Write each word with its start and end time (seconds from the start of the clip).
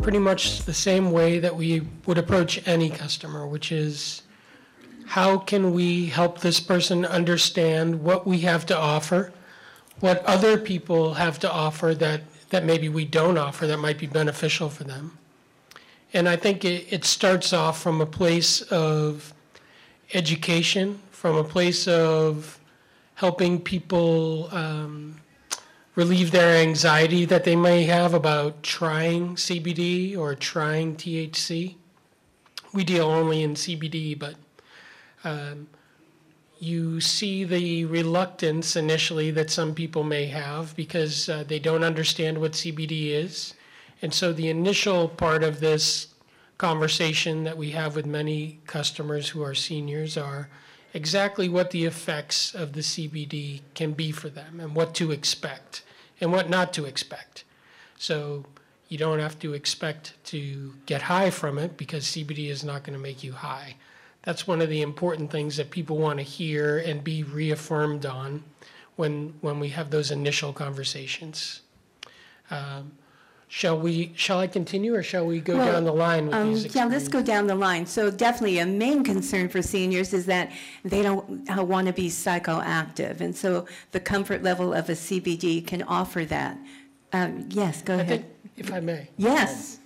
pretty 0.00 0.18
much 0.18 0.62
the 0.62 0.74
same 0.74 1.12
way 1.12 1.38
that 1.38 1.54
we 1.54 1.82
would 2.06 2.18
approach 2.18 2.66
any 2.66 2.90
customer, 2.90 3.46
which 3.46 3.70
is 3.70 4.22
how 5.06 5.38
can 5.38 5.72
we 5.72 6.06
help 6.06 6.40
this 6.40 6.60
person 6.60 7.04
understand 7.04 8.02
what 8.02 8.26
we 8.26 8.38
have 8.38 8.64
to 8.66 8.76
offer, 8.76 9.32
what 10.00 10.24
other 10.24 10.56
people 10.56 11.14
have 11.14 11.38
to 11.38 11.50
offer 11.50 11.94
that, 11.94 12.22
that 12.50 12.64
maybe 12.64 12.88
we 12.88 13.04
don't 13.04 13.36
offer 13.36 13.66
that 13.66 13.78
might 13.78 13.98
be 13.98 14.06
beneficial 14.06 14.70
for 14.70 14.84
them. 14.84 15.18
And 16.12 16.28
I 16.28 16.36
think 16.36 16.64
it, 16.64 16.92
it 16.92 17.04
starts 17.04 17.52
off 17.52 17.80
from 17.80 18.00
a 18.00 18.06
place 18.06 18.62
of 18.62 19.32
education, 20.14 21.00
from 21.10 21.36
a 21.36 21.44
place 21.44 21.86
of 21.86 22.58
helping 23.14 23.60
people 23.60 24.48
um, 24.52 25.19
relieve 26.00 26.30
their 26.30 26.56
anxiety 26.56 27.26
that 27.26 27.44
they 27.44 27.54
may 27.54 27.84
have 27.84 28.14
about 28.14 28.62
trying 28.62 29.34
CBD 29.34 30.16
or 30.16 30.34
trying 30.34 30.96
THC. 30.96 31.74
We 32.72 32.84
deal 32.84 33.04
only 33.04 33.42
in 33.42 33.52
CBD, 33.52 34.18
but 34.18 34.36
um, 35.24 35.68
you 36.58 37.02
see 37.02 37.44
the 37.44 37.84
reluctance 37.84 38.76
initially 38.76 39.30
that 39.32 39.50
some 39.50 39.74
people 39.74 40.02
may 40.02 40.24
have 40.24 40.74
because 40.74 41.28
uh, 41.28 41.44
they 41.46 41.58
don't 41.58 41.84
understand 41.84 42.38
what 42.38 42.52
CBD 42.52 43.08
is. 43.08 43.52
And 44.00 44.14
so 44.14 44.32
the 44.32 44.48
initial 44.48 45.06
part 45.06 45.42
of 45.42 45.60
this 45.60 46.14
conversation 46.56 47.44
that 47.44 47.58
we 47.58 47.72
have 47.72 47.94
with 47.94 48.06
many 48.06 48.60
customers 48.66 49.28
who 49.28 49.42
are 49.42 49.54
seniors 49.54 50.16
are 50.16 50.48
exactly 50.94 51.50
what 51.50 51.72
the 51.72 51.84
effects 51.84 52.54
of 52.54 52.72
the 52.72 52.80
CBD 52.80 53.60
can 53.74 53.92
be 53.92 54.10
for 54.10 54.30
them 54.30 54.60
and 54.60 54.74
what 54.74 54.94
to 54.94 55.12
expect 55.12 55.82
and 56.20 56.32
what 56.32 56.48
not 56.48 56.72
to 56.74 56.84
expect. 56.84 57.44
So 57.98 58.44
you 58.88 58.98
don't 58.98 59.20
have 59.20 59.38
to 59.38 59.54
expect 59.54 60.14
to 60.24 60.74
get 60.86 61.02
high 61.02 61.30
from 61.30 61.58
it 61.58 61.76
because 61.76 62.04
CBD 62.04 62.48
is 62.48 62.64
not 62.64 62.82
going 62.82 62.96
to 62.96 63.02
make 63.02 63.22
you 63.22 63.32
high. 63.32 63.76
That's 64.22 64.46
one 64.46 64.60
of 64.60 64.68
the 64.68 64.82
important 64.82 65.30
things 65.30 65.56
that 65.56 65.70
people 65.70 65.96
want 65.96 66.18
to 66.18 66.24
hear 66.24 66.78
and 66.78 67.02
be 67.02 67.22
reaffirmed 67.22 68.04
on 68.04 68.44
when, 68.96 69.34
when 69.40 69.60
we 69.60 69.70
have 69.70 69.90
those 69.90 70.10
initial 70.10 70.52
conversations. 70.52 71.62
Um, 72.50 72.92
Shall 73.52 73.76
we, 73.76 74.12
shall 74.14 74.38
I 74.38 74.46
continue 74.46 74.94
or 74.94 75.02
shall 75.02 75.26
we 75.26 75.40
go 75.40 75.56
Well, 75.56 75.72
down 75.72 75.82
the 75.84 75.92
line 75.92 76.26
with 76.26 76.34
Um, 76.36 76.54
these 76.54 76.72
Yeah, 76.72 76.84
let's 76.84 77.08
go 77.08 77.20
down 77.20 77.48
the 77.48 77.56
line. 77.56 77.84
So 77.84 78.08
definitely 78.08 78.60
a 78.60 78.64
main 78.64 79.02
concern 79.02 79.48
for 79.48 79.60
seniors 79.60 80.14
is 80.14 80.24
that 80.26 80.52
they 80.84 81.02
don't 81.02 81.26
want 81.66 81.88
to 81.88 81.92
be 81.92 82.06
psychoactive. 82.08 83.20
And 83.20 83.34
so 83.34 83.66
the 83.90 83.98
comfort 83.98 84.44
level 84.44 84.72
of 84.72 84.88
a 84.88 84.92
CBD 84.92 85.66
can 85.66 85.82
offer 85.82 86.24
that. 86.26 86.58
Um, 87.12 87.48
Yes, 87.50 87.82
go 87.82 87.94
I 87.94 88.04
think, 88.04 88.22
ahead. 88.22 88.24
if 88.56 88.72
I 88.72 88.78
may. 88.78 89.08
Yes, 89.16 89.80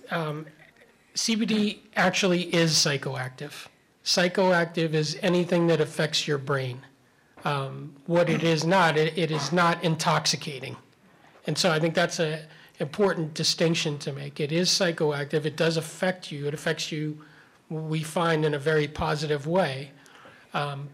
CBD 1.15 1.79
actually 1.95 2.43
is 2.53 2.73
psychoactive. 2.73 3.65
Psychoactive 4.03 4.93
is 4.93 5.17
anything 5.23 5.65
that 5.67 5.81
affects 5.81 6.27
your 6.27 6.37
brain. 6.37 6.81
Um, 7.43 7.95
What 8.05 8.29
it 8.29 8.43
is 8.43 8.63
not, 8.63 8.95
it 8.95 9.17
it 9.17 9.31
is 9.31 9.51
not 9.51 9.83
intoxicating. 9.83 10.77
And 11.47 11.57
so 11.57 11.71
I 11.71 11.79
think 11.79 11.95
that's 11.95 12.19
a 12.19 12.45
important 12.79 13.33
distinction 13.33 13.97
to 13.99 14.11
make. 14.11 14.39
It 14.39 14.51
is 14.51 14.69
psychoactive, 14.69 15.45
it 15.45 15.55
does 15.55 15.77
affect 15.77 16.31
you, 16.31 16.47
it 16.47 16.53
affects 16.53 16.91
you, 16.91 17.23
we 17.69 18.03
find, 18.03 18.45
in 18.45 18.53
a 18.53 18.59
very 18.59 18.87
positive 18.87 19.47
way. 19.47 19.91
Um, 20.53 20.89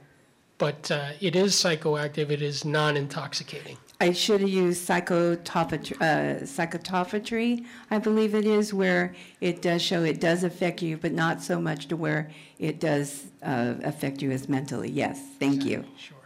But 0.57 0.91
uh, 0.91 1.13
it 1.19 1.35
is 1.35 1.55
psychoactive, 1.55 2.29
it 2.29 2.44
is 2.44 2.63
non-intoxicating. 2.63 3.78
I 4.00 4.13
should 4.13 4.41
have 4.41 4.50
used 4.50 4.88
psychotopetry, 4.88 5.95
uh, 6.00 6.45
psychotopetry, 6.45 7.66
I 7.89 7.97
believe 7.97 8.35
it 8.35 8.45
is, 8.45 8.72
where 8.72 9.16
it 9.39 9.63
does 9.63 9.81
show 9.81 10.03
it 10.03 10.19
does 10.22 10.44
affect 10.44 10.84
you, 10.84 10.97
but 10.97 11.13
not 11.13 11.41
so 11.41 11.59
much 11.59 11.88
to 11.88 11.95
where 11.97 12.29
it 12.59 12.79
does 12.79 13.25
uh, 13.41 13.73
affect 13.84 14.22
you 14.22 14.29
as 14.31 14.47
mentally. 14.47 14.89
Yes, 14.89 15.19
thank 15.39 15.66
you. 15.66 15.84
Sure. 15.97 16.17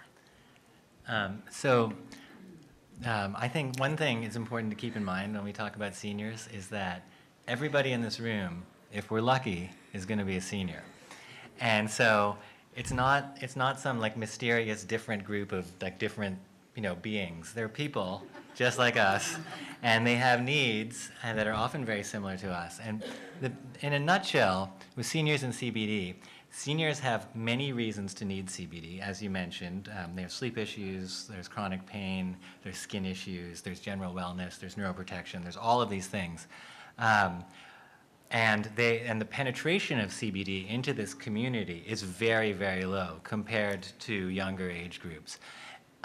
Um, 1.08 1.41
so, 1.50 1.94
um, 3.05 3.35
I 3.38 3.47
think 3.47 3.79
one 3.79 3.95
thing 3.95 4.23
is 4.23 4.35
important 4.35 4.71
to 4.71 4.75
keep 4.75 4.95
in 4.95 5.03
mind 5.03 5.35
when 5.35 5.43
we 5.43 5.53
talk 5.53 5.75
about 5.75 5.95
seniors 5.95 6.47
is 6.53 6.67
that 6.69 7.03
everybody 7.47 7.91
in 7.91 8.01
this 8.01 8.19
room, 8.19 8.63
if 8.91 9.11
we're 9.11 9.21
lucky, 9.21 9.71
is 9.93 10.05
going 10.05 10.19
to 10.19 10.25
be 10.25 10.38
a 10.38 10.41
senior. 10.41 10.83
And 11.59 11.89
so, 11.89 12.38
it's 12.75 12.91
not 12.91 13.38
it's 13.39 13.55
not 13.55 13.79
some 13.79 13.99
like 13.99 14.17
mysterious 14.17 14.83
different 14.83 15.23
group 15.23 15.51
of 15.51 15.66
like 15.81 15.97
different 15.97 16.38
you 16.75 16.81
know 16.81 16.95
beings. 16.95 17.53
They're 17.53 17.69
people 17.69 18.23
just 18.53 18.77
like 18.77 18.97
us, 18.97 19.37
and 19.83 20.05
they 20.05 20.16
have 20.16 20.41
needs 20.41 21.09
that 21.23 21.47
are 21.47 21.53
often 21.53 21.85
very 21.85 22.03
similar 22.03 22.37
to 22.37 22.51
us. 22.51 22.79
And 22.83 23.03
the, 23.41 23.51
in 23.81 23.93
a 23.93 23.99
nutshell, 23.99 24.73
with 24.95 25.05
seniors 25.05 25.43
and 25.43 25.53
CBD, 25.53 26.16
Seniors 26.57 26.99
have 26.99 27.27
many 27.35 27.73
reasons 27.73 28.13
to 28.13 28.23
need 28.23 28.47
CBD, 28.47 29.01
as 29.01 29.21
you 29.21 29.29
mentioned. 29.29 29.91
Um, 29.99 30.16
they 30.16 30.21
have 30.21 30.31
sleep 30.31 30.57
issues, 30.57 31.27
there's 31.27 31.49
chronic 31.49 31.85
pain, 31.85 32.38
there's 32.63 32.77
skin 32.77 33.05
issues, 33.05 33.59
there's 33.59 33.81
general 33.81 34.13
wellness, 34.13 34.57
there's 34.57 34.75
neuroprotection, 34.75 35.43
there's 35.43 35.57
all 35.57 35.81
of 35.81 35.89
these 35.89 36.07
things. 36.07 36.47
Um, 36.97 37.43
and, 38.31 38.69
they, 38.77 39.01
and 39.01 39.19
the 39.19 39.25
penetration 39.25 39.99
of 39.99 40.11
CBD 40.11 40.69
into 40.69 40.93
this 40.93 41.13
community 41.13 41.83
is 41.85 42.03
very, 42.03 42.53
very 42.53 42.85
low 42.85 43.19
compared 43.23 43.85
to 43.99 44.13
younger 44.13 44.69
age 44.69 45.01
groups. 45.01 45.39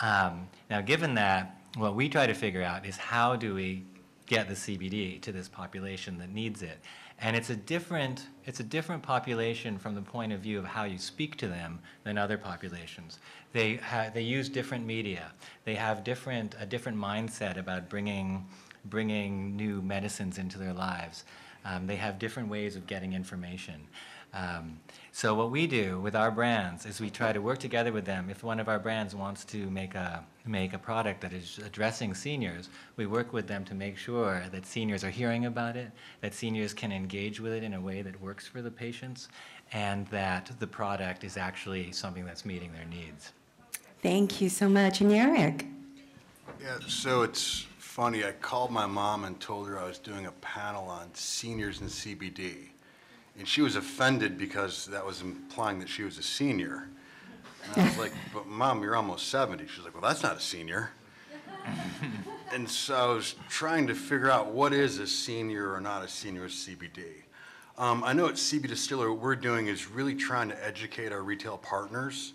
Um, 0.00 0.48
now, 0.68 0.80
given 0.80 1.14
that, 1.14 1.60
what 1.76 1.94
we 1.94 2.08
try 2.08 2.26
to 2.26 2.34
figure 2.34 2.64
out 2.64 2.84
is 2.84 2.96
how 2.96 3.36
do 3.36 3.54
we 3.54 3.84
get 4.30 4.48
the 4.48 4.54
CBD 4.54 5.20
to 5.20 5.32
this 5.32 5.48
population 5.48 6.16
that 6.18 6.30
needs 6.30 6.62
it. 6.62 6.78
And 7.22 7.36
it's 7.36 7.50
a 7.50 7.56
different, 7.56 8.26
it's 8.46 8.60
a 8.60 8.64
different 8.64 9.02
population 9.02 9.78
from 9.78 9.94
the 9.94 10.00
point 10.00 10.32
of 10.32 10.40
view 10.40 10.58
of 10.58 10.64
how 10.64 10.84
you 10.84 10.98
speak 10.98 11.36
to 11.36 11.48
them 11.48 11.78
than 12.02 12.16
other 12.16 12.38
populations. 12.38 13.18
They, 13.52 13.76
ha- 13.76 14.10
they 14.12 14.22
use 14.22 14.48
different 14.48 14.86
media. 14.86 15.32
They 15.64 15.74
have 15.74 16.02
different, 16.02 16.54
a 16.58 16.64
different 16.64 16.96
mindset 16.96 17.58
about 17.58 17.90
bringing, 17.90 18.46
bringing 18.86 19.54
new 19.54 19.82
medicines 19.82 20.38
into 20.38 20.58
their 20.58 20.72
lives. 20.72 21.24
Um, 21.66 21.86
they 21.86 21.96
have 21.96 22.18
different 22.18 22.48
ways 22.48 22.74
of 22.74 22.86
getting 22.86 23.12
information. 23.12 23.86
Um, 24.32 24.78
so 25.12 25.34
what 25.34 25.50
we 25.50 25.66
do 25.66 26.00
with 26.00 26.14
our 26.14 26.30
brands 26.30 26.86
is 26.86 27.00
we 27.00 27.10
try 27.10 27.32
to 27.32 27.40
work 27.40 27.58
together 27.58 27.92
with 27.92 28.04
them. 28.04 28.30
If 28.30 28.42
one 28.44 28.60
of 28.60 28.68
our 28.68 28.78
brands 28.78 29.14
wants 29.14 29.44
to 29.46 29.68
make 29.70 29.94
a 29.94 30.24
make 30.46 30.72
a 30.72 30.78
product 30.78 31.20
that 31.20 31.32
is 31.32 31.58
addressing 31.58 32.14
seniors, 32.14 32.68
we 32.96 33.06
work 33.06 33.32
with 33.32 33.46
them 33.46 33.64
to 33.64 33.74
make 33.74 33.96
sure 33.96 34.42
that 34.50 34.66
seniors 34.66 35.04
are 35.04 35.10
hearing 35.10 35.46
about 35.46 35.76
it, 35.76 35.90
that 36.20 36.34
seniors 36.34 36.72
can 36.72 36.92
engage 36.92 37.40
with 37.40 37.52
it 37.52 37.62
in 37.62 37.74
a 37.74 37.80
way 37.80 38.02
that 38.02 38.20
works 38.20 38.46
for 38.46 38.62
the 38.62 38.70
patients, 38.70 39.28
and 39.72 40.06
that 40.08 40.50
the 40.58 40.66
product 40.66 41.24
is 41.24 41.36
actually 41.36 41.92
something 41.92 42.24
that's 42.24 42.44
meeting 42.44 42.72
their 42.72 42.86
needs. 42.86 43.32
Thank 44.02 44.40
you 44.40 44.48
so 44.48 44.68
much. 44.68 45.00
And 45.00 45.12
Eric? 45.12 45.66
Yeah, 46.60 46.78
so 46.86 47.22
it's 47.22 47.66
funny, 47.78 48.24
I 48.24 48.32
called 48.32 48.70
my 48.70 48.86
mom 48.86 49.24
and 49.24 49.38
told 49.40 49.68
her 49.68 49.78
I 49.78 49.86
was 49.86 49.98
doing 49.98 50.26
a 50.26 50.32
panel 50.32 50.84
on 50.88 51.10
seniors 51.14 51.80
and 51.80 51.90
CBD. 51.90 52.70
And 53.40 53.48
she 53.48 53.62
was 53.62 53.74
offended 53.74 54.36
because 54.36 54.84
that 54.88 55.06
was 55.06 55.22
implying 55.22 55.78
that 55.78 55.88
she 55.88 56.02
was 56.02 56.18
a 56.18 56.22
senior. 56.22 56.86
And 57.74 57.82
I 57.82 57.88
was 57.88 57.96
like, 57.96 58.12
but 58.34 58.46
mom, 58.46 58.82
you're 58.82 58.94
almost 58.94 59.28
70. 59.28 59.66
She's 59.66 59.82
like, 59.82 59.94
well, 59.94 60.02
that's 60.02 60.22
not 60.22 60.36
a 60.36 60.40
senior. 60.40 60.90
And 62.52 62.68
so 62.68 63.12
I 63.12 63.14
was 63.14 63.36
trying 63.48 63.86
to 63.86 63.94
figure 63.94 64.28
out 64.28 64.48
what 64.48 64.72
is 64.72 64.98
a 64.98 65.06
senior 65.06 65.72
or 65.72 65.80
not 65.80 66.02
a 66.02 66.08
senior 66.08 66.42
with 66.42 66.50
CBD. 66.50 67.22
Um, 67.78 68.02
I 68.02 68.12
know 68.12 68.26
at 68.26 68.34
CBDistillery, 68.34 69.08
what 69.08 69.20
we're 69.20 69.36
doing 69.36 69.68
is 69.68 69.88
really 69.88 70.16
trying 70.16 70.48
to 70.48 70.66
educate 70.66 71.12
our 71.12 71.22
retail 71.22 71.58
partners 71.58 72.32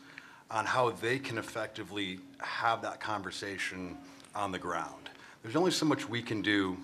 on 0.50 0.66
how 0.66 0.92
they 0.92 1.20
can 1.20 1.38
effectively 1.38 2.20
have 2.38 2.82
that 2.84 3.02
conversation 3.02 3.98
on 4.34 4.54
the 4.54 4.58
ground. 4.58 5.10
There's 5.44 5.58
only 5.58 5.72
so 5.72 5.86
much 5.86 6.08
we 6.08 6.22
can 6.22 6.42
do 6.42 6.78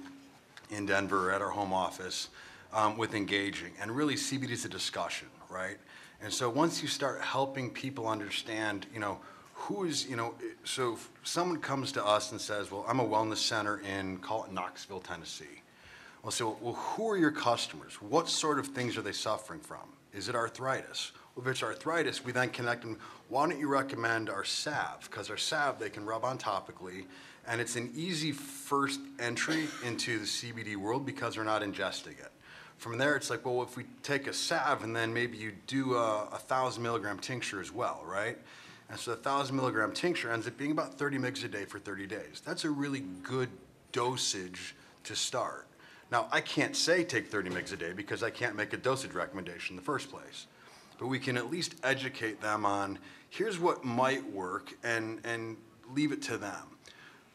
in 0.69 0.86
Denver 0.86 1.31
at 1.31 1.42
our 1.42 1.51
home 1.51 1.72
office 1.72 2.28
um, 2.74 2.98
with 2.98 3.14
engaging, 3.14 3.74
and 3.82 3.92
really 3.92 4.16
CBD 4.16 4.52
is 4.52 4.66
a 4.66 4.70
discussion, 4.70 5.28
right? 5.50 5.78
And 6.22 6.32
so 6.32 6.50
once 6.50 6.82
you 6.82 6.88
start 6.88 7.22
helping 7.22 7.70
people 7.70 8.08
understand, 8.08 8.86
you 8.94 9.00
know, 9.00 9.20
who 9.54 9.86
is, 9.86 10.08
you 10.08 10.16
know, 10.16 10.34
so 10.64 10.98
someone 11.24 11.60
comes 11.60 11.92
to 11.94 12.06
us 12.06 12.32
and 12.32 12.42
says, 12.42 12.72
well, 12.72 12.86
I'm 12.88 13.00
a 13.00 13.08
wellness 13.08 13.38
center 13.38 13.80
in, 13.82 14.18
call 14.18 14.44
it 14.46 14.52
Knoxville, 14.52 15.02
Tennessee. 15.02 15.62
We'll 16.24 16.32
say, 16.32 16.44
well, 16.44 16.58
well, 16.62 16.74
who 16.74 17.10
are 17.10 17.18
your 17.18 17.32
customers? 17.32 17.94
What 18.02 18.30
sort 18.30 18.60
of 18.60 18.68
things 18.68 18.98
are 18.98 19.02
they 19.02 19.12
suffering 19.12 19.60
from? 19.60 19.94
Is 20.14 20.30
it 20.30 20.36
arthritis? 20.36 21.12
Well, 21.36 21.46
if 21.46 21.52
it's 21.52 21.64
arthritis, 21.64 22.24
we 22.24 22.32
then 22.32 22.50
connect 22.50 22.82
them. 22.82 22.98
Why 23.30 23.48
don't 23.48 23.60
you 23.60 23.68
recommend 23.68 24.30
our 24.30 24.44
salve? 24.44 25.08
Because 25.10 25.30
our 25.30 25.38
salve 25.38 25.80
they 25.80 25.90
can 25.90 26.06
rub 26.06 26.26
on 26.26 26.38
topically, 26.38 27.06
and 27.48 27.62
it's 27.62 27.76
an 27.76 27.92
easy 27.96 28.32
first 28.32 29.00
entry 29.20 29.68
into 29.86 30.20
the 30.20 30.26
CBD 30.26 30.76
world 30.76 31.06
because 31.06 31.36
they're 31.36 31.44
not 31.44 31.62
ingesting 31.62 32.20
it. 32.20 32.31
From 32.81 32.98
there, 32.98 33.16
it's 33.16 33.30
like, 33.30 33.45
well, 33.45 33.62
if 33.62 33.78
we 33.78 33.83
take 34.01 34.25
a 34.25 34.33
salve 34.33 34.83
and 34.83 34.95
then 34.95 35.13
maybe 35.13 35.38
you 35.38 35.51
do 35.68 35.94
a, 35.94 36.28
a 36.31 36.39
thousand 36.39 36.81
milligram 36.81 37.19
tincture 37.19 37.62
as 37.62 37.72
well, 37.72 38.01
right? 38.07 38.39
And 38.89 39.00
so 39.00 39.12
a 39.12 39.16
thousand 39.16 39.56
milligram 39.56 39.92
tincture 39.92 40.31
ends 40.31 40.48
up 40.48 40.57
being 40.57 40.72
about 40.72 40.95
30 40.95 41.19
mgs 41.19 41.45
a 41.45 41.48
day 41.48 41.63
for 41.66 41.78
30 41.78 42.07
days. 42.07 42.42
That's 42.44 42.66
a 42.66 42.72
really 42.72 43.01
good 43.22 43.50
dosage 43.92 44.74
to 45.04 45.16
start. 45.16 45.68
Now, 46.12 46.28
I 46.31 46.42
can't 46.42 46.75
say 46.75 47.04
take 47.04 47.28
30 47.28 47.51
mgs 47.51 47.72
a 47.72 47.75
day 47.75 47.94
because 47.94 48.24
I 48.24 48.31
can't 48.31 48.56
make 48.56 48.74
a 48.74 48.78
dosage 48.78 49.13
recommendation 49.13 49.74
in 49.74 49.75
the 49.75 49.84
first 49.84 50.10
place. 50.10 50.48
But 50.98 51.06
we 51.06 51.19
can 51.19 51.38
at 51.38 51.51
least 51.51 51.75
educate 51.84 52.42
them 52.42 52.66
on, 52.66 52.98
here's 53.30 53.60
what 53.60 53.86
might 53.86 54.27
work 54.34 54.74
and, 54.84 55.19
and 55.24 55.56
leave 55.94 56.12
it 56.12 56.24
to 56.24 56.38
them. 56.39 56.63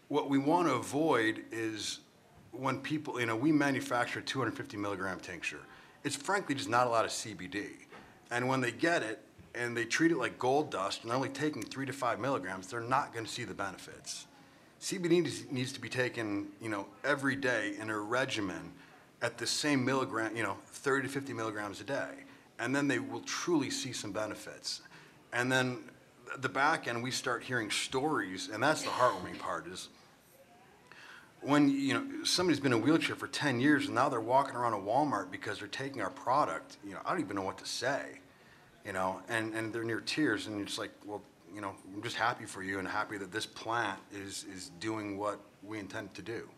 What 0.09 0.29
we 0.29 0.39
want 0.39 0.67
to 0.67 0.75
avoid 0.75 1.45
is 1.53 2.01
when 2.59 2.81
people, 2.81 3.21
you 3.21 3.27
know, 3.27 3.37
we 3.37 3.53
manufacture 3.53 4.21
a 4.21 4.23
250 4.23 4.77
milligram 4.77 5.21
tincture. 5.21 5.61
It's 6.05 6.17
frankly 6.17 6.55
just 6.55 6.69
not 6.69 6.87
a 6.87 6.91
lot 6.91 7.05
of 7.05 7.11
CBD. 7.11 7.69
And 8.31 8.49
when 8.49 8.61
they 8.61 8.73
get 8.73 9.03
it 9.03 9.21
and 9.55 9.77
they 9.77 9.85
treat 9.85 10.11
it 10.11 10.19
like 10.19 10.39
gold 10.39 10.71
dust 10.71 11.03
and 11.03 11.11
they're 11.11 11.17
only 11.17 11.29
taking 11.29 11.63
three 11.63 11.87
to 11.87 11.93
five 11.93 12.21
milligrams, 12.21 12.67
they're 12.67 12.81
not 12.81 13.13
going 13.13 13.25
to 13.25 13.31
see 13.31 13.45
the 13.45 13.55
benefits. 13.55 14.27
CBD 14.81 15.51
needs 15.51 15.73
to 15.73 15.81
be 15.81 15.89
taken, 15.89 16.49
you 16.61 16.69
know, 16.69 16.87
every 17.05 17.35
day 17.35 17.75
in 17.81 17.91
a 17.91 17.99
regimen 17.99 18.73
at 19.23 19.39
the 19.39 19.47
same 19.47 19.85
milligram, 19.85 20.37
you 20.37 20.43
know, 20.43 20.57
30 20.67 21.09
to 21.09 21.13
50 21.13 21.33
milligrams 21.33 21.81
a 21.81 21.85
day. 21.85 22.11
And 22.59 22.75
then 22.75 22.87
they 22.89 22.99
will 22.99 23.21
truly 23.21 23.71
see 23.71 23.93
some 23.93 24.13
benefits. 24.13 24.83
And 25.33 25.51
then 25.51 25.79
the 26.39 26.49
back 26.49 26.89
end, 26.89 27.03
we 27.03 27.11
start 27.11 27.43
hearing 27.43 27.71
stories, 27.71 28.49
and 28.53 28.63
that's 28.63 28.83
the 28.83 28.91
heartwarming 28.91 29.39
part 29.39 29.67
is 29.67 29.89
when, 31.47 31.71
you 31.71 31.95
know, 31.95 32.25
somebody's 32.25 32.61
been 32.61 32.73
in 32.73 32.81
a 32.81 32.83
wheelchair 32.83 33.15
for 33.15 33.29
10 33.29 33.61
years 33.61 33.87
and 33.87 33.95
now 33.95 34.09
they're 34.09 34.21
walking 34.21 34.57
around 34.57 34.73
a 34.73 34.79
Walmart 34.79 35.31
because 35.31 35.61
they're 35.61 35.69
taking 35.69 36.03
our 36.03 36.11
product, 36.11 36.79
you 36.85 36.93
know, 36.93 36.99
I 37.05 37.11
don't 37.11 37.21
even 37.21 37.37
know 37.37 37.43
what 37.43 37.59
to 37.59 37.67
say, 37.67 38.19
you 38.85 38.93
know, 38.93 39.23
and, 39.29 39.55
and 39.55 39.73
they're 39.73 39.85
near 39.85 40.01
tears 40.01 40.49
and 40.49 40.65
just 40.67 40.79
like, 40.79 40.91
well, 41.05 41.23
you 41.55 41.61
know, 41.61 41.73
I'm 41.95 42.03
just 42.03 42.17
happy 42.17 42.45
for 42.45 42.63
you 42.63 42.81
and 42.81 42.89
happy 42.89 43.17
that 43.19 43.31
this 43.31 43.47
plant 43.47 44.01
is, 44.13 44.45
is 44.53 44.71
doing 44.81 45.17
what 45.17 45.41
we 45.63 45.79
intend 45.79 46.13
to 46.15 46.23
do. 46.23 46.49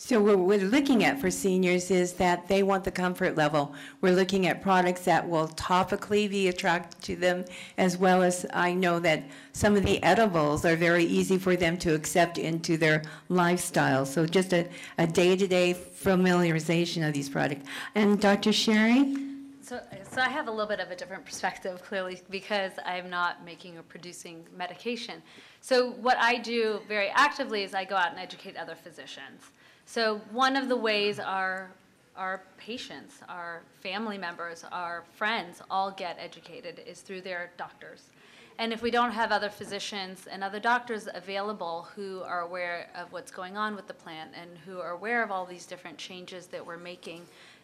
So 0.00 0.20
what 0.20 0.38
we're 0.38 0.60
looking 0.60 1.02
at 1.02 1.20
for 1.20 1.28
seniors 1.28 1.90
is 1.90 2.12
that 2.14 2.46
they 2.46 2.62
want 2.62 2.84
the 2.84 2.90
comfort 2.90 3.34
level. 3.34 3.74
We're 4.00 4.14
looking 4.14 4.46
at 4.46 4.62
products 4.62 5.04
that 5.06 5.28
will 5.28 5.48
topically 5.48 6.30
be 6.30 6.46
attractive 6.46 7.00
to 7.00 7.16
them, 7.16 7.44
as 7.78 7.96
well 7.96 8.22
as 8.22 8.46
I 8.54 8.74
know 8.74 9.00
that 9.00 9.24
some 9.52 9.74
of 9.74 9.84
the 9.84 10.00
edibles 10.04 10.64
are 10.64 10.76
very 10.76 11.02
easy 11.02 11.36
for 11.36 11.56
them 11.56 11.76
to 11.78 11.96
accept 11.96 12.38
into 12.38 12.76
their 12.76 13.02
lifestyle. 13.28 14.06
So 14.06 14.24
just 14.24 14.52
a, 14.52 14.68
day-to-day 14.98 15.74
familiarization 15.74 17.06
of 17.06 17.12
these 17.12 17.28
products. 17.28 17.66
And 17.96 18.20
Dr. 18.20 18.52
Sherry? 18.52 19.16
So, 19.62 19.80
so 20.12 20.20
I 20.20 20.28
have 20.28 20.46
a 20.46 20.50
little 20.52 20.68
bit 20.68 20.78
of 20.78 20.92
a 20.92 20.96
different 20.96 21.26
perspective, 21.26 21.82
clearly, 21.82 22.22
because 22.30 22.70
I'm 22.86 23.10
not 23.10 23.44
making 23.44 23.76
or 23.76 23.82
producing 23.82 24.46
medication. 24.56 25.20
So 25.60 25.90
what 25.90 26.18
I 26.18 26.38
do 26.38 26.82
very 26.86 27.08
actively 27.08 27.64
is 27.64 27.74
I 27.74 27.84
go 27.84 27.96
out 27.96 28.10
and 28.10 28.20
educate 28.20 28.56
other 28.56 28.76
physicians. 28.76 29.50
So 29.90 30.20
one 30.32 30.54
of 30.54 30.68
the 30.68 30.76
ways 30.76 31.18
our 31.18 31.70
our 32.14 32.42
patients, 32.58 33.20
our 33.26 33.62
family 33.80 34.18
members, 34.18 34.62
our 34.70 35.04
friends 35.16 35.62
all 35.70 35.90
get 35.92 36.18
educated 36.20 36.82
is 36.86 37.00
through 37.00 37.22
their 37.22 37.52
doctors. 37.56 38.10
And 38.58 38.70
if 38.70 38.82
we 38.82 38.90
don't 38.90 39.12
have 39.12 39.32
other 39.32 39.48
physicians 39.48 40.26
and 40.30 40.44
other 40.44 40.60
doctors 40.60 41.08
available 41.14 41.88
who 41.96 42.20
are 42.20 42.42
aware 42.42 42.90
of 42.94 43.12
what's 43.12 43.30
going 43.30 43.56
on 43.56 43.74
with 43.74 43.86
the 43.86 43.94
plant 43.94 44.32
and 44.38 44.58
who 44.66 44.78
are 44.78 44.90
aware 44.90 45.22
of 45.22 45.30
all 45.30 45.46
these 45.46 45.64
different 45.64 45.96
changes 45.96 46.48
that 46.48 46.66
we're 46.66 46.76
making, 46.76 47.22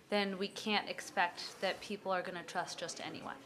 then 0.09 0.39
we 0.39 0.49
can't 0.49 0.89
expect 0.89 1.61
that 1.61 1.79
people 1.83 2.11
are 2.11 2.23
going 2.23 2.39
to 2.39 2.45
trust 2.45 2.79
just 2.79 3.03
anyone. 3.05 3.37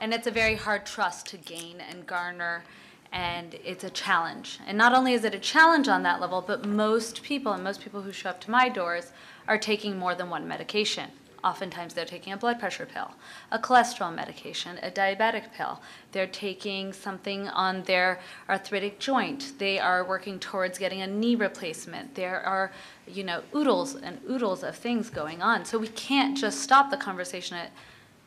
And 0.00 0.12
it's 0.12 0.26
a 0.26 0.32
very 0.32 0.56
hard 0.56 0.84
trust 0.84 1.28
to 1.28 1.38
gain 1.38 1.80
and 1.80 2.06
garner, 2.06 2.64
and 3.12 3.54
it's 3.64 3.84
a 3.84 3.90
challenge. 3.90 4.58
And 4.66 4.76
not 4.76 4.94
only 4.94 5.14
is 5.14 5.24
it 5.24 5.34
a 5.34 5.38
challenge 5.38 5.88
on 5.88 6.02
that 6.02 6.20
level, 6.20 6.42
but 6.46 6.66
most 6.66 7.22
people, 7.22 7.52
and 7.52 7.64
most 7.64 7.80
people 7.80 8.02
who 8.02 8.12
show 8.12 8.30
up 8.30 8.40
to 8.42 8.50
my 8.50 8.68
doors, 8.68 9.12
are 9.46 9.58
taking 9.58 9.98
more 9.98 10.14
than 10.14 10.28
one 10.28 10.46
medication. 10.46 11.10
Oftentimes, 11.44 11.94
they're 11.94 12.04
taking 12.04 12.32
a 12.32 12.36
blood 12.36 12.58
pressure 12.58 12.84
pill, 12.84 13.12
a 13.52 13.60
cholesterol 13.60 14.12
medication, 14.12 14.76
a 14.78 14.90
diabetic 14.90 15.52
pill. 15.52 15.80
They're 16.10 16.26
taking 16.26 16.92
something 16.92 17.48
on 17.48 17.84
their 17.84 18.18
arthritic 18.48 18.98
joint. 18.98 19.52
They 19.58 19.78
are 19.78 20.04
working 20.04 20.40
towards 20.40 20.78
getting 20.78 21.00
a 21.00 21.06
knee 21.06 21.36
replacement. 21.36 22.16
There 22.16 22.40
are, 22.40 22.72
you 23.06 23.22
know, 23.22 23.42
oodles 23.54 23.94
and 23.94 24.18
oodles 24.28 24.64
of 24.64 24.76
things 24.76 25.10
going 25.10 25.40
on. 25.40 25.64
So 25.64 25.78
we 25.78 25.88
can't 25.88 26.36
just 26.36 26.60
stop 26.60 26.90
the 26.90 26.96
conversation 26.96 27.56
at, 27.56 27.70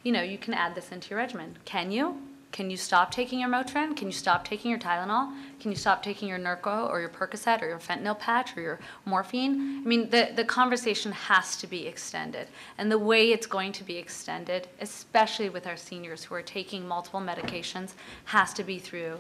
you 0.04 0.14
know, 0.14 0.24
you 0.24 0.38
can 0.38 0.54
add 0.54 0.74
this 0.74 0.92
into 0.92 1.10
your 1.10 1.20
regimen. 1.20 1.58
Can 1.66 1.92
you? 1.92 2.31
Can 2.52 2.70
you 2.70 2.76
stop 2.76 3.12
taking 3.12 3.40
your 3.40 3.50
Motrin? 3.50 3.96
Can 3.96 4.08
you 4.08 4.14
stop 4.14 4.44
taking 4.44 4.72
your 4.72 4.80
Tylenol? 4.80 5.34
Can 5.62 5.72
you 5.72 5.78
stop 5.78 6.04
taking 6.04 6.28
your 6.28 6.38
Norco 6.38 6.90
or 6.90 7.00
your 7.00 7.10
Percocet 7.10 7.62
or 7.62 7.68
your 7.68 7.80
fentanyl 7.80 8.20
patch 8.20 8.58
or 8.58 8.62
your 8.62 8.80
morphine? 9.06 9.82
I 9.84 9.88
mean, 9.88 10.10
the, 10.10 10.32
the 10.36 10.44
conversation 10.44 11.14
has 11.14 11.56
to 11.58 11.68
be 11.68 11.88
extended. 11.88 12.48
And 12.78 12.92
the 12.92 13.00
way 13.00 13.32
it's 13.32 13.48
going 13.48 13.72
to 13.74 13.86
be 13.86 13.98
extended, 13.98 14.68
especially 14.82 15.50
with 15.50 15.66
our 15.66 15.78
seniors 15.78 16.26
who 16.26 16.36
are 16.36 16.42
taking 16.42 16.86
multiple 16.86 17.22
medications, 17.22 17.94
has 18.26 18.54
to 18.56 18.64
be 18.64 18.80
through 18.80 19.20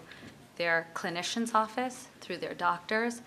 their 0.58 0.88
clinician's 0.94 1.54
office, 1.54 2.08
through 2.20 2.38
their 2.38 2.54
doctors. 2.54 3.22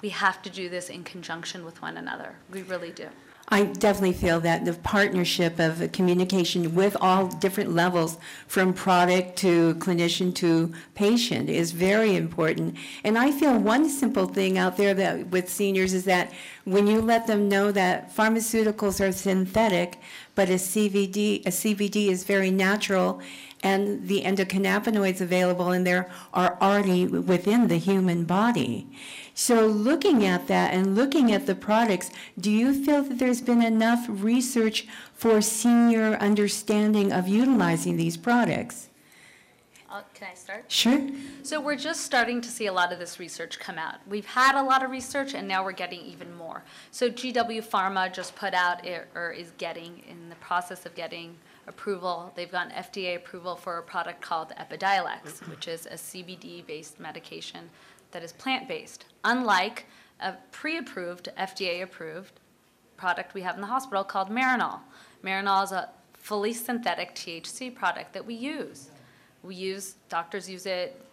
We 0.00 0.08
have 0.08 0.40
to 0.42 0.50
do 0.50 0.70
this 0.70 0.88
in 0.88 1.04
conjunction 1.04 1.64
with 1.64 1.82
one 1.82 1.98
another. 1.98 2.36
We 2.50 2.62
really 2.62 2.90
do. 2.90 3.08
I 3.48 3.64
definitely 3.64 4.14
feel 4.14 4.40
that 4.40 4.64
the 4.64 4.72
partnership 4.72 5.58
of 5.58 5.92
communication 5.92 6.74
with 6.74 6.96
all 7.00 7.26
different 7.26 7.74
levels, 7.74 8.16
from 8.46 8.72
product 8.72 9.36
to 9.38 9.74
clinician 9.74 10.34
to 10.36 10.72
patient, 10.94 11.50
is 11.50 11.72
very 11.72 12.16
important. 12.16 12.76
And 13.04 13.18
I 13.18 13.30
feel 13.30 13.58
one 13.58 13.88
simple 13.90 14.26
thing 14.26 14.56
out 14.56 14.76
there 14.76 14.94
that 14.94 15.28
with 15.28 15.50
seniors 15.50 15.92
is 15.92 16.04
that 16.04 16.32
when 16.64 16.86
you 16.86 17.02
let 17.02 17.26
them 17.26 17.48
know 17.48 17.72
that 17.72 18.14
pharmaceuticals 18.14 19.06
are 19.06 19.12
synthetic, 19.12 19.98
but 20.34 20.48
a 20.48 20.54
CBD, 20.54 21.44
a 21.44 21.50
CBD 21.50 22.08
is 22.08 22.24
very 22.24 22.50
natural, 22.50 23.20
and 23.62 24.08
the 24.08 24.22
endocannabinoids 24.22 25.20
available 25.20 25.72
in 25.72 25.84
there 25.84 26.10
are 26.32 26.56
already 26.60 27.06
within 27.06 27.68
the 27.68 27.76
human 27.76 28.24
body. 28.24 28.86
So 29.34 29.66
looking 29.66 30.24
at 30.26 30.46
that 30.48 30.74
and 30.74 30.94
looking 30.94 31.32
at 31.32 31.46
the 31.46 31.54
products, 31.54 32.10
do 32.38 32.50
you 32.50 32.72
feel 32.84 33.02
that 33.02 33.18
there's 33.18 33.40
been 33.40 33.62
enough 33.62 34.04
research 34.08 34.86
for 35.14 35.40
senior 35.40 36.14
understanding 36.16 37.12
of 37.12 37.28
utilizing 37.28 37.96
these 37.96 38.16
products? 38.16 38.88
Uh, 39.90 40.00
can 40.14 40.28
I 40.30 40.34
start? 40.34 40.64
Sure. 40.68 41.06
So 41.42 41.60
we're 41.60 41.76
just 41.76 42.00
starting 42.00 42.40
to 42.40 42.48
see 42.48 42.66
a 42.66 42.72
lot 42.72 42.94
of 42.94 42.98
this 42.98 43.18
research 43.18 43.58
come 43.58 43.76
out. 43.76 43.96
We've 44.08 44.24
had 44.24 44.58
a 44.58 44.62
lot 44.62 44.82
of 44.82 44.90
research, 44.90 45.34
and 45.34 45.46
now 45.46 45.62
we're 45.62 45.72
getting 45.72 46.00
even 46.00 46.34
more. 46.34 46.62
So 46.90 47.10
GW 47.10 47.62
Pharma 47.62 48.10
just 48.10 48.34
put 48.34 48.54
out, 48.54 48.86
or 49.14 49.32
is 49.32 49.52
getting, 49.58 50.02
in 50.08 50.30
the 50.30 50.34
process 50.36 50.86
of 50.86 50.94
getting 50.94 51.36
approval, 51.66 52.32
they've 52.34 52.50
gotten 52.50 52.72
FDA 52.72 53.16
approval 53.16 53.54
for 53.54 53.76
a 53.76 53.82
product 53.82 54.22
called 54.22 54.54
Epidiolex, 54.58 55.46
which 55.48 55.68
is 55.68 55.84
a 55.84 55.94
CBD-based 55.94 56.98
medication 56.98 57.68
that 58.12 58.22
is 58.22 58.32
plant-based, 58.32 59.06
unlike 59.24 59.86
a 60.20 60.34
pre-approved, 60.52 61.28
FDA-approved 61.36 62.40
product 62.96 63.34
we 63.34 63.42
have 63.42 63.56
in 63.56 63.60
the 63.60 63.66
hospital 63.66 64.04
called 64.04 64.30
Marinol. 64.30 64.78
Marinol 65.24 65.64
is 65.64 65.72
a 65.72 65.88
fully 66.12 66.52
synthetic 66.52 67.14
THC 67.14 67.74
product 67.74 68.12
that 68.12 68.24
we 68.24 68.34
use. 68.34 68.90
We 69.42 69.56
use, 69.56 69.96
doctors 70.08 70.48
use 70.48 70.66
it, 70.66 71.04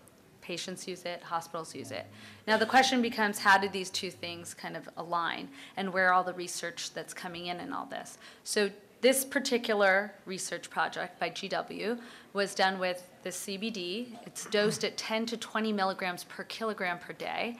patients 0.41 0.87
use 0.87 1.03
it, 1.05 1.23
hospitals 1.23 1.73
use 1.73 1.91
it. 1.91 2.05
Now 2.47 2.57
the 2.57 2.65
question 2.65 3.01
becomes 3.01 3.39
how 3.39 3.57
do 3.57 3.67
these 3.69 3.89
two 3.89 4.11
things 4.11 4.53
kind 4.53 4.77
of 4.77 4.87
align 4.97 5.49
and 5.77 5.91
where 5.91 6.13
all 6.13 6.23
the 6.23 6.33
research 6.33 6.93
that's 6.93 7.13
coming 7.13 7.47
in 7.47 7.59
and 7.59 7.73
all 7.73 7.85
this. 7.85 8.17
So 8.43 8.69
this 9.01 9.23
particular 9.23 10.13
research 10.25 10.69
project 10.69 11.19
by 11.19 11.29
GW 11.29 11.99
was 12.33 12.53
done 12.53 12.79
with 12.79 13.09
the 13.23 13.29
CBD. 13.29 14.17
It's 14.25 14.45
dosed 14.45 14.83
at 14.83 14.97
10 14.97 15.25
to 15.27 15.37
20 15.37 15.73
milligrams 15.73 16.23
per 16.25 16.43
kilogram 16.43 16.99
per 16.99 17.13
day 17.13 17.57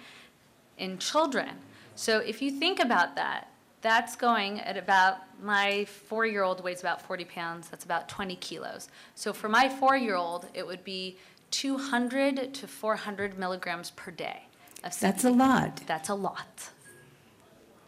in 0.77 0.97
children. 0.97 1.49
So 1.95 2.19
if 2.19 2.41
you 2.41 2.51
think 2.51 2.79
about 2.79 3.15
that, 3.15 3.49
that's 3.81 4.15
going 4.15 4.59
at 4.61 4.77
about, 4.77 5.17
my 5.41 5.85
four-year-old 5.85 6.63
weighs 6.63 6.81
about 6.81 7.01
40 7.01 7.25
pounds, 7.25 7.69
that's 7.69 7.85
about 7.85 8.09
20 8.09 8.35
kilos. 8.37 8.89
So 9.15 9.31
for 9.31 9.47
my 9.47 9.69
four-year-old, 9.69 10.47
it 10.53 10.67
would 10.67 10.83
be 10.83 11.17
200 11.51 12.53
to 12.53 12.67
400 12.67 13.39
milligrams 13.39 13.91
per 13.91 14.11
day 14.11 14.47
of 14.83 14.91
CBD. 14.91 14.99
That's 14.99 15.23
a 15.23 15.29
lot. 15.29 15.81
That's 15.87 16.09
a 16.09 16.15
lot. 16.15 16.69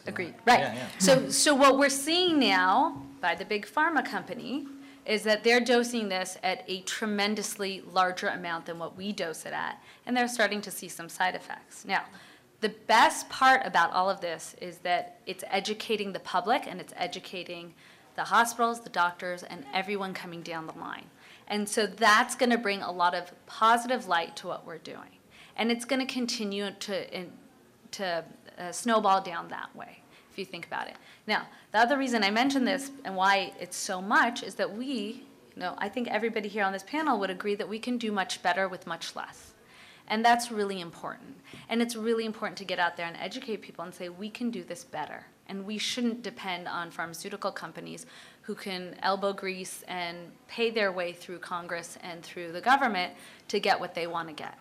Agreed, 0.07 0.33
right. 0.45 0.59
Yeah, 0.59 0.73
yeah. 0.73 0.87
So, 0.99 1.29
so 1.29 1.53
what 1.53 1.77
we're 1.77 1.89
seeing 1.89 2.39
now 2.39 3.01
by 3.19 3.35
the 3.35 3.45
big 3.45 3.65
pharma 3.65 4.03
company 4.03 4.67
is 5.05 5.23
that 5.23 5.43
they're 5.43 5.59
dosing 5.59 6.09
this 6.09 6.37
at 6.43 6.63
a 6.67 6.81
tremendously 6.81 7.81
larger 7.91 8.27
amount 8.27 8.65
than 8.65 8.77
what 8.77 8.95
we 8.95 9.11
dose 9.11 9.45
it 9.45 9.53
at, 9.53 9.81
and 10.05 10.15
they're 10.15 10.27
starting 10.27 10.61
to 10.61 10.71
see 10.71 10.87
some 10.87 11.09
side 11.09 11.35
effects. 11.35 11.85
Now, 11.85 12.03
the 12.61 12.69
best 12.69 13.27
part 13.29 13.65
about 13.65 13.91
all 13.91 14.09
of 14.09 14.21
this 14.21 14.55
is 14.61 14.77
that 14.79 15.19
it's 15.25 15.43
educating 15.49 16.13
the 16.13 16.19
public 16.19 16.67
and 16.67 16.79
it's 16.79 16.93
educating 16.95 17.73
the 18.15 18.23
hospitals, 18.23 18.81
the 18.81 18.89
doctors, 18.89 19.41
and 19.41 19.65
everyone 19.73 20.13
coming 20.13 20.41
down 20.41 20.67
the 20.67 20.77
line. 20.77 21.05
And 21.47 21.67
so 21.67 21.87
that's 21.87 22.35
going 22.35 22.51
to 22.51 22.57
bring 22.57 22.81
a 22.81 22.91
lot 22.91 23.15
of 23.15 23.31
positive 23.47 24.07
light 24.07 24.35
to 24.37 24.47
what 24.47 24.65
we're 24.65 24.77
doing. 24.77 25.17
And 25.57 25.71
it's 25.71 25.85
going 25.85 26.05
to 26.05 26.11
continue 26.11 26.69
to, 26.71 27.17
in, 27.19 27.31
to 27.91 28.23
uh, 28.61 28.71
snowball 28.71 29.21
down 29.21 29.47
that 29.49 29.75
way. 29.75 30.01
If 30.31 30.37
you 30.37 30.45
think 30.45 30.65
about 30.65 30.87
it. 30.87 30.95
Now, 31.27 31.47
the 31.71 31.79
other 31.79 31.97
reason 31.97 32.23
I 32.23 32.31
mention 32.31 32.63
this 32.63 32.91
and 33.03 33.15
why 33.15 33.51
it's 33.59 33.75
so 33.75 34.01
much 34.01 34.43
is 34.43 34.55
that 34.55 34.77
we, 34.77 35.25
you 35.55 35.61
know, 35.61 35.75
I 35.77 35.89
think 35.89 36.07
everybody 36.07 36.47
here 36.47 36.63
on 36.63 36.71
this 36.71 36.83
panel 36.83 37.19
would 37.19 37.29
agree 37.29 37.55
that 37.55 37.67
we 37.67 37.79
can 37.79 37.97
do 37.97 38.13
much 38.13 38.41
better 38.41 38.69
with 38.69 38.87
much 38.87 39.13
less. 39.15 39.51
And 40.07 40.23
that's 40.23 40.51
really 40.51 40.79
important. 40.79 41.35
And 41.69 41.81
it's 41.81 41.95
really 41.95 42.25
important 42.25 42.57
to 42.59 42.65
get 42.65 42.79
out 42.79 42.95
there 42.95 43.07
and 43.07 43.17
educate 43.17 43.61
people 43.61 43.83
and 43.83 43.93
say, 43.93 44.09
we 44.09 44.29
can 44.29 44.51
do 44.51 44.63
this 44.63 44.83
better. 44.83 45.25
And 45.47 45.65
we 45.65 45.77
shouldn't 45.77 46.21
depend 46.21 46.67
on 46.67 46.91
pharmaceutical 46.91 47.51
companies 47.51 48.05
who 48.41 48.55
can 48.55 48.95
elbow 49.03 49.33
grease 49.33 49.83
and 49.87 50.17
pay 50.47 50.69
their 50.69 50.91
way 50.91 51.11
through 51.13 51.39
Congress 51.39 51.97
and 52.03 52.23
through 52.23 52.53
the 52.53 52.61
government 52.61 53.13
to 53.49 53.59
get 53.59 53.79
what 53.79 53.95
they 53.95 54.07
want 54.07 54.29
to 54.29 54.33
get. 54.33 54.57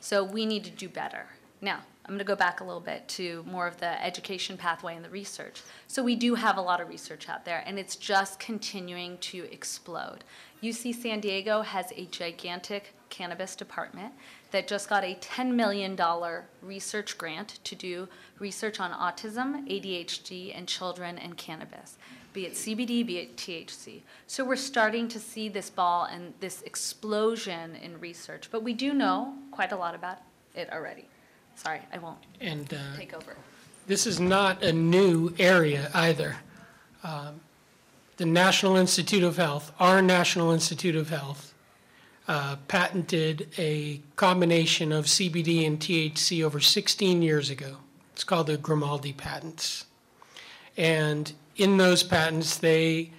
So 0.00 0.22
we 0.22 0.44
need 0.44 0.64
to 0.64 0.70
do 0.70 0.88
better. 0.88 1.26
Now, 1.60 1.80
I'm 2.06 2.10
going 2.10 2.18
to 2.18 2.24
go 2.24 2.36
back 2.36 2.60
a 2.60 2.64
little 2.64 2.82
bit 2.82 3.08
to 3.08 3.44
more 3.50 3.66
of 3.66 3.78
the 3.78 4.04
education 4.04 4.58
pathway 4.58 4.94
and 4.94 5.04
the 5.04 5.08
research. 5.08 5.62
So 5.86 6.02
we 6.02 6.16
do 6.16 6.34
have 6.34 6.58
a 6.58 6.60
lot 6.60 6.82
of 6.82 6.88
research 6.88 7.30
out 7.30 7.46
there, 7.46 7.62
and 7.66 7.78
it's 7.78 7.96
just 7.96 8.38
continuing 8.38 9.16
to 9.18 9.50
explode. 9.50 10.22
UC 10.62 10.94
San 10.94 11.20
Diego 11.20 11.62
has 11.62 11.92
a 11.96 12.04
gigantic 12.06 12.94
cannabis 13.08 13.56
department 13.56 14.12
that 14.50 14.68
just 14.68 14.88
got 14.88 15.02
a 15.02 15.14
$10 15.14 15.54
million 15.54 15.98
research 16.60 17.16
grant 17.16 17.60
to 17.64 17.74
do 17.74 18.08
research 18.38 18.80
on 18.80 18.92
autism, 18.92 19.66
ADHD, 19.66 20.56
and 20.56 20.68
children 20.68 21.18
and 21.18 21.36
cannabis, 21.38 21.96
be 22.34 22.44
it 22.44 22.52
CBD, 22.52 23.06
be 23.06 23.18
it 23.18 23.36
THC. 23.36 24.02
So 24.26 24.44
we're 24.44 24.56
starting 24.56 25.08
to 25.08 25.18
see 25.18 25.48
this 25.48 25.70
ball 25.70 26.04
and 26.04 26.34
this 26.40 26.62
explosion 26.62 27.76
in 27.76 27.98
research, 27.98 28.48
but 28.50 28.62
we 28.62 28.74
do 28.74 28.92
know 28.92 29.34
quite 29.50 29.72
a 29.72 29.76
lot 29.76 29.94
about 29.94 30.18
it 30.54 30.70
already. 30.72 31.08
Sorry, 31.56 31.80
I 31.92 31.98
won't 31.98 32.18
And 32.40 32.72
uh, 32.74 32.96
take 32.96 33.14
over. 33.14 33.36
this 33.86 34.06
is 34.06 34.20
not 34.20 34.62
a 34.62 34.72
new 34.72 35.32
area 35.38 35.90
either. 35.94 36.36
Um, 37.02 37.40
The 38.16 38.26
National 38.26 38.76
Institute 38.76 39.22
of 39.24 39.36
Health, 39.36 39.72
our 39.80 40.00
National 40.02 40.52
Institute 40.52 40.94
of 40.96 41.10
Health, 41.10 41.52
uh, 42.26 42.56
patented 42.68 43.48
a 43.58 44.00
combination 44.16 44.92
of 44.92 45.06
CBD 45.06 45.66
and 45.66 45.78
THC 45.78 46.42
over 46.42 46.60
16 46.60 47.22
years 47.22 47.50
ago. 47.50 47.76
It's 48.12 48.24
called 48.24 48.46
the 48.46 48.56
Grimaldi 48.56 49.12
patents. 49.12 49.86
And 50.76 51.32
in 51.56 51.76
those 51.76 52.02
patents, 52.02 52.56
they 52.56 53.10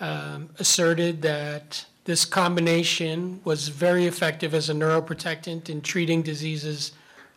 um, 0.00 0.50
asserted 0.58 1.22
that 1.22 1.84
this 2.04 2.24
combination 2.24 3.40
was 3.44 3.68
very 3.68 4.06
effective 4.06 4.54
as 4.54 4.68
a 4.68 4.74
neuroprotectant 4.74 5.68
in 5.68 5.80
treating 5.80 6.22
diseases 6.22 6.92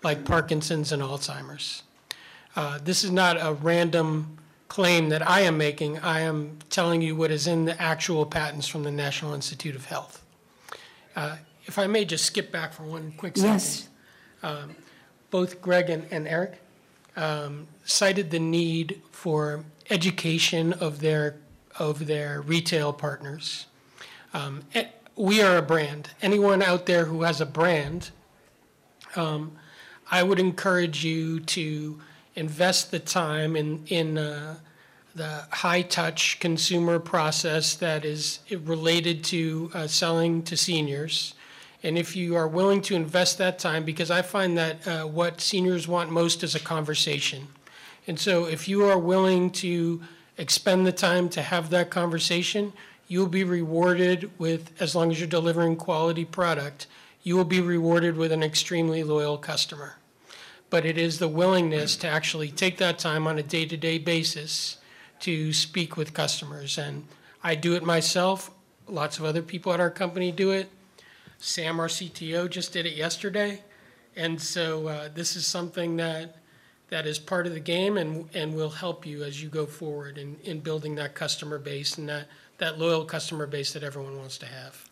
like 0.05 0.23
Parkinson's 0.23 0.91
and 0.91 1.01
Alzheimer's. 1.01 1.81
Uh, 2.55 2.77
This 2.81 3.03
is 3.03 3.09
not 3.11 3.37
a 3.41 3.53
random 3.53 4.37
claim 4.67 5.09
that 5.09 5.27
I 5.27 5.41
am 5.41 5.57
making. 5.57 5.97
I 5.99 6.19
am 6.21 6.59
telling 6.69 7.01
you 7.01 7.15
what 7.15 7.31
is 7.31 7.47
in 7.47 7.65
the 7.65 7.81
actual 7.81 8.25
patents 8.25 8.67
from 8.67 8.83
the 8.83 8.91
National 8.91 9.33
Institute 9.33 9.75
of 9.75 9.85
Health. 9.85 10.23
Uh, 11.15 11.37
If 11.65 11.79
I 11.79 11.87
may 11.87 12.05
just 12.05 12.25
skip 12.25 12.51
back 12.51 12.71
for 12.73 12.83
one 12.83 13.13
quick 13.17 13.35
second. 13.35 13.51
Yes. 13.53 13.87
Both 15.31 15.59
Greg 15.59 15.89
and 15.89 16.05
and 16.11 16.27
Eric 16.27 16.61
um, 17.17 17.67
cited 17.83 18.29
the 18.29 18.39
need 18.39 19.01
for 19.11 19.65
education 19.89 20.71
of 20.73 20.99
their, 20.99 21.35
of 21.79 22.05
their 22.05 22.41
retail 22.41 22.93
partners. 22.93 23.65
Um, 24.33 24.61
eh, 24.75 24.85
We 25.15 25.41
are 25.41 25.57
a 25.57 25.61
brand. 25.63 26.09
Anyone 26.21 26.61
out 26.61 26.85
there 26.85 27.05
who 27.05 27.23
has 27.23 27.41
a 27.41 27.45
brand, 27.45 28.11
um, 29.15 29.57
I 30.11 30.23
would 30.23 30.39
encourage 30.39 31.03
you 31.03 31.39
to 31.41 31.99
invest 32.35 32.91
the 32.91 32.99
time 32.99 33.55
in, 33.55 33.83
in 33.87 34.17
uh, 34.17 34.55
the 35.15 35.45
high-touch 35.51 36.39
consumer 36.39 36.99
process 36.99 37.75
that 37.75 38.03
is 38.05 38.39
related 38.63 39.23
to 39.23 39.71
uh, 39.73 39.87
selling 39.87 40.43
to 40.43 40.57
seniors. 40.57 41.33
And 41.83 41.97
if 41.97 42.15
you 42.15 42.35
are 42.35 42.47
willing 42.47 42.81
to 42.83 42.95
invest 42.95 43.37
that 43.37 43.59
time, 43.59 43.83
because 43.85 44.11
I 44.11 44.21
find 44.21 44.57
that 44.57 44.87
uh, 44.87 45.03
what 45.03 45.39
seniors 45.39 45.87
want 45.87 46.11
most 46.11 46.43
is 46.43 46.55
a 46.55 46.59
conversation. 46.59 47.47
And 48.07 48.19
so 48.19 48.45
if 48.45 48.67
you 48.67 48.83
are 48.85 48.99
willing 48.99 49.51
to 49.51 50.01
expend 50.37 50.85
the 50.85 50.91
time 50.91 51.29
to 51.29 51.41
have 51.41 51.69
that 51.69 51.89
conversation, 51.89 52.73
you'll 53.07 53.27
be 53.27 53.43
rewarded 53.43 54.29
with, 54.37 54.71
as 54.81 54.95
long 54.95 55.11
as 55.11 55.19
you're 55.19 55.29
delivering 55.29 55.75
quality 55.75 56.25
product, 56.25 56.87
you 57.25 57.35
will 57.35 57.43
be 57.43 57.59
rewarded 57.59 58.15
with 58.15 58.31
an 58.31 58.43
extremely 58.43 59.03
loyal 59.03 59.35
customer. 59.35 59.97
But 60.69 60.85
it 60.85 60.95
is 60.95 61.17
the 61.17 61.27
willingness 61.27 61.95
to 61.97 62.07
actually 62.07 62.51
take 62.51 62.77
that 62.77 62.99
time 62.99 63.25
on 63.25 63.39
a 63.39 63.43
day-to-day 63.43 63.97
basis 63.97 64.77
to 65.21 65.51
speak 65.51 65.97
with 65.97 66.13
customers. 66.13 66.77
And 66.77 67.07
I 67.43 67.55
do 67.55 67.73
it 67.73 67.83
myself, 67.83 68.51
lots 68.87 69.17
of 69.17 69.25
other 69.25 69.41
people 69.41 69.73
at 69.73 69.79
our 69.79 69.89
company 69.89 70.31
do 70.31 70.51
it. 70.51 70.69
Sam, 71.39 71.79
our 71.79 71.87
CTO, 71.87 72.47
just 72.47 72.71
did 72.71 72.85
it 72.85 72.93
yesterday. 72.93 73.63
And 74.15 74.39
so 74.39 74.87
uh, 74.87 75.09
this 75.11 75.35
is 75.35 75.47
something 75.47 75.95
that, 75.97 76.37
that 76.89 77.07
is 77.07 77.17
part 77.17 77.47
of 77.47 77.53
the 77.55 77.59
game 77.59 77.97
and, 77.97 78.29
and 78.35 78.53
will 78.53 78.69
help 78.69 79.03
you 79.03 79.23
as 79.23 79.41
you 79.41 79.49
go 79.49 79.65
forward 79.65 80.19
in, 80.19 80.37
in 80.43 80.59
building 80.59 80.93
that 80.95 81.15
customer 81.15 81.57
base 81.57 81.97
and 81.97 82.07
that, 82.07 82.27
that 82.59 82.77
loyal 82.77 83.03
customer 83.03 83.47
base 83.47 83.73
that 83.73 83.81
everyone 83.81 84.15
wants 84.15 84.37
to 84.37 84.45
have. 84.45 84.84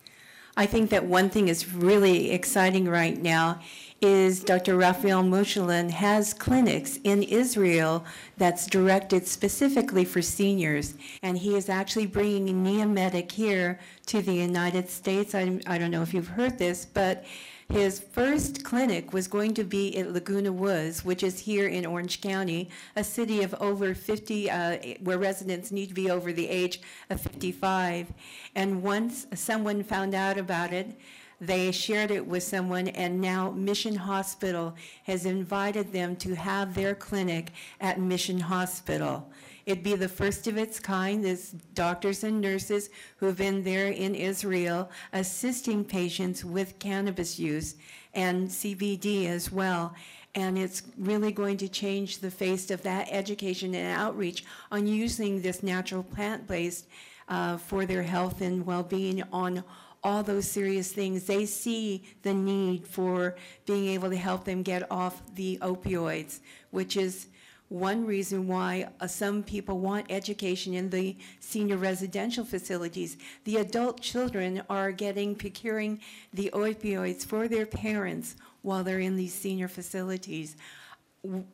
I 0.56 0.68
think 0.68 0.92
that 0.92 1.06
one 1.06 1.30
thing 1.30 1.48
is 1.48 1.74
really 1.74 2.32
exciting 2.32 2.88
right 2.88 3.20
now 3.20 3.60
is 4.02 4.44
Dr. 4.44 4.76
Raphael 4.76 5.24
Mechoulam 5.24 5.90
has 5.90 6.34
clinics 6.34 7.00
in 7.04 7.24
Israel 7.24 8.06
that's 8.38 8.68
directed 8.68 9.26
specifically 9.26 10.06
for 10.06 10.22
seniors. 10.22 10.94
And 11.24 11.38
he 11.38 11.56
is 11.56 11.70
actually 11.70 12.08
bringing 12.08 12.64
Neomedic 12.64 13.32
here 13.32 13.80
to 14.08 14.22
the 14.22 14.34
United 14.34 14.90
States. 14.90 15.34
I, 15.34 15.60
I 15.66 15.78
don't 15.78 15.90
know 15.90 16.02
if 16.02 16.14
you've 16.14 16.28
heard 16.28 16.60
this, 16.60 16.86
but 16.86 17.24
his 17.70 18.00
first 18.00 18.64
clinic 18.64 19.14
was 19.14 19.28
going 19.28 19.54
to 19.56 19.64
be 19.64 19.98
at 19.98 20.12
Laguna 20.12 20.52
Woods, 20.52 21.04
which 21.04 21.24
is 21.24 21.40
here 21.40 21.68
in 21.68 21.86
Orange 21.86 22.22
County, 22.22 22.70
a 22.96 23.04
city 23.04 23.42
of 23.42 23.54
over 23.56 23.96
50, 23.96 24.50
uh, 24.50 24.78
where 25.02 25.18
residents 25.18 25.72
need 25.72 25.88
to 25.88 25.94
be 25.94 26.10
over 26.10 26.34
the 26.34 26.48
age 26.50 26.82
of 27.10 27.22
55. 27.22 28.14
And 28.56 28.84
once 28.84 29.28
someone 29.34 29.84
found 29.84 30.14
out 30.14 30.38
about 30.38 30.74
it, 30.74 30.98
they 31.46 31.72
shared 31.72 32.12
it 32.12 32.26
with 32.26 32.44
someone, 32.44 32.88
and 32.90 33.20
now 33.20 33.52
Mission 33.52 33.96
Hospital 33.96 34.76
has 35.04 35.26
invited 35.26 35.92
them 35.92 36.16
to 36.18 36.36
have 36.36 36.74
their 36.74 36.96
clinic 36.96 37.52
at 37.82 38.00
Mission 38.00 38.40
Hospital. 38.40 39.30
It'd 39.66 39.84
be 39.84 39.96
the 39.96 40.10
first 40.10 40.48
of 40.48 40.58
its 40.58 40.80
kind. 40.80 41.24
There's 41.24 41.52
doctors 41.74 42.24
and 42.24 42.42
nurses 42.42 42.90
who've 43.18 43.38
been 43.38 43.64
there 43.64 43.88
in 43.88 44.14
Israel 44.14 44.90
assisting 45.14 45.86
patients 45.86 46.44
with 46.44 46.80
cannabis 46.80 47.40
use 47.40 47.76
and 48.14 48.48
CBD 48.48 49.28
as 49.28 49.52
well. 49.52 49.94
And 50.36 50.58
it's 50.58 50.84
really 50.98 51.32
going 51.32 51.58
to 51.58 51.70
change 51.70 52.18
the 52.18 52.32
face 52.32 52.72
of 52.72 52.82
that 52.84 53.08
education 53.12 53.74
and 53.76 53.98
outreach 53.98 54.44
on 54.72 54.88
using 54.88 55.42
this 55.42 55.64
natural 55.64 56.04
plant-based 56.04 56.88
uh, 57.30 57.58
for 57.58 57.86
their 57.86 58.04
health 58.04 58.42
and 58.42 58.66
well-being 58.66 59.24
on 59.32 59.64
all 60.04 60.24
those 60.24 60.50
serious 60.50 60.92
things. 60.92 61.26
They 61.26 61.46
see 61.46 62.04
the 62.24 62.34
need 62.34 62.88
for 62.88 63.36
being 63.66 63.88
able 63.88 64.10
to 64.10 64.18
help 64.18 64.46
them 64.46 64.62
get 64.64 64.90
off 64.92 65.22
the 65.36 65.58
opioids, 65.62 66.40
which 66.72 66.98
is 66.98 67.28
one 67.70 68.06
reason 68.06 68.48
why 68.48 68.88
uh, 69.00 69.08
some 69.08 69.42
people 69.42 69.80
want 69.80 70.06
education 70.10 70.74
in 70.74 70.90
the 70.90 71.18
senior 71.40 71.78
residential 71.78 72.46
facilities. 72.46 73.18
The 73.46 73.58
adult 73.58 74.00
children 74.00 74.62
are 74.70 74.92
getting, 74.92 75.34
procuring 75.36 76.00
the 76.34 76.52
opioids 76.54 77.26
for 77.26 77.48
their 77.48 77.66
parents 77.66 78.36
while 78.62 78.84
they're 78.84 79.00
in 79.00 79.16
these 79.16 79.34
senior 79.34 79.68
facilities. 79.68 80.56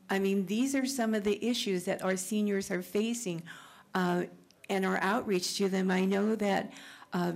I 0.09 0.19
mean, 0.19 0.45
these 0.47 0.75
are 0.75 0.85
some 0.85 1.13
of 1.13 1.23
the 1.23 1.43
issues 1.45 1.85
that 1.85 2.03
our 2.03 2.17
seniors 2.17 2.69
are 2.71 2.81
facing 2.81 3.43
uh, 3.93 4.23
and 4.69 4.85
our 4.85 4.97
outreach 4.97 5.57
to 5.57 5.69
them. 5.69 5.89
I 5.89 6.05
know 6.05 6.35
that 6.35 6.73
uh, 7.13 7.33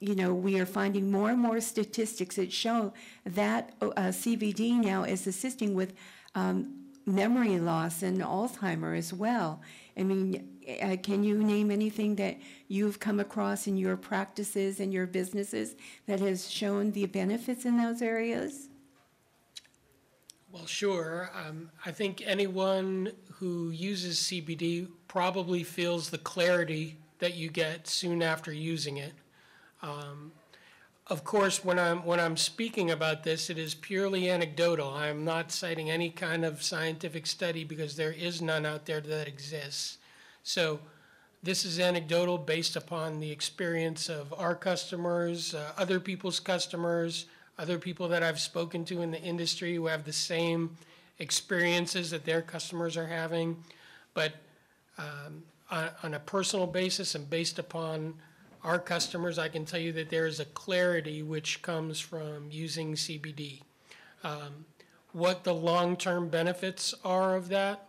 you 0.00 0.14
know, 0.14 0.32
we 0.32 0.60
are 0.60 0.66
finding 0.66 1.10
more 1.10 1.30
and 1.30 1.40
more 1.40 1.60
statistics 1.60 2.36
that 2.36 2.52
show 2.52 2.92
that 3.24 3.74
uh, 3.82 3.94
CBD 4.08 4.72
now 4.72 5.04
is 5.04 5.26
assisting 5.26 5.74
with 5.74 5.94
um, 6.34 6.74
memory 7.04 7.58
loss 7.58 8.02
and 8.02 8.20
Alzheimer 8.20 8.96
as 8.96 9.12
well. 9.12 9.60
I 9.96 10.04
mean, 10.04 10.58
uh, 10.80 10.96
can 11.02 11.24
you 11.24 11.42
name 11.42 11.70
anything 11.70 12.14
that 12.16 12.38
you've 12.68 13.00
come 13.00 13.18
across 13.18 13.66
in 13.66 13.76
your 13.76 13.96
practices 13.96 14.78
and 14.78 14.92
your 14.92 15.06
businesses 15.06 15.74
that 16.06 16.20
has 16.20 16.48
shown 16.48 16.92
the 16.92 17.06
benefits 17.06 17.64
in 17.64 17.76
those 17.76 18.00
areas? 18.00 18.68
Well, 20.52 20.66
sure. 20.66 21.30
Um, 21.34 21.70
I 21.84 21.90
think 21.90 22.22
anyone 22.24 23.12
who 23.34 23.70
uses 23.70 24.18
CBD 24.18 24.88
probably 25.08 25.64
feels 25.64 26.10
the 26.10 26.18
clarity 26.18 26.98
that 27.18 27.34
you 27.34 27.50
get 27.50 27.88
soon 27.88 28.22
after 28.22 28.52
using 28.52 28.96
it. 28.96 29.12
Um, 29.82 30.32
Of 31.10 31.24
course, 31.24 31.64
when 31.64 31.78
I'm, 31.78 32.04
when 32.04 32.20
I'm 32.20 32.36
speaking 32.36 32.90
about 32.90 33.24
this, 33.24 33.48
it 33.48 33.56
is 33.56 33.74
purely 33.74 34.28
anecdotal. 34.28 34.90
I 34.90 35.08
am 35.08 35.24
not 35.24 35.50
citing 35.50 35.90
any 35.90 36.10
kind 36.10 36.44
of 36.44 36.62
scientific 36.62 37.26
study 37.26 37.64
because 37.64 37.96
there 37.96 38.12
is 38.12 38.42
none 38.42 38.66
out 38.66 38.84
there 38.84 39.00
that 39.00 39.26
exists. 39.26 39.96
So 40.42 40.80
this 41.42 41.64
is 41.64 41.80
anecdotal 41.80 42.36
based 42.36 42.76
upon 42.76 43.20
the 43.20 43.30
experience 43.30 44.10
of 44.10 44.34
our 44.36 44.54
customers, 44.54 45.54
uh, 45.54 45.72
other 45.78 45.98
people's 45.98 46.40
customers, 46.40 47.24
other 47.58 47.78
people 47.78 48.06
that 48.08 48.22
I've 48.22 48.38
spoken 48.38 48.84
to 48.84 49.00
in 49.00 49.10
the 49.10 49.22
industry 49.22 49.74
who 49.76 49.86
have 49.86 50.04
the 50.04 50.12
same 50.12 50.76
experiences 51.18 52.10
that 52.10 52.26
their 52.26 52.42
customers 52.42 52.98
are 52.98 53.06
having. 53.06 53.56
But 54.12 54.32
um, 54.98 55.42
on, 55.70 55.88
on 56.02 56.14
a 56.14 56.20
personal 56.20 56.66
basis 56.66 57.14
and 57.14 57.30
based 57.30 57.58
upon 57.58 58.14
our 58.64 58.78
customers, 58.78 59.38
I 59.38 59.48
can 59.48 59.64
tell 59.64 59.80
you 59.80 59.92
that 59.92 60.10
there 60.10 60.26
is 60.26 60.40
a 60.40 60.44
clarity 60.44 61.22
which 61.22 61.62
comes 61.62 62.00
from 62.00 62.48
using 62.50 62.94
CBD. 62.94 63.62
Um, 64.24 64.66
What 65.12 65.42
the 65.42 65.54
long-term 65.54 66.28
benefits 66.28 66.94
are 67.02 67.34
of 67.34 67.48
that, 67.48 67.88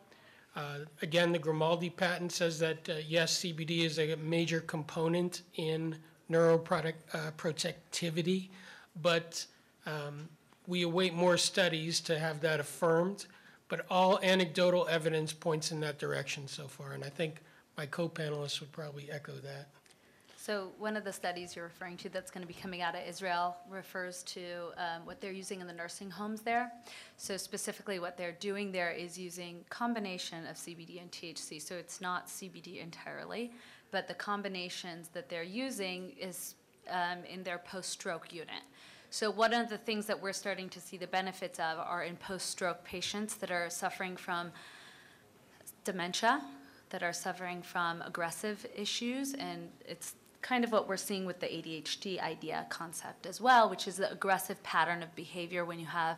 uh, 0.55 0.79
again, 1.01 1.31
the 1.31 1.39
Grimaldi 1.39 1.89
patent 1.89 2.31
says 2.31 2.59
that, 2.59 2.89
uh, 2.89 2.93
yes, 3.07 3.39
CBD 3.39 3.83
is 3.83 3.99
a 3.99 4.15
major 4.15 4.61
component 4.61 5.41
in 5.55 5.97
neuroprotectivity, 6.29 8.49
uh, 8.49 8.53
but 9.01 9.45
um, 9.85 10.29
we 10.67 10.83
await 10.83 11.13
more 11.13 11.37
studies 11.37 11.99
to 12.01 12.19
have 12.19 12.41
that 12.41 12.59
affirmed. 12.59 13.25
But 13.67 13.85
all 13.89 14.19
anecdotal 14.23 14.87
evidence 14.87 15.31
points 15.31 15.71
in 15.71 15.79
that 15.81 15.99
direction 15.99 16.47
so 16.47 16.67
far, 16.67 16.93
and 16.93 17.03
I 17.03 17.09
think 17.09 17.41
my 17.77 17.85
co-panelists 17.85 18.59
would 18.59 18.71
probably 18.71 19.11
echo 19.11 19.33
that. 19.33 19.69
So 20.49 20.71
one 20.79 20.97
of 20.97 21.03
the 21.03 21.13
studies 21.13 21.55
you're 21.55 21.65
referring 21.65 21.95
to 21.97 22.09
that's 22.09 22.31
going 22.31 22.41
to 22.41 22.47
be 22.47 22.59
coming 22.59 22.81
out 22.81 22.95
of 22.95 23.01
Israel 23.07 23.55
refers 23.69 24.23
to 24.23 24.41
um, 24.77 25.05
what 25.05 25.21
they're 25.21 25.31
using 25.31 25.61
in 25.61 25.67
the 25.67 25.73
nursing 25.73 26.09
homes 26.09 26.41
there. 26.41 26.71
So 27.17 27.37
specifically, 27.37 27.99
what 27.99 28.17
they're 28.17 28.35
doing 28.39 28.71
there 28.71 28.89
is 28.89 29.15
using 29.15 29.63
combination 29.69 30.47
of 30.47 30.55
CBD 30.55 31.03
and 31.03 31.11
THC. 31.11 31.61
So 31.61 31.75
it's 31.75 32.01
not 32.01 32.29
CBD 32.29 32.81
entirely, 32.81 33.51
but 33.91 34.07
the 34.07 34.15
combinations 34.15 35.09
that 35.09 35.29
they're 35.29 35.43
using 35.43 36.13
is 36.19 36.55
um, 36.89 37.19
in 37.31 37.43
their 37.43 37.59
post-stroke 37.59 38.33
unit. 38.33 38.63
So 39.11 39.29
one 39.29 39.53
of 39.53 39.69
the 39.69 39.77
things 39.77 40.07
that 40.07 40.19
we're 40.19 40.33
starting 40.33 40.67
to 40.69 40.81
see 40.81 40.97
the 40.97 41.05
benefits 41.05 41.59
of 41.59 41.77
are 41.77 42.01
in 42.01 42.15
post-stroke 42.15 42.83
patients 42.83 43.35
that 43.35 43.51
are 43.51 43.69
suffering 43.69 44.17
from 44.17 44.51
dementia, 45.83 46.41
that 46.89 47.03
are 47.03 47.13
suffering 47.13 47.61
from 47.61 48.01
aggressive 48.01 48.65
issues, 48.75 49.35
and 49.35 49.69
it's 49.85 50.15
kind 50.49 50.63
of 50.63 50.71
what 50.71 50.89
we're 50.89 50.97
seeing 50.97 51.27
with 51.27 51.39
the 51.39 51.45
ADHD 51.45 52.19
idea 52.19 52.65
concept 52.69 53.27
as 53.27 53.39
well, 53.39 53.69
which 53.69 53.87
is 53.87 53.97
the 53.97 54.11
aggressive 54.11 54.61
pattern 54.63 55.03
of 55.03 55.15
behavior 55.15 55.63
when 55.63 55.79
you 55.79 55.85
have 55.85 56.17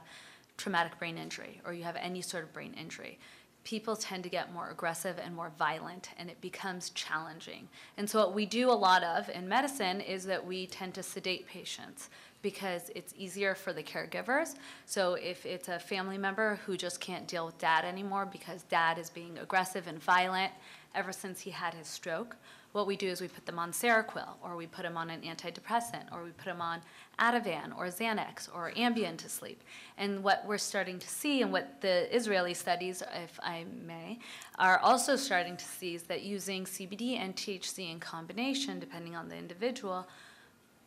traumatic 0.56 0.98
brain 0.98 1.18
injury 1.18 1.60
or 1.66 1.74
you 1.74 1.84
have 1.84 1.98
any 1.98 2.22
sort 2.22 2.46
of 2.46 2.54
brain 2.54 2.74
injury. 2.80 3.20
People 3.66 3.94
tend 3.94 4.24
to 4.24 4.30
get 4.30 4.54
more 4.54 4.70
aggressive 4.70 5.20
and 5.22 5.36
more 5.36 5.52
violent, 5.60 6.12
and 6.18 6.30
it 6.30 6.40
becomes 6.40 6.92
challenging. 6.92 7.68
And 7.98 8.10
so, 8.10 8.20
what 8.20 8.34
we 8.34 8.46
do 8.46 8.72
a 8.72 8.82
lot 8.88 9.04
of 9.04 9.30
in 9.30 9.50
medicine 9.50 10.00
is 10.00 10.24
that 10.26 10.44
we 10.44 10.66
tend 10.66 10.94
to 10.94 11.04
sedate 11.04 11.46
patients 11.46 12.10
because 12.42 12.90
it's 12.96 13.14
easier 13.18 13.54
for 13.54 13.74
the 13.74 13.84
caregivers. 13.84 14.56
So 14.88 15.14
if 15.14 15.46
it's 15.46 15.68
a 15.68 15.78
family 15.78 16.18
member 16.18 16.60
who 16.66 16.76
just 16.76 17.00
can't 17.00 17.28
deal 17.28 17.46
with 17.46 17.60
dad 17.60 17.86
anymore 17.86 18.26
because 18.26 18.64
dad 18.64 18.98
is 18.98 19.12
being 19.12 19.38
aggressive 19.38 19.88
and 19.88 20.02
violent 20.02 20.52
ever 20.96 21.12
since 21.12 21.42
he 21.42 21.52
had 21.52 21.76
his 21.76 21.88
stroke, 21.88 22.36
what 22.72 22.88
we 22.88 22.96
do 22.96 23.08
is 23.08 23.20
we 23.20 23.28
put 23.28 23.46
them 23.46 23.60
on 23.60 23.72
Seroquel, 23.72 24.36
or 24.44 24.56
we 24.56 24.66
put 24.66 24.84
them 24.84 24.96
on 24.96 25.10
an 25.10 25.22
antidepressant, 25.22 26.12
or 26.12 26.24
we 26.24 26.32
put 26.32 26.46
them 26.46 26.62
on 26.62 26.82
Ativan, 27.20 27.78
or 27.78 27.88
Xanax, 27.88 28.48
or 28.54 28.72
Ambien 28.72 29.18
to 29.18 29.30
sleep. 29.30 29.62
And 29.98 30.24
what 30.24 30.46
we're 30.48 30.58
starting 30.58 30.98
to 31.00 31.08
see, 31.08 31.42
and 31.42 31.52
what 31.52 31.82
the 31.82 32.14
Israeli 32.16 32.54
studies, 32.54 33.04
if 33.14 33.40
I 33.44 33.66
may, 33.86 34.20
are 34.58 34.80
also 34.80 35.16
starting 35.16 35.58
to 35.58 35.66
see 35.66 35.96
is 35.96 36.04
that 36.04 36.24
using 36.24 36.64
CBD 36.64 37.18
and 37.18 37.36
THC 37.36 37.92
in 37.92 38.00
combination, 38.00 38.80
depending 38.80 39.16
on 39.16 39.28
the 39.28 39.36
individual, 39.36 40.08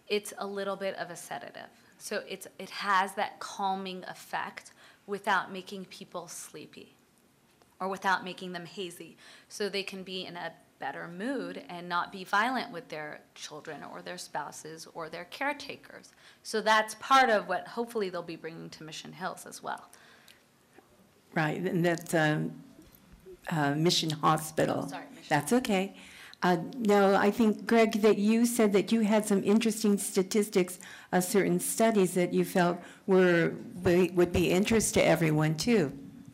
it's 0.09 0.33
a 0.39 0.47
little 0.47 0.77
bit 0.77 0.97
of 0.97 1.11
a 1.11 1.17
sedative. 1.17 1.71
So 1.99 2.23
it's, 2.29 2.47
it 2.59 2.71
has 2.71 3.15
that 3.15 3.41
calming 3.41 4.05
effect 4.05 4.73
without 5.07 5.53
making 5.53 5.87
people 5.87 6.29
sleepy 6.29 6.95
or 7.81 7.89
without 7.89 8.25
making 8.25 8.53
them 8.53 8.67
hazy. 8.67 9.17
So 9.49 9.69
they 9.69 9.83
can 9.83 10.03
be 10.03 10.25
in 10.25 10.37
a 10.37 10.53
better 10.85 11.09
mood 11.09 11.63
and 11.71 11.89
not 11.89 12.13
be 12.13 12.25
violent 12.25 12.71
with 12.71 12.87
their 12.91 13.21
children 13.35 13.79
or 13.91 14.03
their 14.03 14.19
spouses 14.19 14.87
or 14.93 15.09
their 15.09 15.25
caretakers. 15.39 16.13
So 16.43 16.61
that's 16.61 16.95
part 16.97 17.31
of 17.31 17.49
what 17.49 17.67
hopefully 17.67 18.11
they'll 18.11 18.23
be 18.37 18.37
bringing 18.37 18.69
to 18.69 18.85
Mission 18.85 19.11
Hills 19.11 19.47
as 19.47 19.63
well. 19.63 19.89
Right, 21.33 21.57
and 21.57 21.83
that's 21.83 22.13
um, 22.13 22.53
uh, 23.51 23.75
Mission 23.75 24.11
Hospital. 24.11 24.87
Sorry, 24.87 25.07
Mission. 25.15 25.25
That's 25.31 25.53
okay. 25.55 25.97
Uh, 26.43 26.59
No, 26.77 27.15
I 27.15 27.31
think, 27.31 27.67
Greg, 27.67 28.03
that 28.03 28.19
you 28.19 28.45
said 28.45 28.75
that 28.75 28.93
you 28.93 29.01
had 29.01 29.25
some 29.25 29.43
interesting 29.43 29.97
statistics 29.97 30.79
of 31.13 31.25
certain 31.25 31.61
studies 31.61 32.13
that 32.13 32.35
you 32.35 32.45
felt 32.45 32.77
were, 33.07 33.55
would 33.83 34.33
be 34.33 34.51
interest 34.51 34.93
to 34.95 35.03
everyone, 35.03 35.55
too. 35.55 35.93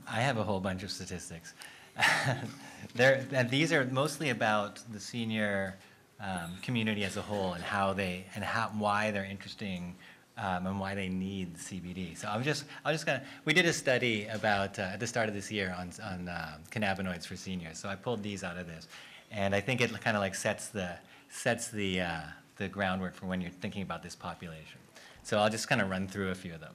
I 0.09 0.21
have 0.23 0.39
a 0.39 0.43
whole 0.43 0.59
bunch 0.59 0.83
of 0.83 0.91
statistics. 0.91 1.55
There, 2.95 3.27
and 3.33 3.49
these 3.51 3.73
are 3.73 3.85
mostly 3.87 4.31
about 4.31 4.81
the 4.93 5.01
senior 5.01 5.77
um, 6.21 6.57
community 6.63 7.05
as 7.05 7.17
a 7.17 7.23
whole 7.23 7.55
and 7.55 7.63
how 7.63 7.93
they 7.93 8.27
and 8.35 8.45
how 8.45 8.71
why 8.77 9.11
they're 9.11 9.25
interesting 9.25 9.95
um, 10.37 10.67
and 10.67 10.81
why 10.81 10.95
they 10.95 11.09
need 11.09 11.57
CBD. 11.57 12.17
So 12.17 12.29
I'm 12.29 12.43
just 12.43 12.65
I'm 12.85 12.95
just 12.95 13.07
gonna 13.07 13.23
we 13.45 13.53
did 13.53 13.67
a 13.67 13.73
study 13.73 14.27
about 14.27 14.79
uh, 14.79 14.93
at 14.93 15.01
the 15.01 15.07
start 15.07 15.29
of 15.29 15.35
this 15.35 15.51
year 15.51 15.75
on 15.79 15.93
on 16.03 16.29
uh, 16.29 16.59
cannabinoids 16.71 17.27
for 17.27 17.37
seniors. 17.37 17.79
So 17.79 17.89
I 17.89 17.95
pulled 17.95 18.23
these 18.23 18.43
out 18.45 18.57
of 18.57 18.67
this, 18.67 18.89
and 19.31 19.55
I 19.55 19.61
think 19.61 19.81
it 19.81 19.93
kind 20.01 20.17
of 20.17 20.21
like 20.21 20.35
sets 20.35 20.69
the 20.69 20.97
sets 21.29 21.69
the 21.69 22.01
uh, 22.01 22.21
the 22.57 22.69
groundwork 22.69 23.15
for 23.15 23.27
when 23.27 23.41
you're 23.41 23.51
thinking 23.51 23.83
about 23.83 24.03
this 24.03 24.15
population. 24.15 24.79
So 25.23 25.39
I'll 25.39 25.51
just 25.51 25.69
kind 25.69 25.81
of 25.81 25.91
run 25.91 26.09
through 26.09 26.31
a 26.31 26.35
few 26.35 26.55
of 26.55 26.61
them. 26.61 26.75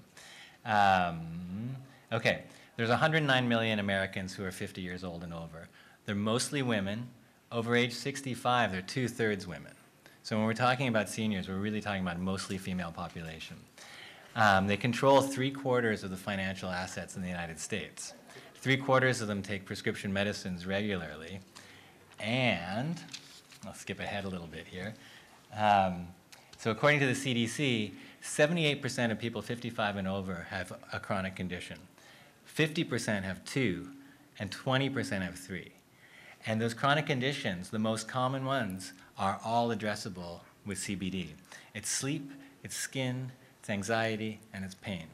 Um, 0.66 1.76
okay, 2.12 2.44
there's 2.78 2.90
109 2.90 3.48
million 3.48 3.80
Americans 3.80 4.34
who 4.34 4.44
are 4.44 4.52
50 4.52 4.82
years 4.82 5.04
old 5.04 5.24
and 5.24 5.34
over. 5.34 5.68
They're 6.06 6.16
mostly 6.16 6.62
women. 6.62 7.08
Over 7.52 7.76
age 7.76 7.94
65, 7.94 8.72
they're 8.72 8.82
two 8.82 9.08
thirds 9.08 9.48
women. 9.48 9.74
So 10.24 10.36
when 10.36 10.46
we're 10.46 10.54
talking 10.54 10.88
about 10.88 11.10
seniors, 11.10 11.48
we're 11.48 11.56
really 11.58 11.82
talking 11.82 12.02
about 12.02 12.20
mostly 12.20 12.58
female 12.58 12.92
population. 12.92 13.58
Um, 14.36 14.68
they 14.68 14.76
control 14.78 15.22
three 15.22 15.52
quarters 15.52 16.04
of 16.04 16.10
the 16.10 16.18
financial 16.18 16.70
assets 16.70 17.16
in 17.16 17.22
the 17.22 17.28
United 17.28 17.60
States. 17.60 18.14
Three 18.56 18.78
quarters 18.78 19.22
of 19.22 19.28
them 19.28 19.42
take 19.42 19.66
prescription 19.66 20.12
medicines 20.12 20.66
regularly. 20.66 21.40
And, 22.20 23.00
I'll 23.66 23.74
skip 23.74 24.00
ahead 24.00 24.26
a 24.26 24.28
little 24.28 24.48
bit 24.48 24.68
here. 24.68 24.96
Um, 25.56 26.08
so, 26.58 26.72
according 26.72 27.00
to 27.02 27.06
the 27.06 27.14
CDC, 27.14 27.92
78% 28.24 29.12
of 29.12 29.20
people 29.20 29.42
55 29.44 29.98
and 29.98 30.08
over 30.08 30.48
have 30.50 30.74
a 30.92 31.00
chronic 31.00 31.36
condition, 31.36 31.78
50% 32.58 33.22
have 33.22 33.46
two, 33.46 33.90
and 34.40 34.50
20% 34.50 35.22
have 35.22 35.36
three. 35.36 35.75
And 36.46 36.62
those 36.62 36.74
chronic 36.74 37.08
conditions, 37.08 37.70
the 37.70 37.80
most 37.80 38.08
common 38.08 38.46
ones, 38.46 38.94
are 39.18 39.40
all 39.44 39.70
addressable 39.70 40.42
with 40.66 40.78
CBD. 40.78 41.30
It's 41.74 41.90
sleep, 41.90 42.32
it's 42.64 42.76
skin, 42.76 43.32
it's 43.60 43.70
anxiety, 43.70 44.40
and 44.54 44.64
it's 44.64 44.76
pain. 44.76 45.08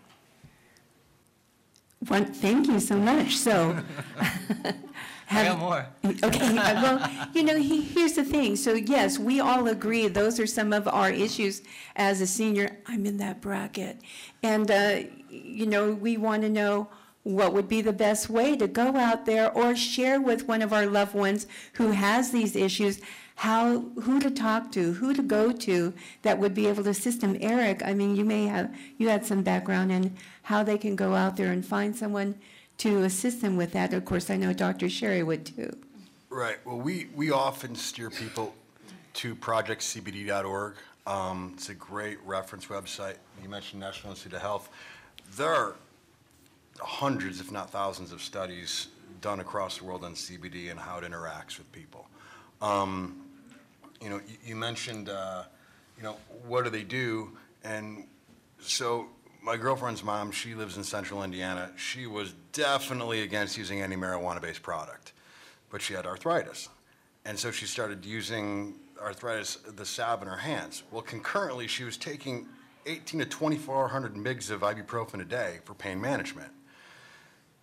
One, 2.08 2.26
thank 2.26 2.67
you 2.67 2.80
so 2.80 2.98
much. 2.98 3.38
So, 3.38 3.78
I 4.20 4.74
have- 5.30 5.48
got 5.48 5.60
more. 5.60 5.86
Okay, 6.24 6.54
well, 6.56 7.10
you 7.34 7.44
know, 7.44 7.58
he, 7.58 7.82
here's 7.82 8.13
the 8.13 8.24
thing. 8.24 8.56
So 8.56 8.74
yes, 8.74 9.17
we 9.17 9.39
all 9.39 9.67
agree 9.67 10.08
those 10.08 10.39
are 10.39 10.48
some 10.48 10.74
of 10.74 10.88
our 10.88 11.10
issues 11.12 11.62
as 11.96 12.20
a 12.22 12.28
senior. 12.28 12.78
I'm 12.88 13.06
in 13.06 13.17
that 13.17 13.39
bracket. 13.39 14.02
And, 14.44 14.70
uh, 14.70 15.02
you 15.30 15.67
know, 15.67 15.94
we 15.94 16.17
want 16.17 16.41
to 16.41 16.50
know 16.50 16.89
what 17.24 17.54
would 17.54 17.68
be 17.68 17.82
the 17.82 17.94
best 17.94 18.30
way 18.30 18.56
to 18.58 18.68
go 18.68 18.96
out 18.96 19.26
there 19.26 19.52
or 19.52 19.76
share 19.76 20.20
with 20.20 20.48
one 20.48 20.62
of 20.62 20.74
our 20.74 20.86
loved 20.86 21.14
ones 21.14 21.48
who 21.74 21.92
has 21.92 22.32
these 22.32 22.56
issues, 22.56 23.00
how, 23.36 23.82
who 24.02 24.20
to 24.20 24.32
talk 24.32 24.72
to, 24.72 24.94
who 24.94 25.14
to 25.14 25.22
go 25.22 25.52
to 25.52 25.94
that 26.24 26.40
would 26.40 26.54
be 26.54 26.68
able 26.68 26.84
to 26.84 26.90
assist 26.90 27.22
them. 27.22 27.38
Eric, 27.40 27.82
I 27.86 27.94
mean, 27.94 28.16
you 28.16 28.26
may 28.26 28.48
have, 28.48 28.76
you 28.98 29.10
had 29.10 29.26
some 29.26 29.44
background 29.44 29.92
in 29.92 30.16
how 30.44 30.64
they 30.64 30.78
can 30.78 30.96
go 30.96 31.14
out 31.14 31.38
there 31.38 31.52
and 31.52 31.66
find 31.66 31.96
someone 31.96 32.36
to 32.80 33.04
assist 33.04 33.42
them 33.42 33.56
with 33.56 33.72
that. 33.74 33.94
Of 33.94 34.06
course, 34.06 34.30
I 34.32 34.38
know 34.38 34.54
Dr. 34.54 34.90
Sherry 34.90 35.22
would 35.22 35.46
too. 35.46 35.78
Right, 36.30 36.58
well, 36.66 36.80
we, 36.80 37.08
we 37.16 37.30
often 37.30 37.76
steer 37.76 38.10
people 38.10 38.56
to 39.14 39.36
projectcbd.org. 39.36 40.76
Um, 41.06 41.52
It's 41.56 41.70
a 41.70 41.74
great 41.76 42.18
reference 42.26 42.68
website. 42.68 43.16
You 43.44 43.50
mentioned 43.50 43.82
National 43.82 44.12
Institute 44.12 44.34
of 44.34 44.42
Health. 44.42 44.70
There 45.36 45.74
hundreds, 46.80 47.40
if 47.40 47.52
not 47.52 47.70
thousands, 47.70 48.12
of 48.12 48.22
studies 48.22 48.88
done 49.22 49.40
across 49.40 49.78
the 49.78 49.84
world 49.84 50.04
on 50.04 50.14
CBD 50.16 50.70
and 50.70 50.80
how 50.80 50.98
it 50.98 51.04
interacts 51.04 51.58
with 51.58 51.72
people. 51.72 52.08
Um, 52.62 53.28
You 54.04 54.10
know, 54.10 54.20
you- 54.28 54.38
you 54.44 54.56
mentioned, 54.56 55.10
uh, 55.10 55.44
you 55.96 56.02
know, 56.02 56.14
what 56.48 56.64
do 56.64 56.72
they 56.72 56.84
do? 56.84 57.38
And 57.64 58.08
so 58.60 59.10
my 59.44 59.58
girlfriend's 59.58 60.04
mom, 60.04 60.32
she 60.32 60.56
lives 60.56 60.76
in 60.76 60.84
central 60.84 61.24
Indiana. 61.24 61.72
She 61.78 62.08
was 62.08 62.34
definitely 62.52 63.22
against 63.22 63.58
using 63.58 63.80
any 63.80 63.96
marijuana-based 63.96 64.64
product, 64.64 65.14
but 65.70 65.84
she 65.84 65.94
had 65.94 66.08
arthritis. 66.08 66.70
And 67.26 67.38
so 67.38 67.52
she 67.52 67.68
started 67.68 68.04
using 68.04 68.80
arthritis, 69.00 69.58
the 69.68 69.86
salve 69.86 70.24
in 70.24 70.28
her 70.28 70.38
hands. 70.38 70.82
Well, 70.90 71.04
concurrently, 71.04 71.68
she 71.68 71.84
was 71.84 71.96
taking 71.96 72.50
18 72.88 73.20
to 73.20 73.26
2,400 73.28 74.16
mgs 74.16 74.50
of 74.50 74.62
ibuprofen 74.62 75.22
a 75.22 75.26
day 75.26 75.60
for 75.64 75.76
pain 75.76 76.02
management. 76.02 76.52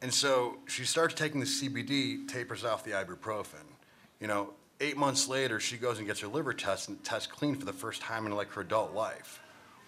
And 0.00 0.12
so 0.12 0.58
she 0.66 0.84
starts 0.84 1.14
taking 1.14 1.40
the 1.40 1.46
CBD, 1.46 2.28
tapers 2.28 2.64
off 2.64 2.84
the 2.84 2.92
ibuprofen. 2.92 3.64
You 4.20 4.28
know, 4.28 4.52
eight 4.80 4.96
months 4.96 5.28
later, 5.28 5.58
she 5.58 5.76
goes 5.76 5.98
and 5.98 6.06
gets 6.06 6.20
her 6.20 6.28
liver 6.28 6.52
test 6.52 6.88
and 6.88 7.02
tests 7.02 7.26
clean 7.26 7.56
for 7.56 7.64
the 7.64 7.72
first 7.72 8.00
time 8.00 8.26
in 8.26 8.34
like 8.34 8.50
her 8.52 8.60
adult 8.60 8.94
life. 8.94 9.40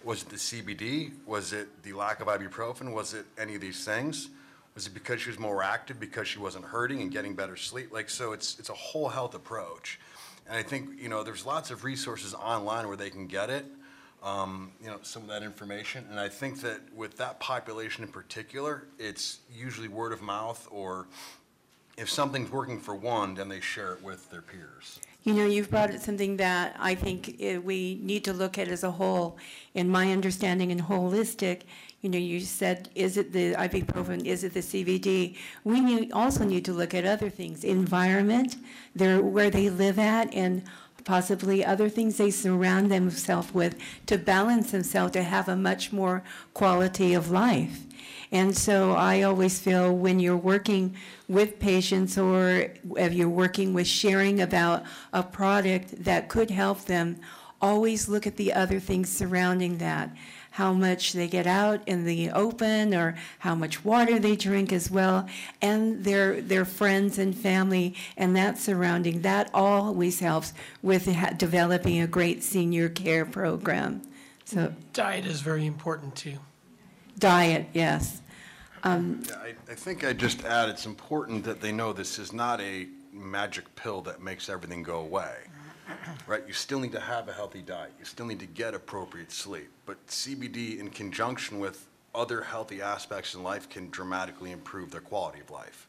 Was 0.03 0.23
it 0.23 0.29
the 0.29 0.35
CBD? 0.35 1.11
Was 1.25 1.53
it 1.53 1.83
the 1.83 1.93
lack 1.93 2.19
of 2.19 2.27
ibuprofen? 2.27 2.93
Was 2.93 3.13
it 3.13 3.25
any 3.37 3.55
of 3.55 3.61
these 3.61 3.85
things? 3.85 4.29
Was 4.73 4.87
it 4.87 4.93
because 4.93 5.21
she 5.21 5.29
was 5.29 5.37
more 5.37 5.61
active, 5.61 5.99
because 5.99 6.27
she 6.27 6.39
wasn't 6.39 6.65
hurting 6.65 7.01
and 7.01 7.11
getting 7.11 7.35
better 7.35 7.55
sleep? 7.55 7.91
Like, 7.91 8.09
so 8.09 8.31
it's, 8.31 8.57
it's 8.57 8.69
a 8.69 8.73
whole 8.73 9.09
health 9.09 9.35
approach. 9.35 9.99
And 10.47 10.57
I 10.57 10.63
think, 10.63 10.99
you 10.99 11.07
know, 11.07 11.23
there's 11.23 11.45
lots 11.45 11.71
of 11.71 11.83
resources 11.83 12.33
online 12.33 12.87
where 12.87 12.97
they 12.97 13.09
can 13.09 13.27
get 13.27 13.49
it, 13.49 13.65
um, 14.23 14.71
you 14.81 14.87
know, 14.87 14.99
some 15.01 15.23
of 15.23 15.29
that 15.29 15.43
information. 15.43 16.05
And 16.09 16.19
I 16.19 16.29
think 16.29 16.61
that 16.61 16.79
with 16.95 17.17
that 17.17 17.39
population 17.39 18.03
in 18.03 18.11
particular, 18.11 18.87
it's 18.99 19.39
usually 19.53 19.87
word 19.87 20.11
of 20.13 20.21
mouth 20.21 20.67
or 20.71 21.07
if 21.97 22.09
something's 22.09 22.49
working 22.51 22.79
for 22.79 22.95
one, 22.95 23.35
then 23.35 23.49
they 23.49 23.59
share 23.59 23.93
it 23.93 24.03
with 24.03 24.29
their 24.31 24.41
peers. 24.41 24.99
You 25.23 25.33
know, 25.35 25.45
you've 25.45 25.69
brought 25.69 25.93
up 25.93 25.99
something 25.99 26.37
that 26.37 26.75
I 26.79 26.95
think 26.95 27.35
eh, 27.39 27.57
we 27.57 27.99
need 28.01 28.23
to 28.23 28.33
look 28.33 28.57
at 28.57 28.67
as 28.67 28.83
a 28.83 28.89
whole. 28.89 29.37
In 29.75 29.87
my 29.87 30.11
understanding 30.11 30.71
and 30.71 30.81
holistic, 30.81 31.61
you 32.01 32.09
know, 32.09 32.17
you 32.17 32.39
said, 32.39 32.89
is 32.95 33.17
it 33.17 33.31
the 33.31 33.53
ibuprofen, 33.53 34.25
is 34.25 34.43
it 34.43 34.53
the 34.55 34.61
CBD? 34.61 35.37
We 35.63 35.79
need, 35.79 36.11
also 36.11 36.43
need 36.43 36.65
to 36.65 36.73
look 36.73 36.95
at 36.95 37.05
other 37.05 37.29
things, 37.29 37.63
environment, 37.63 38.55
their, 38.95 39.21
where 39.21 39.51
they 39.51 39.69
live 39.69 39.99
at, 39.99 40.33
and 40.33 40.63
possibly 41.03 41.65
other 41.65 41.89
things 41.89 42.17
they 42.17 42.31
surround 42.31 42.91
themselves 42.91 43.53
with 43.53 43.75
to 44.05 44.17
balance 44.17 44.71
themselves 44.71 45.13
to 45.13 45.23
have 45.23 45.47
a 45.47 45.55
much 45.55 45.91
more 45.91 46.23
quality 46.53 47.13
of 47.13 47.31
life. 47.31 47.81
And 48.31 48.57
so 48.57 48.93
I 48.93 49.23
always 49.23 49.59
feel 49.59 49.95
when 49.95 50.19
you're 50.19 50.37
working 50.37 50.95
with 51.27 51.59
patients 51.59 52.17
or 52.17 52.71
if 52.97 53.13
you're 53.13 53.27
working 53.27 53.73
with 53.73 53.87
sharing 53.87 54.41
about 54.41 54.83
a 55.11 55.21
product 55.21 56.03
that 56.05 56.29
could 56.29 56.49
help 56.49 56.85
them, 56.85 57.17
always 57.61 58.07
look 58.07 58.25
at 58.25 58.37
the 58.37 58.53
other 58.53 58.79
things 58.79 59.09
surrounding 59.09 59.77
that. 59.79 60.15
How 60.51 60.73
much 60.73 61.13
they 61.13 61.27
get 61.27 61.47
out 61.47 61.81
in 61.87 62.05
the 62.05 62.29
open 62.31 62.93
or 62.93 63.15
how 63.39 63.55
much 63.55 63.83
water 63.85 64.19
they 64.19 64.35
drink 64.35 64.71
as 64.73 64.91
well, 64.91 65.27
and 65.61 66.03
their, 66.03 66.41
their 66.41 66.65
friends 66.65 67.17
and 67.17 67.35
family 67.35 67.95
and 68.17 68.35
that 68.35 68.57
surrounding. 68.57 69.21
That 69.21 69.49
always 69.53 70.19
helps 70.19 70.53
with 70.81 71.07
developing 71.37 72.01
a 72.01 72.07
great 72.07 72.43
senior 72.43 72.89
care 72.89 73.25
program. 73.25 74.01
So 74.45 74.73
Diet 74.93 75.25
is 75.25 75.41
very 75.41 75.65
important 75.65 76.15
too. 76.15 76.37
diet, 77.17 77.67
yes. 77.73 78.21
Um, 78.83 79.23
yeah, 79.27 79.35
I, 79.35 79.71
I 79.71 79.75
think 79.75 80.03
I 80.03 80.13
just 80.13 80.43
add, 80.43 80.67
it's 80.69 80.85
important 80.85 81.43
that 81.45 81.61
they 81.61 81.71
know 81.71 81.93
this 81.93 82.19
is 82.19 82.33
not 82.33 82.59
a 82.61 82.87
magic 83.13 83.73
pill 83.75 84.01
that 84.01 84.21
makes 84.21 84.49
everything 84.49 84.83
go 84.83 84.99
away. 84.99 85.35
Right? 86.27 86.43
You 86.47 86.53
still 86.53 86.79
need 86.79 86.91
to 86.93 86.99
have 86.99 87.27
a 87.27 87.33
healthy 87.33 87.61
diet. 87.61 87.93
You 87.99 88.05
still 88.05 88.25
need 88.25 88.39
to 88.39 88.45
get 88.45 88.73
appropriate 88.73 89.31
sleep. 89.31 89.69
But 89.85 90.05
CBD 90.07 90.79
in 90.79 90.89
conjunction 90.89 91.59
with 91.59 91.87
other 92.13 92.41
healthy 92.41 92.81
aspects 92.81 93.35
in 93.35 93.43
life 93.43 93.69
can 93.69 93.89
dramatically 93.89 94.51
improve 94.51 94.91
their 94.91 95.01
quality 95.01 95.39
of 95.39 95.49
life. 95.49 95.87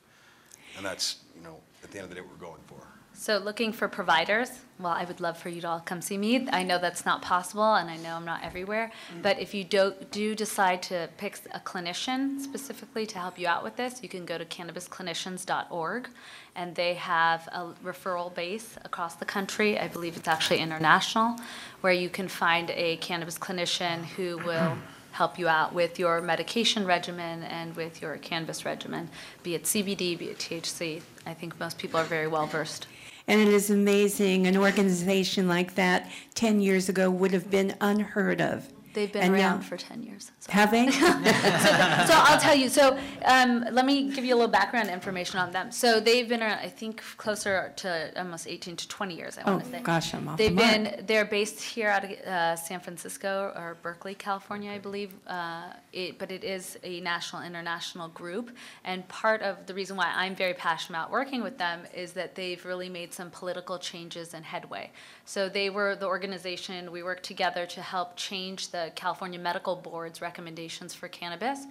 And 0.77 0.87
that's, 0.87 1.17
you 1.37 1.43
know, 1.43 1.59
at 1.83 1.91
the 1.91 1.99
end 1.99 2.05
of 2.05 2.11
the 2.11 2.15
day, 2.17 2.21
what 2.21 2.31
we're 2.31 2.47
going 2.47 2.63
for. 2.67 2.92
So 3.23 3.39
looking 3.39 3.73
for 3.73 3.87
providers, 3.87 4.51
well, 4.81 4.95
I 4.95 5.05
would 5.05 5.21
love 5.21 5.39
for 5.39 5.49
you 5.49 5.61
to 5.61 5.69
all 5.69 5.79
come 5.79 6.03
see 6.03 6.19
me. 6.19 6.49
I 6.51 6.65
know 6.65 6.81
that's 6.81 7.07
not 7.07 7.23
possible, 7.23 7.75
and 7.75 7.89
I 7.89 7.97
know 7.99 8.17
I'm 8.17 8.25
not 8.25 8.43
everywhere. 8.43 8.91
Mm. 9.17 9.23
But 9.23 9.39
if 9.39 9.55
you 9.55 9.63
do, 9.63 9.95
do 10.11 10.35
decide 10.35 10.83
to 10.91 11.09
pick 11.19 11.39
a 11.55 11.61
clinician 11.61 12.41
specifically 12.41 13.07
to 13.07 13.21
help 13.21 13.39
you 13.39 13.47
out 13.47 13.63
with 13.63 13.77
this, 13.77 14.03
you 14.03 14.09
can 14.09 14.27
go 14.27 14.39
to 14.39 14.45
cannabisclinicians.org, 14.45 16.09
and 16.57 16.75
they 16.75 16.95
have 16.95 17.49
a 17.53 17.73
referral 17.85 18.35
base 18.35 18.77
across 18.85 19.15
the 19.15 19.25
country. 19.25 19.79
I 19.79 19.87
believe 19.87 20.17
it's 20.17 20.27
actually 20.27 20.59
international, 20.59 21.37
where 21.81 21.93
you 21.93 22.09
can 22.09 22.27
find 22.27 22.73
a 22.73 22.97
cannabis 22.97 23.39
clinician 23.39 24.05
who 24.05 24.39
will 24.39 24.77
help 25.13 25.39
you 25.39 25.47
out 25.47 25.73
with 25.73 25.97
your 25.97 26.21
medication 26.21 26.85
regimen 26.85 27.45
and 27.45 27.77
with 27.77 28.03
your 28.03 28.17
cannabis 28.17 28.65
regimen, 28.65 29.09
be 29.45 29.55
it 29.55 29.63
CBD, 29.63 30.19
be 30.19 30.31
it 30.31 30.39
THC. 30.39 31.03
I 31.25 31.35
think 31.35 31.61
most 31.61 31.79
people 31.79 32.01
are 32.01 32.05
very 32.05 32.27
well 32.27 32.49
versed. 32.49 32.89
And 33.29 33.41
it 33.41 33.49
is 33.49 33.71
amazing, 33.71 34.47
an 34.47 34.57
organization 34.57 35.47
like 35.47 35.75
that 35.77 36.11
10 36.35 36.61
years 36.61 36.89
ago 36.89 37.11
would 37.11 37.33
have 37.33 37.51
been 37.51 37.77
unheard 37.81 38.41
of. 38.41 38.69
They've 38.95 39.11
been 39.13 39.23
And 39.23 39.33
now- 39.35 39.39
around 39.51 39.63
for 39.63 39.77
10 39.77 40.03
years. 40.03 40.31
so- 40.41 40.53
Have 40.53 40.71
they? 40.71 40.91
So 40.93 42.15
I'll 42.15 42.41
tell 42.41 42.55
you, 42.55 42.69
so 42.69 42.99
um, 43.25 43.65
let 43.73 43.87
me 43.87 44.11
give 44.13 44.25
you 44.25 44.35
a 44.35 44.39
little 44.41 44.51
background 44.51 44.91
information 44.91 45.39
on 45.39 45.53
them. 45.53 45.71
So 45.73 46.01
they've 46.01 46.29
been 46.29 46.43
around, 46.43 46.59
I 46.59 46.69
think, 46.69 47.03
closer 47.17 47.73
to 47.77 48.13
almost 48.17 48.47
18 48.47 48.77
to 48.77 48.89
20 48.89 49.15
years, 49.17 49.39
I 49.39 49.43
Oh, 49.47 49.53
want 49.53 49.65
to 49.65 49.71
say. 49.71 49.79
Oh, 49.79 49.83
gosh, 49.83 50.15
I'm 50.15 50.29
off 50.29 50.39
They've 50.39 50.53
mark. 50.53 50.67
been, 50.71 51.05
they're 51.07 51.25
based 51.25 51.61
here 51.63 51.89
out 51.89 52.05
of 52.05 52.11
uh, 52.11 52.57
San 52.57 52.81
Francisco 52.81 53.53
or 53.57 53.77
Berkeley, 53.83 54.15
California, 54.15 54.71
I 54.73 54.79
believe. 54.79 55.13
uh, 55.27 55.65
it- 55.93 56.19
But 56.19 56.31
it 56.31 56.45
is 56.45 56.79
a 56.83 57.01
national, 57.01 57.43
international 57.43 58.09
group. 58.09 58.51
And 58.85 59.07
part 59.09 59.43
of 59.43 59.67
the 59.67 59.75
reason 59.75 59.97
why 59.97 60.11
I'm 60.15 60.35
very 60.35 60.55
passionate 60.55 60.99
about 60.99 61.11
working 61.11 61.43
with 61.43 61.57
them 61.59 61.81
is 61.95 62.13
that 62.15 62.35
they've 62.35 62.63
really 62.65 62.89
made 62.89 63.13
some 63.15 63.31
political 63.31 63.79
changes 63.79 64.35
and 64.35 64.45
headway. 64.45 64.91
So 65.25 65.49
they 65.49 65.71
were 65.71 65.95
the 65.97 66.07
organization, 66.07 66.91
we 66.91 67.03
worked 67.03 67.23
together 67.25 67.65
to 67.67 67.81
help 67.83 68.17
change 68.17 68.69
the 68.71 68.82
California 68.95 69.39
Medical 69.39 69.77
Board's 69.77 70.21
recommendations 70.21 70.95
for 70.95 71.09
cannabis. 71.09 71.67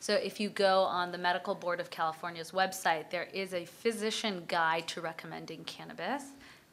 So 0.00 0.14
if 0.14 0.40
you 0.40 0.48
go 0.48 0.80
on 0.80 1.12
the 1.12 1.18
Medical 1.18 1.54
Board 1.54 1.78
of 1.78 1.90
California's 1.90 2.50
website, 2.50 3.10
there 3.10 3.28
is 3.32 3.54
a 3.54 3.64
physician 3.64 4.44
guide 4.48 4.88
to 4.88 5.00
recommending 5.00 5.62
cannabis. 5.64 6.24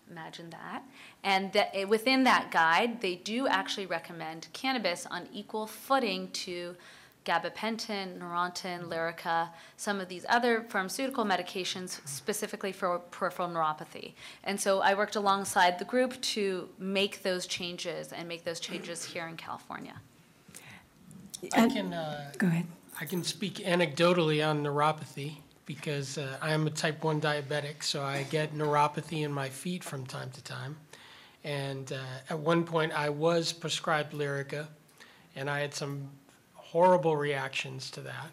Imagine 0.10 0.50
that. 0.50 0.82
And 1.24 1.54
that, 1.54 1.70
eh, 1.76 1.84
within 1.84 2.24
that 2.24 2.50
guide, 2.50 3.02
they 3.02 3.16
do 3.16 3.48
actually 3.48 3.86
recommend 3.86 4.48
cannabis 4.54 5.06
on 5.06 5.28
equal 5.32 5.68
footing 5.68 6.32
to 6.32 6.76
gabapentin, 7.30 8.18
Neurontin, 8.18 8.88
Lyrica, 8.88 9.50
some 9.78 10.02
of 10.02 10.10
these 10.10 10.26
other 10.28 10.66
pharmaceutical 10.70 11.24
medications 11.24 12.00
specifically 12.08 12.72
for 12.72 12.98
peripheral 13.12 13.48
neuropathy. 13.48 14.14
And 14.44 14.60
so 14.60 14.80
I 14.82 14.96
worked 14.96 15.16
alongside 15.16 15.78
the 15.78 15.86
group 15.86 16.20
to 16.22 16.70
make 16.80 17.22
those 17.22 17.46
changes 17.46 18.12
and 18.12 18.28
make 18.28 18.44
those 18.44 18.60
changes 18.60 19.04
here 19.04 19.28
in 19.28 19.38
California. 19.38 20.02
I 21.54 21.70
can, 21.70 21.94
uh, 21.94 22.32
Go 22.38 22.48
ahead. 22.48 22.66
I 23.00 23.06
can 23.06 23.24
speak 23.24 23.56
anecdotally 23.58 24.46
on 24.46 24.64
neuropathy 24.64 25.38
because 25.66 26.18
uh, 26.18 26.38
I 26.42 26.52
am 26.52 26.66
a 26.66 26.72
type 26.72 27.04
1 27.04 27.22
diabetic, 27.22 27.84
so 27.84 28.02
I 28.02 28.24
get 28.24 28.56
neuropathy 28.56 29.24
in 29.24 29.32
my 29.32 29.50
feet 29.50 29.84
from 29.84 30.06
time 30.06 30.32
to 30.32 30.44
time. 30.44 30.78
And 31.44 31.94
uh, 31.94 31.98
at 32.30 32.40
one 32.40 32.64
point, 32.64 32.92
I 32.92 33.10
was 33.10 33.54
prescribed 33.54 34.14
Lyrica, 34.14 34.68
and 35.36 35.50
I 35.50 35.60
had 35.60 35.74
some 35.74 36.10
horrible 36.72 37.18
reactions 37.18 37.90
to 37.92 38.02
that. 38.02 38.32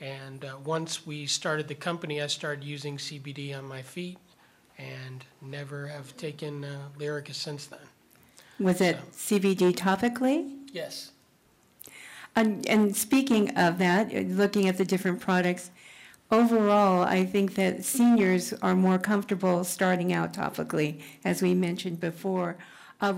And 0.00 0.44
uh, 0.44 0.56
once 0.64 1.06
we 1.06 1.26
started 1.26 1.68
the 1.68 1.74
company, 1.74 2.22
I 2.22 2.26
started 2.26 2.64
using 2.64 2.96
CBD 2.96 3.56
on 3.56 3.64
my 3.64 3.82
feet 3.82 4.18
and 4.78 5.24
never 5.40 5.86
have 5.86 6.16
taken 6.16 6.64
uh, 6.64 6.88
Lyrica 6.98 7.34
since 7.34 7.66
then. 7.66 7.78
Was 8.58 8.80
it 8.80 8.98
CBD 9.12 9.72
topically? 9.74 10.58
Yes. 10.72 11.12
And, 12.34 12.66
and 12.68 12.96
speaking 12.96 13.56
of 13.56 13.78
that, 13.78 14.14
uh, 14.14 14.20
looking 14.20 14.68
at 14.68 14.78
the 14.78 14.84
different 14.84 15.20
products, 15.20 15.70
overall, 16.30 17.02
I 17.02 17.24
think 17.24 17.54
that 17.54 17.84
seniors 17.84 18.52
are 18.54 18.74
more 18.74 18.98
comfortable 18.98 19.64
starting 19.64 20.12
out 20.12 20.32
topically, 20.32 21.00
as 21.24 21.42
we 21.42 21.54
mentioned 21.54 22.00
before. 22.00 22.56
Uh, 23.00 23.14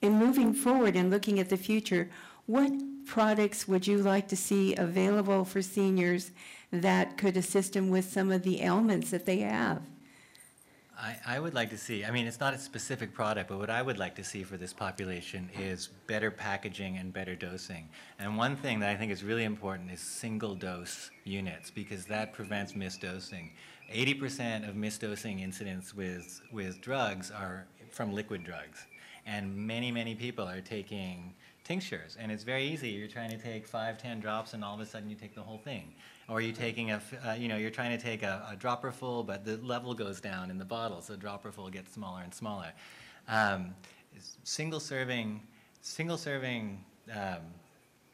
in 0.00 0.14
moving 0.14 0.54
forward 0.54 0.96
and 0.96 1.10
looking 1.10 1.38
at 1.38 1.50
the 1.50 1.56
future, 1.56 2.08
what 2.46 2.72
products 3.10 3.66
would 3.66 3.84
you 3.88 3.98
like 3.98 4.28
to 4.28 4.36
see 4.36 4.76
available 4.76 5.44
for 5.44 5.60
seniors 5.60 6.30
that 6.70 7.18
could 7.18 7.36
assist 7.36 7.72
them 7.72 7.90
with 7.90 8.04
some 8.04 8.30
of 8.30 8.44
the 8.44 8.62
ailments 8.62 9.10
that 9.10 9.26
they 9.26 9.38
have? 9.38 9.82
I, 10.96 11.16
I 11.26 11.40
would 11.40 11.52
like 11.52 11.70
to 11.70 11.78
see, 11.78 12.04
I 12.04 12.12
mean, 12.12 12.26
it's 12.28 12.38
not 12.38 12.54
a 12.54 12.58
specific 12.58 13.12
product, 13.12 13.48
but 13.48 13.58
what 13.58 13.68
I 13.68 13.82
would 13.82 13.98
like 13.98 14.14
to 14.14 14.22
see 14.22 14.44
for 14.44 14.56
this 14.56 14.72
population 14.72 15.50
is 15.58 15.88
better 16.06 16.30
packaging 16.30 16.98
and 16.98 17.12
better 17.12 17.34
dosing. 17.34 17.88
And 18.20 18.36
one 18.36 18.54
thing 18.54 18.78
that 18.80 18.90
I 18.90 18.96
think 18.96 19.10
is 19.10 19.24
really 19.24 19.44
important 19.44 19.90
is 19.90 20.00
single-dose 20.00 21.10
units, 21.24 21.68
because 21.68 22.06
that 22.06 22.32
prevents 22.32 22.74
misdosing. 22.74 23.50
Eighty 23.90 24.14
percent 24.14 24.66
of 24.68 24.76
misdosing 24.76 25.42
incidents 25.42 25.92
with, 25.92 26.40
with 26.52 26.80
drugs 26.80 27.32
are 27.32 27.66
from 27.90 28.12
liquid 28.12 28.44
drugs. 28.44 28.86
And 29.26 29.56
many, 29.56 29.90
many 29.90 30.14
people 30.14 30.46
are 30.46 30.60
taking 30.60 31.34
tinctures, 31.70 32.16
and 32.18 32.32
it's 32.32 32.42
very 32.42 32.64
easy. 32.64 32.88
You're 32.88 33.06
trying 33.06 33.30
to 33.30 33.38
take 33.38 33.64
five, 33.64 33.96
ten 33.96 34.18
drops, 34.18 34.54
and 34.54 34.64
all 34.64 34.74
of 34.74 34.80
a 34.80 34.86
sudden 34.86 35.08
you 35.08 35.14
take 35.14 35.36
the 35.36 35.42
whole 35.42 35.58
thing. 35.58 35.94
Or 36.28 36.40
you're 36.40 36.52
taking 36.52 36.90
a, 36.90 37.00
uh, 37.24 37.34
you 37.34 37.46
know, 37.46 37.56
you're 37.56 37.70
trying 37.70 37.96
to 37.96 38.04
take 38.04 38.24
a, 38.24 38.44
a 38.50 38.56
dropper 38.56 38.90
full, 38.90 39.22
but 39.22 39.44
the 39.44 39.56
level 39.58 39.94
goes 39.94 40.20
down 40.20 40.50
in 40.50 40.58
the 40.58 40.64
bottle, 40.64 41.00
so 41.00 41.12
the 41.12 41.18
dropper 41.20 41.52
full 41.52 41.70
gets 41.70 41.92
smaller 41.92 42.22
and 42.22 42.34
smaller. 42.34 42.72
Um, 43.28 43.72
single 44.42 44.80
serving, 44.80 45.42
single 45.80 46.18
serving 46.18 46.84
um, 47.14 47.42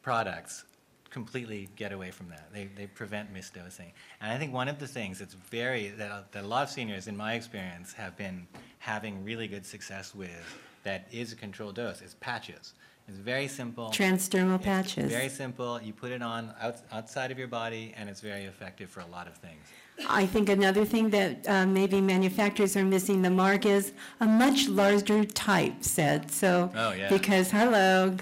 products 0.02 0.64
completely 1.08 1.70
get 1.76 1.92
away 1.92 2.10
from 2.10 2.28
that. 2.28 2.52
They, 2.52 2.68
they 2.76 2.86
prevent 2.86 3.32
misdosing. 3.32 3.90
And 4.20 4.30
I 4.30 4.36
think 4.36 4.52
one 4.52 4.68
of 4.68 4.78
the 4.78 4.86
things 4.86 5.18
that's 5.18 5.32
very, 5.32 5.88
that, 5.96 6.30
that 6.32 6.44
a 6.44 6.46
lot 6.46 6.64
of 6.64 6.68
seniors, 6.68 7.06
in 7.06 7.16
my 7.16 7.32
experience, 7.32 7.94
have 7.94 8.18
been 8.18 8.46
having 8.80 9.24
really 9.24 9.48
good 9.48 9.64
success 9.64 10.14
with 10.14 10.58
that 10.82 11.08
is 11.10 11.32
a 11.32 11.36
controlled 11.36 11.76
dose 11.76 12.02
is 12.02 12.12
patches. 12.16 12.74
It's 13.08 13.18
very 13.18 13.46
simple. 13.46 13.88
Transdermal 13.90 14.56
It's 14.56 14.64
patches. 14.64 15.12
Very 15.12 15.28
simple. 15.28 15.80
You 15.80 15.92
put 15.92 16.10
it 16.10 16.22
on 16.22 16.52
out, 16.60 16.78
outside 16.90 17.30
of 17.30 17.38
your 17.38 17.46
body, 17.46 17.94
and 17.96 18.08
it's 18.08 18.20
very 18.20 18.44
effective 18.44 18.90
for 18.90 19.00
a 19.00 19.06
lot 19.06 19.28
of 19.28 19.34
things. 19.36 19.64
I 20.08 20.26
think 20.26 20.48
another 20.48 20.84
thing 20.84 21.10
that 21.10 21.48
uh, 21.48 21.66
maybe 21.66 22.00
manufacturers 22.00 22.76
are 22.76 22.84
missing 22.84 23.22
the 23.22 23.30
mark 23.30 23.64
is 23.64 23.92
a 24.20 24.26
much 24.26 24.68
larger 24.68 25.24
typeset, 25.24 26.30
so. 26.30 26.70
Oh, 26.74 26.92
yeah. 26.92 27.08
Because, 27.08 27.50
hello, 27.50 28.16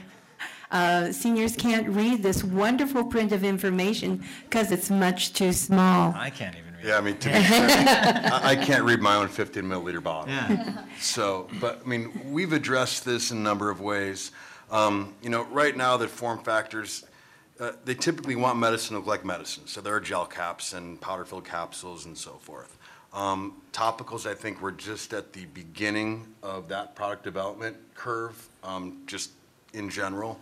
uh, 0.70 1.12
seniors 1.12 1.56
can't 1.56 1.88
read 1.88 2.22
this 2.22 2.44
wonderful 2.44 3.04
print 3.04 3.32
of 3.32 3.42
information 3.42 4.22
because 4.44 4.70
it's 4.70 4.90
much 4.90 5.32
too 5.32 5.52
small. 5.52 6.12
I 6.14 6.28
can't 6.30 6.54
even 6.56 6.74
read. 6.74 6.84
Yeah, 6.84 6.98
I 6.98 7.00
mean, 7.00 7.16
to 7.18 7.28
be 7.28 7.34
fair, 7.42 8.30
I, 8.32 8.40
I 8.50 8.56
can't 8.56 8.84
read 8.84 9.00
my 9.00 9.16
own 9.16 9.28
15 9.28 9.62
milliliter 9.62 10.02
bottle. 10.02 10.32
Yeah. 10.32 10.84
So, 11.00 11.48
but, 11.58 11.80
I 11.84 11.88
mean, 11.88 12.32
we've 12.32 12.52
addressed 12.52 13.04
this 13.06 13.30
in 13.30 13.38
a 13.38 13.40
number 13.40 13.70
of 13.70 13.80
ways. 13.80 14.30
Um, 14.74 15.14
You 15.22 15.30
know, 15.30 15.44
right 15.44 15.76
now, 15.76 15.96
the 15.96 16.08
form 16.08 16.40
factors, 16.42 17.04
uh, 17.60 17.72
they 17.84 17.94
typically 17.94 18.34
want 18.34 18.58
medicine 18.58 18.94
to 18.94 18.98
look 18.98 19.06
like 19.06 19.24
medicine. 19.24 19.68
So 19.68 19.80
there 19.80 19.94
are 19.94 20.00
gel 20.00 20.26
caps 20.26 20.72
and 20.72 21.00
powder-filled 21.00 21.44
capsules 21.44 22.06
and 22.06 22.18
so 22.18 22.32
forth. 22.32 22.76
Um, 23.12 23.62
Topicals, 23.72 24.26
I 24.28 24.34
think, 24.34 24.60
we're 24.60 24.72
just 24.72 25.14
at 25.14 25.32
the 25.32 25.44
beginning 25.46 26.26
of 26.42 26.66
that 26.68 26.96
product 26.96 27.22
development 27.22 27.76
curve, 27.94 28.48
um, 28.64 29.02
just 29.06 29.30
in 29.74 29.88
general. 29.88 30.40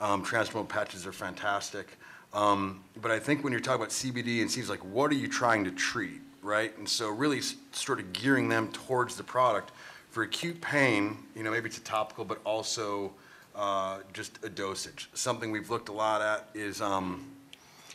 Um, 0.00 0.24
Transdermal 0.24 0.66
patches 0.66 1.06
are 1.06 1.12
fantastic. 1.12 1.98
Um, 2.32 2.82
But 3.02 3.10
I 3.10 3.18
think 3.18 3.44
when 3.44 3.52
you're 3.52 3.60
talking 3.60 3.82
about 3.82 3.92
CBD, 3.92 4.40
it 4.40 4.50
seems 4.50 4.70
like, 4.70 4.82
what 4.86 5.10
are 5.10 5.16
you 5.16 5.28
trying 5.28 5.64
to 5.64 5.70
treat, 5.70 6.22
right? 6.40 6.74
And 6.78 6.88
so 6.88 7.10
really 7.10 7.42
sort 7.72 8.00
of 8.00 8.14
gearing 8.14 8.48
them 8.48 8.72
towards 8.72 9.16
the 9.16 9.24
product. 9.24 9.72
For 10.12 10.22
acute 10.22 10.62
pain, 10.62 11.18
you 11.34 11.42
know, 11.42 11.50
maybe 11.50 11.68
it's 11.68 11.76
a 11.76 11.82
topical, 11.82 12.24
but 12.24 12.40
also 12.44 13.12
uh, 13.56 13.98
just 14.12 14.38
a 14.44 14.48
dosage. 14.48 15.08
Something 15.14 15.50
we've 15.50 15.70
looked 15.70 15.88
a 15.88 15.92
lot 15.92 16.20
at 16.22 16.48
is, 16.54 16.80
um, 16.80 17.26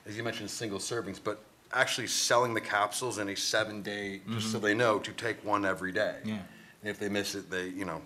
as 0.06 0.18
you 0.18 0.24
mentioned, 0.24 0.50
single 0.50 0.80
servings, 0.80 1.20
but 1.24 1.40
actually 1.74 2.08
selling 2.08 2.54
the 2.54 2.62
capsules 2.62 3.18
in 3.20 3.30
a 3.30 3.36
seven-day, 3.36 4.22
just 4.32 4.52
so 4.52 4.60
they 4.60 4.74
know, 4.74 5.00
to 5.00 5.12
take 5.14 5.44
one 5.46 5.66
every 5.66 5.92
day. 5.92 6.18
Yeah. 6.26 6.34
And 6.82 6.90
if 6.90 7.00
they 7.00 7.08
miss 7.10 7.36
it, 7.36 7.50
they, 7.50 7.68
you 7.70 7.86
know, 7.86 8.02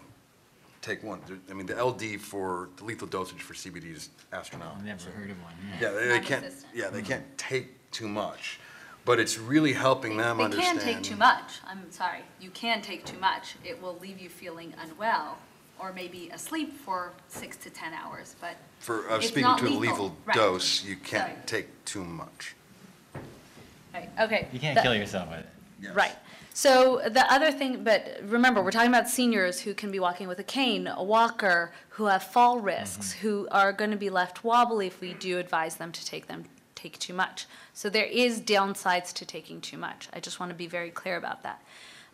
take 0.81 1.01
one. 1.03 1.19
There- 1.27 1.37
I 1.49 1.53
mean, 1.53 1.65
the 1.65 1.81
LD 1.83 2.17
for, 2.19 2.69
the 2.77 2.83
lethal 2.83 3.07
dosage 3.07 3.41
for 3.41 3.53
CBD 3.55 3.95
is 3.95 4.09
astronomical. 4.33 4.79
I've 4.79 4.85
never 4.85 5.09
heard 5.09 5.31
of 5.31 5.41
one. 5.41 5.53
yeah. 5.79 5.87
Yeah, 5.87 5.91
they, 5.99 6.07
they 6.09 6.19
can't, 6.19 6.41
Non-resistant. 6.43 6.75
yeah, 6.75 6.89
they 6.89 7.01
can't 7.01 7.37
take 7.37 7.89
too 7.91 8.07
much, 8.07 8.59
but 9.05 9.19
it's 9.19 9.39
really 9.39 9.73
helping 9.73 10.17
them 10.17 10.39
understand. 10.41 10.51
They 10.81 10.93
understand. 10.93 10.95
can 10.95 11.03
take 11.03 11.11
too 11.11 11.17
much, 11.17 11.51
I'm 11.65 11.89
sorry, 11.91 12.19
you 12.41 12.49
can 12.51 12.81
take 12.81 13.05
too 13.05 13.17
much. 13.17 13.55
It 13.63 13.81
will 13.81 13.97
leave 13.99 14.19
you 14.19 14.29
feeling 14.29 14.73
unwell, 14.79 15.37
or 15.79 15.93
maybe 15.93 16.29
asleep 16.33 16.77
for 16.77 17.11
six 17.27 17.57
to 17.57 17.69
10 17.69 17.93
hours, 17.93 18.35
but 18.39 18.55
For, 18.79 19.09
uh, 19.11 19.17
it's 19.17 19.27
speaking 19.27 19.43
not 19.43 19.59
to 19.59 19.65
a 19.65 19.67
lethal. 19.67 19.79
lethal 19.79 20.17
Right. 20.25 20.35
dose, 20.35 20.83
you 20.83 20.95
can't 20.95 21.45
take 21.47 21.67
too 21.85 22.03
much. 22.03 22.55
Right, 23.93 24.09
okay. 24.19 24.47
You 24.51 24.59
can't 24.59 24.75
The- 24.75 24.81
kill 24.81 24.95
yourself 24.95 25.29
with 25.29 25.39
it. 25.39 25.49
Yes. 25.81 25.95
Right. 25.95 26.15
So 26.53 27.01
the 27.09 27.29
other 27.31 27.51
thing, 27.51 27.83
but 27.83 28.19
remember, 28.23 28.61
we're 28.63 28.71
talking 28.71 28.89
about 28.89 29.09
seniors 29.09 29.61
who 29.61 29.73
can 29.73 29.91
be 29.91 29.99
walking 29.99 30.27
with 30.29 30.39
a 30.39 30.43
cane, 30.43 30.87
a 30.87 31.03
walker, 31.03 31.73
who 31.89 32.05
have 32.05 32.23
fall 32.23 32.59
risks, 32.59 33.11
who 33.13 33.47
are 33.51 33.73
going 33.73 33.91
to 33.91 33.97
be 33.97 34.09
left 34.09 34.43
wobbly 34.43 34.87
if 34.87 35.01
we 35.01 35.13
do 35.13 35.37
advise 35.37 35.75
them 35.75 35.91
to 35.91 36.05
take 36.05 36.27
them, 36.27 36.45
take 36.73 36.97
too 36.97 37.13
much. 37.13 37.45
So 37.73 37.89
there 37.89 38.05
is 38.05 38.39
downsides 38.39 39.11
to 39.13 39.25
taking 39.25 39.59
too 39.59 39.77
much. 39.77 40.07
I 40.13 40.21
just 40.21 40.39
want 40.39 40.49
to 40.49 40.55
be 40.55 40.67
very 40.67 40.91
clear 40.91 41.17
about 41.17 41.43
that. 41.43 41.61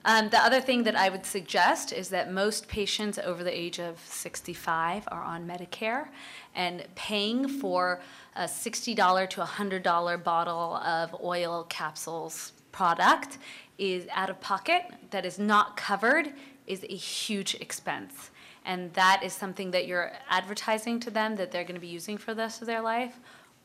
Um, 0.03 0.29
the 0.29 0.39
other 0.39 0.59
thing 0.59 0.83
that 0.83 0.95
I 0.95 1.09
would 1.09 1.25
suggest 1.25 1.93
is 1.93 2.09
that 2.09 2.31
most 2.31 2.67
patients 2.67 3.19
over 3.19 3.43
the 3.43 3.55
age 3.55 3.79
of 3.79 3.99
65 3.99 5.07
are 5.11 5.23
on 5.23 5.47
Medicare, 5.47 6.07
and 6.55 6.83
paying 6.95 7.47
for 7.47 8.01
a 8.35 8.45
$60 8.45 9.29
to 9.29 9.41
$100 9.41 10.23
bottle 10.23 10.75
of 10.77 11.15
oil 11.23 11.65
capsules 11.69 12.53
product 12.71 13.37
is 13.77 14.07
out 14.11 14.29
of 14.29 14.41
pocket, 14.41 14.83
that 15.11 15.25
is 15.25 15.37
not 15.37 15.77
covered, 15.77 16.33
is 16.65 16.83
a 16.83 16.95
huge 16.95 17.55
expense. 17.55 18.31
And 18.65 18.93
that 18.93 19.21
is 19.23 19.33
something 19.33 19.71
that 19.71 19.87
you're 19.87 20.11
advertising 20.29 20.99
to 21.01 21.11
them 21.11 21.35
that 21.35 21.51
they're 21.51 21.63
going 21.63 21.75
to 21.75 21.81
be 21.81 21.87
using 21.87 22.17
for 22.17 22.33
the 22.33 22.43
rest 22.43 22.61
of 22.61 22.67
their 22.67 22.81
life. 22.81 23.19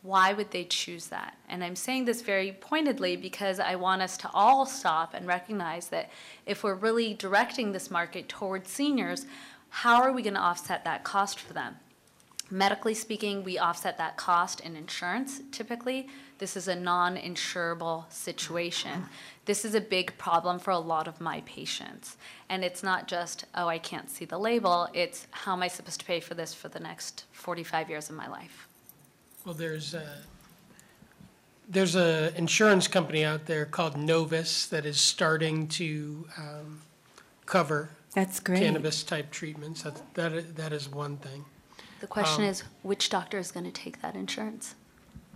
Why 0.07 0.33
would 0.35 0.53
they 0.53 0.62
choose 0.62 1.09
that? 1.09 1.37
And 1.49 1.64
I'm 1.64 1.75
saying 1.75 2.05
this 2.05 2.23
very 2.23 2.53
pointedly 2.53 3.16
because 3.16 3.59
I 3.59 3.75
want 3.75 4.03
us 4.03 4.16
to 4.19 4.31
all 4.33 4.64
stop 4.64 5.14
and 5.14 5.27
recognize 5.27 5.88
that 5.88 6.11
if 6.47 6.62
we're 6.62 6.77
really 6.77 7.14
directing 7.14 7.73
this 7.73 7.90
market 7.90 8.29
towards 8.29 8.71
seniors, 8.71 9.27
how 9.69 10.01
are 10.01 10.12
we 10.12 10.23
going 10.23 10.35
to 10.35 10.40
offset 10.40 10.85
that 10.85 11.03
cost 11.03 11.40
for 11.40 11.55
them? 11.55 11.75
Medically 12.49 12.95
speaking, 12.95 13.42
we 13.42 13.59
offset 13.59 13.99
that 13.99 14.16
cost 14.16 14.61
in 14.61 14.77
insurance 14.77 15.40
typically. 15.51 16.09
This 16.38 16.57
is 16.57 16.69
a 16.69 16.77
non-insurable 16.77 18.05
situation. 18.09 19.07
This 19.45 19.64
is 19.64 19.75
a 19.75 19.81
big 19.81 20.16
problem 20.19 20.61
for 20.61 20.71
a 20.71 20.79
lot 20.79 21.09
of 21.09 21.21
my 21.21 21.40
patients. 21.47 22.16
And 22.49 22.62
it's 22.62 22.85
not 22.85 23.09
just, 23.09 23.45
oh, 23.57 23.66
I 23.66 23.79
can't 23.79 24.09
see 24.09 24.25
the 24.25 24.38
label, 24.38 24.88
it's 24.95 25.27
how 25.33 25.55
am 25.55 25.64
I 25.64 25.69
supposed 25.69 25.99
to 25.99 26.07
pay 26.07 26.21
for 26.21 26.35
this 26.35 26.55
for 26.55 26.69
the 26.69 26.79
next 26.79 27.25
45 27.33 27.90
years 27.90 28.09
of 28.09 28.14
my 28.14 28.29
life? 28.29 28.69
Well, 29.47 29.55
there's 29.55 29.95
a, 29.95 30.05
there's 31.69 31.95
a 31.95 32.37
insurance 32.37 32.89
company 32.89 33.25
out 33.25 33.47
there 33.47 33.65
called 33.65 33.97
Novus 33.97 34.67
that 34.67 34.85
is 34.85 35.01
starting 35.01 35.69
to 35.69 36.27
um, 36.37 36.81
cover 37.47 37.91
That's 38.13 38.41
great. 38.41 38.59
cannabis-type 38.59 39.31
treatments. 39.31 39.83
That, 39.83 40.03
that 40.15 40.33
i- 40.33 40.41
that 40.57 40.73
is 40.73 40.89
one 40.89 41.17
thing. 41.19 41.45
The 42.01 42.09
question 42.09 42.43
Um, 42.43 42.51
is, 42.51 42.65
which 42.83 43.09
doctor 43.09 43.39
is 43.39 43.53
going 43.53 43.65
to 43.67 43.71
take 43.71 44.03
that 44.03 44.17
insurance? 44.17 44.75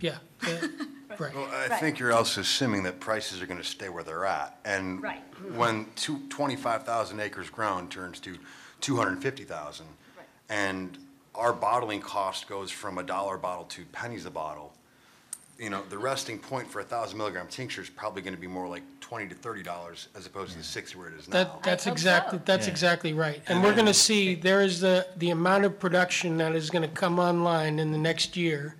Yeah, 0.01 0.17
yeah, 0.45 0.59
right. 1.17 1.33
Well, 1.33 1.47
I 1.49 1.67
Right. 1.69 1.79
think 1.79 1.97
you're 1.97 2.11
also 2.11 2.41
assuming 2.41 2.83
that 2.83 2.99
prices 2.99 3.41
are 3.41 3.45
gonna 3.45 3.63
stay 3.63 3.87
where 3.87 4.03
they're 4.03 4.25
at. 4.25 4.59
And 4.65 5.01
Right. 5.01 5.23
when 5.55 5.85
two, 5.95 6.27
25,000 6.27 7.21
acres 7.21 7.49
grown 7.49 7.87
turns 7.87 8.19
to 8.21 8.37
250,000, 8.81 9.85
Right. 10.17 10.25
and 10.49 10.97
our 11.35 11.53
bottling 11.53 12.01
cost 12.01 12.47
goes 12.47 12.71
from 12.71 12.97
a 12.97 13.03
dollar 13.03 13.35
a 13.35 13.39
bottle 13.39 13.65
to 13.65 13.85
pennies 13.85 14.25
a 14.25 14.31
bottle, 14.31 14.73
you 15.57 15.69
know, 15.69 15.83
the 15.89 15.97
resting 15.97 16.39
point 16.39 16.67
for 16.67 16.79
a 16.79 16.83
1,000 16.83 17.17
milligram 17.17 17.47
tincture 17.47 17.81
is 17.81 17.89
probably 17.89 18.21
gonna 18.21 18.35
be 18.37 18.47
more 18.47 18.67
like 18.67 18.83
20 18.99 19.27
to 19.27 19.35
30 19.35 19.63
dollars 19.63 20.07
as 20.15 20.25
opposed 20.25 20.53
to 20.53 20.57
the 20.57 20.63
60 20.63 20.97
where 20.97 21.07
it 21.09 21.13
is 21.13 21.27
now. 21.27 21.43
That, 21.43 21.63
that's 21.63 21.85
hope 21.85 21.93
exactly, 21.93 22.39
so. 22.39 22.43
that's 22.45 22.65
Yeah. 22.65 22.71
exactly 22.71 23.13
right. 23.13 23.41
And 23.47 23.63
we're 23.63 23.75
gonna 23.75 23.93
see, 23.93 24.35
there 24.35 24.61
is 24.61 24.79
the, 24.79 25.07
the 25.17 25.29
amount 25.29 25.65
of 25.65 25.79
production 25.79 26.37
that 26.37 26.55
is 26.55 26.69
gonna 26.69 26.87
come 26.87 27.19
online 27.19 27.79
in 27.79 27.91
the 27.91 27.97
next 27.97 28.35
year 28.35 28.75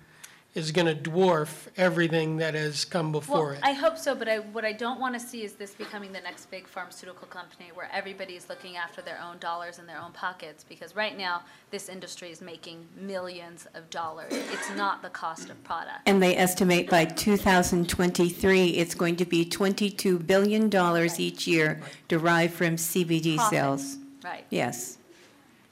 is 0.54 0.70
gonna 0.70 0.94
dwarf 0.94 1.68
everything 1.76 2.36
that 2.36 2.54
has 2.54 2.84
come 2.84 3.10
before 3.10 3.46
Well, 3.46 3.52
it. 3.52 3.60
I 3.62 3.72
hope 3.72 3.96
so, 3.96 4.14
but 4.14 4.28
I, 4.28 4.38
what 4.38 4.64
I 4.64 4.72
don't 4.72 5.00
want 5.00 5.14
to 5.14 5.20
see 5.20 5.44
is 5.44 5.54
this 5.54 5.72
becoming 5.72 6.12
the 6.12 6.20
next 6.20 6.50
big 6.50 6.66
pharmaceutical 6.68 7.26
company 7.28 7.70
where 7.74 7.88
everybody's 7.92 8.48
looking 8.48 8.76
after 8.76 9.00
their 9.00 9.18
own 9.20 9.38
dollars 9.38 9.78
in 9.78 9.86
their 9.86 9.98
own 10.00 10.12
pockets, 10.12 10.64
because 10.68 10.94
right 10.94 11.16
now, 11.16 11.42
this 11.70 11.88
industry 11.88 12.30
is 12.30 12.42
making 12.42 12.86
millions 12.96 13.66
of 13.74 13.88
dollars. 13.88 14.32
It's 14.32 14.70
not 14.76 15.00
the 15.00 15.08
cost 15.08 15.48
of 15.48 15.62
product. 15.64 16.00
And 16.06 16.22
they 16.22 16.36
estimate 16.36 16.90
by 16.90 17.06
2023, 17.06 18.68
it's 18.70 18.94
going 18.94 19.16
to 19.16 19.24
be 19.24 19.44
$22 19.46 20.26
billion 20.26 20.70
each 21.18 21.46
year 21.46 21.80
derived 22.08 22.52
from 22.54 22.76
CBD 22.76 23.36
Profit. 23.36 23.50
sales. 23.50 23.96
Right. 24.22 24.44
Yes. 24.50 24.98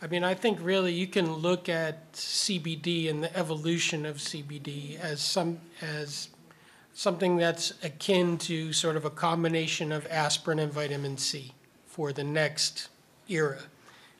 I 0.02 0.06
mean, 0.06 0.24
I 0.24 0.34
think 0.34 0.58
really 0.62 0.94
you 0.94 1.06
can 1.06 1.30
look 1.30 1.68
at 1.68 2.12
CBD 2.14 3.10
and 3.10 3.22
the 3.22 3.36
evolution 3.36 4.06
of 4.06 4.16
CBD 4.16 4.98
as 4.98 5.20
some, 5.20 5.60
as 5.82 6.28
something 6.94 7.36
that's 7.36 7.74
akin 7.82 8.38
to 8.38 8.72
sort 8.72 8.96
of 8.96 9.04
a 9.04 9.10
combination 9.10 9.92
of 9.92 10.06
aspirin 10.10 10.58
and 10.58 10.72
vitamin 10.72 11.18
C 11.18 11.52
for 11.86 12.14
the 12.14 12.24
next 12.24 12.88
era. 13.28 13.58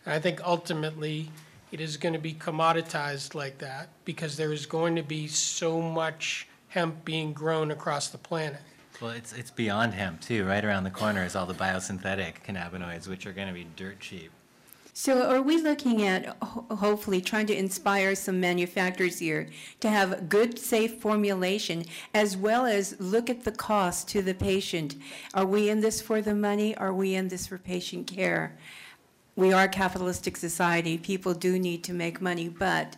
And 0.05 0.15
I 0.15 0.19
think 0.19 0.47
ultimately, 0.47 1.31
it 1.73 1.81
is 1.81 1.97
going 1.97 2.13
to 2.13 2.19
be 2.19 2.35
commoditized 2.35 3.35
like 3.35 3.59
that 3.59 3.89
because 4.05 4.37
there 4.37 4.53
is 4.53 4.67
going 4.67 4.97
to 4.97 5.03
be 5.03 5.29
so 5.29 5.81
much 5.81 6.47
hemp 6.69 7.07
being 7.07 7.33
grown 7.33 7.71
across 7.71 8.09
the 8.09 8.19
planet. 8.19 8.61
Well, 9.01 9.13
it's, 9.13 9.33
it's 9.33 9.51
beyond 9.51 9.95
hemp 9.95 10.21
too. 10.21 10.45
Right 10.45 10.65
around 10.65 10.85
the 10.85 10.91
corner 10.91 11.25
is 11.25 11.35
all 11.35 11.47
the 11.47 11.55
biosynthetic 11.55 12.45
cannabinoids, 12.47 13.09
which 13.09 13.27
are 13.27 13.33
going 13.33 13.49
to 13.49 13.55
be 13.55 13.67
dirt 13.77 13.99
cheap. 13.99 14.31
So 14.93 15.23
are 15.23 15.41
we 15.41 15.61
looking 15.61 16.03
at 16.03 16.37
ho- 16.43 16.67
hopefully 16.77 17.21
trying 17.21 17.47
to 17.47 17.57
inspire 17.57 18.15
some 18.15 18.41
manufacturers 18.41 19.19
here 19.19 19.49
to 19.81 19.89
have 19.89 20.29
good, 20.29 20.59
safe 20.59 21.01
formulation 21.01 21.85
as 22.13 22.37
well 22.37 22.67
as 22.67 23.01
look 23.01 23.31
at 23.31 23.45
the 23.45 23.53
cost 23.53 24.09
to 24.09 24.23
the 24.23 24.35
patient? 24.35 24.97
Are 25.33 25.47
we 25.47 25.71
in 25.71 25.81
this 25.81 26.01
for 26.01 26.21
the 26.21 26.35
money? 26.35 26.77
Are 26.77 26.93
we 26.93 27.15
in 27.15 27.29
this 27.29 27.47
for 27.47 27.59
patient 27.59 28.07
care? 28.07 28.57
We 29.37 29.53
are 29.53 29.65
a 29.65 29.69
capitalistic 29.69 30.37
society. 30.37 30.99
People 30.99 31.35
do 31.35 31.59
need 31.59 31.85
to 31.85 31.93
make 31.93 32.21
money, 32.21 32.49
but 32.49 32.97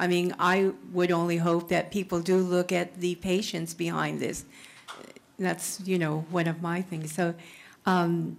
I 0.00 0.08
mean, 0.08 0.34
I 0.38 0.72
would 0.92 1.12
only 1.12 1.36
hope 1.36 1.68
that 1.68 1.92
people 1.92 2.20
do 2.20 2.38
look 2.38 2.72
at 2.72 3.00
the 3.00 3.14
patients 3.16 3.74
behind 3.74 4.18
this. 4.18 4.44
That's, 5.38 5.80
you 5.84 5.98
know, 5.98 6.24
one 6.30 6.48
of 6.48 6.62
my 6.62 6.82
things. 6.82 7.12
So, 7.12 7.34
um, 7.86 8.36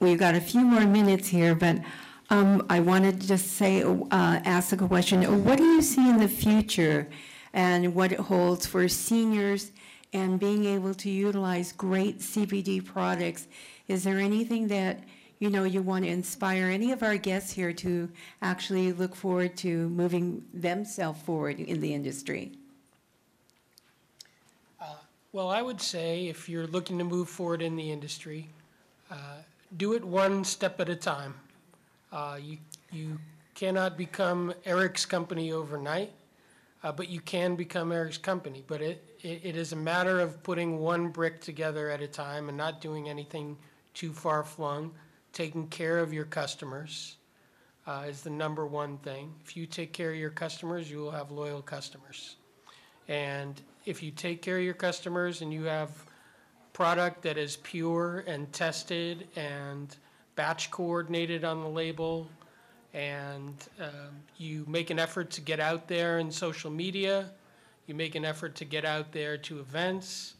We've 0.00 0.18
got 0.18 0.34
a 0.34 0.40
few 0.40 0.60
more 0.60 0.86
minutes 0.86 1.28
here, 1.28 1.54
but 1.54 1.78
um, 2.30 2.66
I 2.68 2.80
wanted 2.80 3.20
to 3.20 3.26
just 3.28 3.52
say, 3.52 3.82
uh, 3.82 3.98
ask 4.10 4.72
a 4.72 4.76
question. 4.76 5.44
What 5.44 5.58
do 5.58 5.64
you 5.64 5.82
see 5.82 6.08
in 6.08 6.18
the 6.18 6.28
future 6.28 7.08
and 7.52 7.94
what 7.94 8.12
it 8.12 8.20
holds 8.20 8.66
for 8.66 8.88
seniors 8.88 9.72
and 10.12 10.40
being 10.40 10.64
able 10.64 10.94
to 10.94 11.10
utilize 11.10 11.72
great 11.72 12.20
CBD 12.20 12.84
products? 12.84 13.46
Is 13.88 14.04
there 14.04 14.18
anything 14.18 14.68
that, 14.68 15.00
you 15.38 15.50
know, 15.50 15.64
you 15.64 15.82
want 15.82 16.04
to 16.04 16.10
inspire 16.10 16.68
any 16.68 16.92
of 16.92 17.02
our 17.02 17.16
guests 17.16 17.52
here 17.52 17.72
to 17.74 18.08
actually 18.42 18.92
look 18.92 19.14
forward 19.14 19.56
to 19.58 19.88
moving 19.90 20.44
themselves 20.54 21.20
forward 21.22 21.60
in 21.60 21.80
the 21.80 21.92
industry? 21.92 22.52
Well, 25.34 25.48
I 25.48 25.62
would 25.62 25.80
say 25.80 26.28
if 26.28 26.48
you're 26.48 26.68
looking 26.68 26.96
to 26.98 27.04
move 27.04 27.28
forward 27.28 27.60
in 27.60 27.74
the 27.74 27.90
industry, 27.90 28.46
uh, 29.10 29.38
do 29.76 29.94
it 29.94 30.04
one 30.04 30.44
step 30.44 30.78
at 30.78 30.88
a 30.88 30.94
time. 30.94 31.34
Uh, 32.14 32.38
You, 32.40 32.58
you 32.92 33.18
cannot 33.54 33.98
become 33.98 34.54
Eric's 34.64 35.04
company 35.04 35.50
overnight, 35.50 36.12
uh, 36.84 36.92
but 36.92 37.08
you 37.08 37.20
can 37.20 37.56
become 37.56 37.90
Eric's 37.90 38.18
company. 38.18 38.62
But 38.64 38.80
it, 38.80 39.18
it 39.20 39.40
it 39.42 39.56
is 39.56 39.72
a 39.72 39.76
matter 39.76 40.20
of 40.20 40.40
putting 40.44 40.78
one 40.78 41.08
brick 41.08 41.40
together 41.40 41.90
at 41.90 42.00
a 42.00 42.06
time 42.06 42.48
and 42.48 42.56
not 42.56 42.80
doing 42.80 43.08
anything 43.08 43.56
too 43.94 44.12
far-flung. 44.12 44.92
Taking 45.32 45.66
care 45.66 45.98
of 45.98 46.12
your 46.12 46.24
customers 46.24 47.16
uh, 47.88 48.04
is 48.08 48.22
the 48.22 48.30
number 48.30 48.64
one 48.64 48.98
thing. 48.98 49.34
If 49.44 49.56
you 49.56 49.66
take 49.66 49.92
care 49.92 50.10
of 50.10 50.16
your 50.16 50.30
customers, 50.30 50.88
you 50.88 50.98
will 50.98 51.10
have 51.10 51.32
loyal 51.32 51.62
customers. 51.62 52.36
And 53.08 53.60
if 53.86 54.04
you 54.04 54.12
take 54.12 54.40
care 54.40 54.58
of 54.58 54.64
your 54.64 54.74
customers 54.74 55.42
and 55.42 55.52
you 55.52 55.64
have 55.64 55.90
product 56.72 57.22
that 57.22 57.36
is 57.36 57.56
pure 57.56 58.22
and 58.28 58.52
tested 58.52 59.26
and 59.34 59.96
batch 60.36 60.70
coordinated 60.70 61.44
on 61.44 61.60
the 61.60 61.68
label, 61.68 62.28
and 62.92 63.54
um, 63.80 63.90
you 64.36 64.64
make 64.68 64.90
an 64.90 64.98
effort 64.98 65.30
to 65.32 65.40
get 65.40 65.60
out 65.60 65.88
there 65.88 66.18
in 66.18 66.30
social 66.30 66.70
media, 66.70 67.30
you 67.86 67.94
make 67.94 68.14
an 68.14 68.24
effort 68.24 68.54
to 68.56 68.64
get 68.64 68.84
out 68.84 69.12
there 69.12 69.36
to 69.36 69.58
events, 69.60 70.34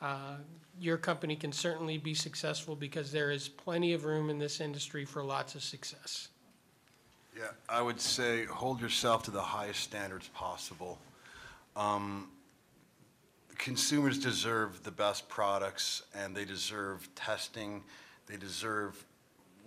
uh, 0.00 0.36
your 0.78 0.96
company 0.96 1.36
can 1.36 1.52
certainly 1.52 1.98
be 1.98 2.14
successful 2.14 2.76
because 2.76 3.10
there 3.10 3.30
is 3.30 3.48
plenty 3.48 3.92
of 3.92 4.04
room 4.04 4.28
in 4.28 4.38
this 4.38 4.60
industry 4.60 5.04
for 5.04 5.24
lots 5.24 5.54
of 5.54 5.62
success. 5.62 6.28
Yeah, 7.36 7.44
I 7.68 7.82
would 7.82 8.00
say 8.00 8.44
hold 8.44 8.80
yourself 8.80 9.22
to 9.24 9.30
the 9.30 9.42
highest 9.42 9.80
standards 9.80 10.28
possible. 10.28 10.98
Um, 11.74 12.28
Consumers 13.58 14.18
deserve 14.18 14.82
the 14.82 14.90
best 14.90 15.28
products, 15.28 16.02
and 16.14 16.36
they 16.36 16.44
deserve 16.44 17.08
testing. 17.14 17.82
They 18.26 18.36
deserve 18.36 19.04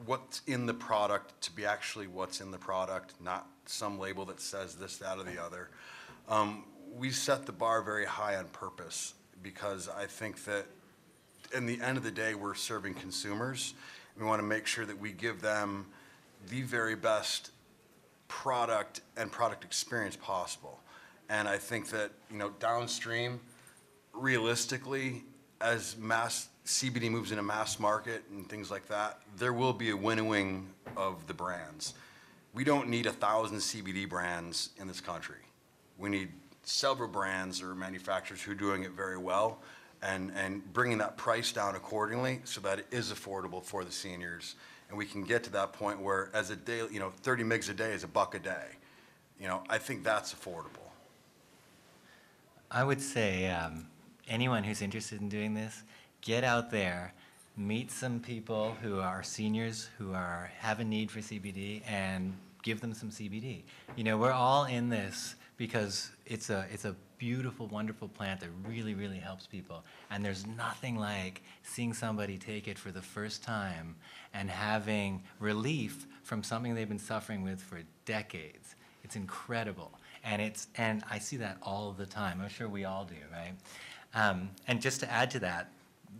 what's 0.05 0.41
in 0.47 0.65
the 0.65 0.73
product 0.73 1.41
to 1.41 1.51
be 1.51 1.65
actually 1.65 2.07
what's 2.07 2.41
in 2.41 2.51
the 2.51 2.57
product, 2.57 3.13
not 3.21 3.47
some 3.65 3.99
label 3.99 4.25
that 4.25 4.39
says 4.39 4.75
this, 4.75 4.97
that, 4.97 5.17
or 5.17 5.23
the 5.23 5.41
other. 5.41 5.69
Um, 6.27 6.65
We 6.95 7.11
set 7.11 7.45
the 7.45 7.51
bar 7.51 7.83
very 7.83 8.05
high 8.05 8.35
on 8.37 8.47
purpose, 8.47 9.13
because 9.43 9.87
I 9.87 10.07
think 10.07 10.43
that 10.45 10.65
in 11.55 11.65
the 11.65 11.79
end 11.81 11.97
of 11.97 12.03
the 12.03 12.11
day, 12.11 12.33
we're 12.33 12.55
serving 12.55 12.95
consumers. 12.95 13.73
We 14.17 14.25
want 14.25 14.41
to 14.41 14.47
make 14.47 14.65
sure 14.67 14.85
that 14.85 14.99
we 14.99 15.11
give 15.11 15.41
them 15.41 15.85
the 16.49 16.63
very 16.63 16.95
best 16.95 17.51
product 18.27 19.01
and 19.17 19.31
product 19.31 19.63
experience 19.63 20.15
possible. 20.15 20.79
And 21.29 21.47
I 21.47 21.57
think 21.57 21.89
that, 21.89 22.11
you 22.31 22.37
know, 22.37 22.49
downstream, 22.59 23.39
realistically, 24.13 25.23
as 25.61 25.95
mass, 25.97 26.49
CBD 26.69 27.09
moves 27.09 27.31
into 27.31 27.41
mass 27.41 27.79
market 27.79 28.23
and 28.29 28.47
things 28.47 28.69
like 28.69 28.87
that, 28.89 29.19
there 29.37 29.53
will 29.53 29.73
be 29.73 29.89
a 29.89 29.97
winnowing 29.97 30.69
of 30.95 31.25
the 31.25 31.33
brands. 31.33 31.95
We 32.53 32.63
don't 32.63 32.89
need 32.89 33.07
a 33.07 33.11
thousand 33.11 33.57
CBD 33.57 34.07
brands 34.07 34.69
in 34.77 34.87
this 34.87 35.01
country. 35.01 35.41
We 35.97 36.09
need 36.09 36.29
several 36.61 37.09
brands 37.09 37.63
or 37.63 37.73
manufacturers 37.73 38.43
who 38.43 38.51
are 38.51 38.55
doing 38.55 38.83
it 38.83 38.91
very 38.91 39.17
well 39.17 39.57
and, 40.03 40.31
and 40.35 40.71
bringing 40.71 40.99
that 40.99 41.17
price 41.17 41.51
down 41.51 41.75
accordingly 41.75 42.41
so 42.43 42.61
that 42.61 42.77
it 42.77 42.87
is 42.91 43.11
affordable 43.11 43.63
for 43.63 43.83
the 43.83 43.91
seniors. 43.91 44.53
And 44.89 44.97
we 44.97 45.07
can 45.07 45.23
get 45.23 45.43
to 45.45 45.51
that 45.53 45.73
point 45.73 45.99
where 45.99 46.29
as 46.35 46.51
a 46.51 46.55
day, 46.55 46.83
you 46.91 46.99
know, 46.99 47.09
30 47.23 47.45
migs 47.45 47.71
a 47.71 47.73
day 47.73 47.93
is 47.93 48.03
a 48.03 48.07
buck 48.07 48.35
a 48.35 48.39
day. 48.39 48.67
You 49.41 49.47
know, 49.47 49.63
I 49.71 49.79
think 49.79 50.03
that's 50.03 50.35
affordable. 50.35 50.85
I 52.69 52.83
would 52.83 53.01
say 53.01 53.49
um, 53.49 53.87
anyone 54.27 54.63
who's 54.63 54.83
interested 54.83 55.19
in 55.19 55.29
doing 55.29 55.55
this, 55.55 55.81
get 56.21 56.43
out 56.43 56.71
there, 56.71 57.13
meet 57.57 57.91
some 57.91 58.19
people 58.19 58.75
who 58.81 58.99
are 58.99 59.23
seniors 59.23 59.89
who 59.97 60.13
are 60.13 60.51
have 60.59 60.79
a 60.79 60.83
need 60.83 61.11
for 61.11 61.19
CBD, 61.19 61.81
and 61.87 62.33
give 62.63 62.81
them 62.81 62.93
some 62.93 63.09
CBD. 63.09 63.63
You 63.95 64.03
know, 64.03 64.17
we're 64.17 64.31
all 64.31 64.65
in 64.65 64.89
this 64.89 65.35
because 65.57 66.11
it's 66.25 66.49
a 66.49 66.65
it's 66.71 66.85
a 66.85 66.95
beautiful, 67.19 67.67
wonderful 67.67 68.07
plant 68.07 68.39
that 68.39 68.49
really, 68.65 68.95
really 68.95 69.17
helps 69.17 69.45
people. 69.45 69.83
And 70.09 70.23
there's 70.25 70.47
nothing 70.47 70.95
like 70.95 71.43
seeing 71.63 71.93
somebody 71.93 72.37
take 72.37 72.67
it 72.67 72.79
for 72.79 72.91
the 72.91 73.01
first 73.01 73.43
time 73.43 73.95
and 74.33 74.49
having 74.49 75.21
relief 75.39 76.07
from 76.23 76.41
something 76.41 76.73
they've 76.73 76.87
been 76.89 76.97
suffering 76.97 77.43
with 77.43 77.61
for 77.61 77.81
decades. 78.05 78.75
It's 79.03 79.15
incredible. 79.15 79.91
And 80.23 80.41
it's 80.41 80.67
and 80.75 81.03
I 81.09 81.19
see 81.19 81.37
that 81.37 81.57
all 81.61 81.91
the 81.91 82.05
time. 82.05 82.39
I'm 82.41 82.49
sure 82.49 82.67
we 82.67 82.85
all 82.85 83.05
do, 83.05 83.15
right? 83.31 83.53
Um, 84.15 84.49
and 84.67 84.81
just 84.81 85.01
to 85.01 85.11
add 85.11 85.29
to 85.31 85.39
that, 85.39 85.71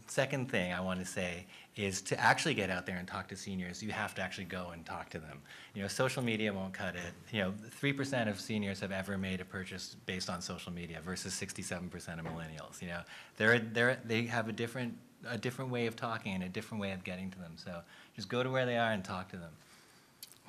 second 0.08 0.50
thing 0.50 0.74
I 0.74 0.82
want 0.82 1.00
to 1.00 1.06
say 1.06 1.46
is 1.76 2.02
to 2.02 2.20
actually 2.20 2.54
get 2.54 2.70
out 2.70 2.86
there 2.86 2.98
and 2.98 3.08
talk 3.08 3.28
to 3.30 3.36
seniors, 3.36 3.82
you 3.82 3.92
have 3.92 4.14
to 4.16 4.22
actually 4.22 4.46
go 4.46 4.72
and 4.74 4.86
talk 4.86 5.10
to 5.10 5.20
them. 5.20 5.40
You 5.74 5.82
know, 5.82 5.88
social 5.88 6.22
media 6.22 6.52
won't 6.52 6.74
cut 6.74 6.96
it. 6.96 7.14
You 7.32 7.42
know, 7.42 7.54
3% 7.82 8.28
of 8.28 8.40
seniors 8.40 8.80
have 8.82 8.92
ever 8.92 9.18
made 9.18 9.40
a 9.40 9.46
purchase 9.46 9.96
based 10.06 10.30
on 10.30 10.42
social 10.42 10.74
media 10.74 11.00
versus 11.04 11.34
67% 11.34 11.94
of 12.20 12.26
millennials. 12.26 12.82
You 12.82 12.90
know, 12.90 13.02
they're, 13.38 13.60
they're, 13.60 14.00
they 14.04 14.24
have 14.26 14.50
a 14.50 14.52
different, 14.52 14.98
a 15.28 15.38
different 15.38 15.72
way 15.72 15.86
of 15.86 15.96
talking 15.96 16.34
and 16.34 16.44
a 16.44 16.50
different 16.50 16.82
way 16.82 16.92
of 16.92 17.04
getting 17.04 17.30
to 17.32 17.40
them. 17.40 17.54
So 17.56 17.80
just 18.16 18.28
go 18.28 18.44
to 18.44 18.50
where 18.50 18.66
they 18.66 18.78
are 18.78 18.92
and 18.92 19.04
talk 19.04 19.30
to 19.30 19.38
them. 19.38 19.52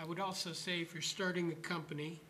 I 0.00 0.04
would 0.04 0.18
also 0.18 0.52
say 0.52 0.80
if 0.80 0.94
you're 0.94 1.02
starting 1.02 1.52
a 1.52 1.56
company, 1.56 2.20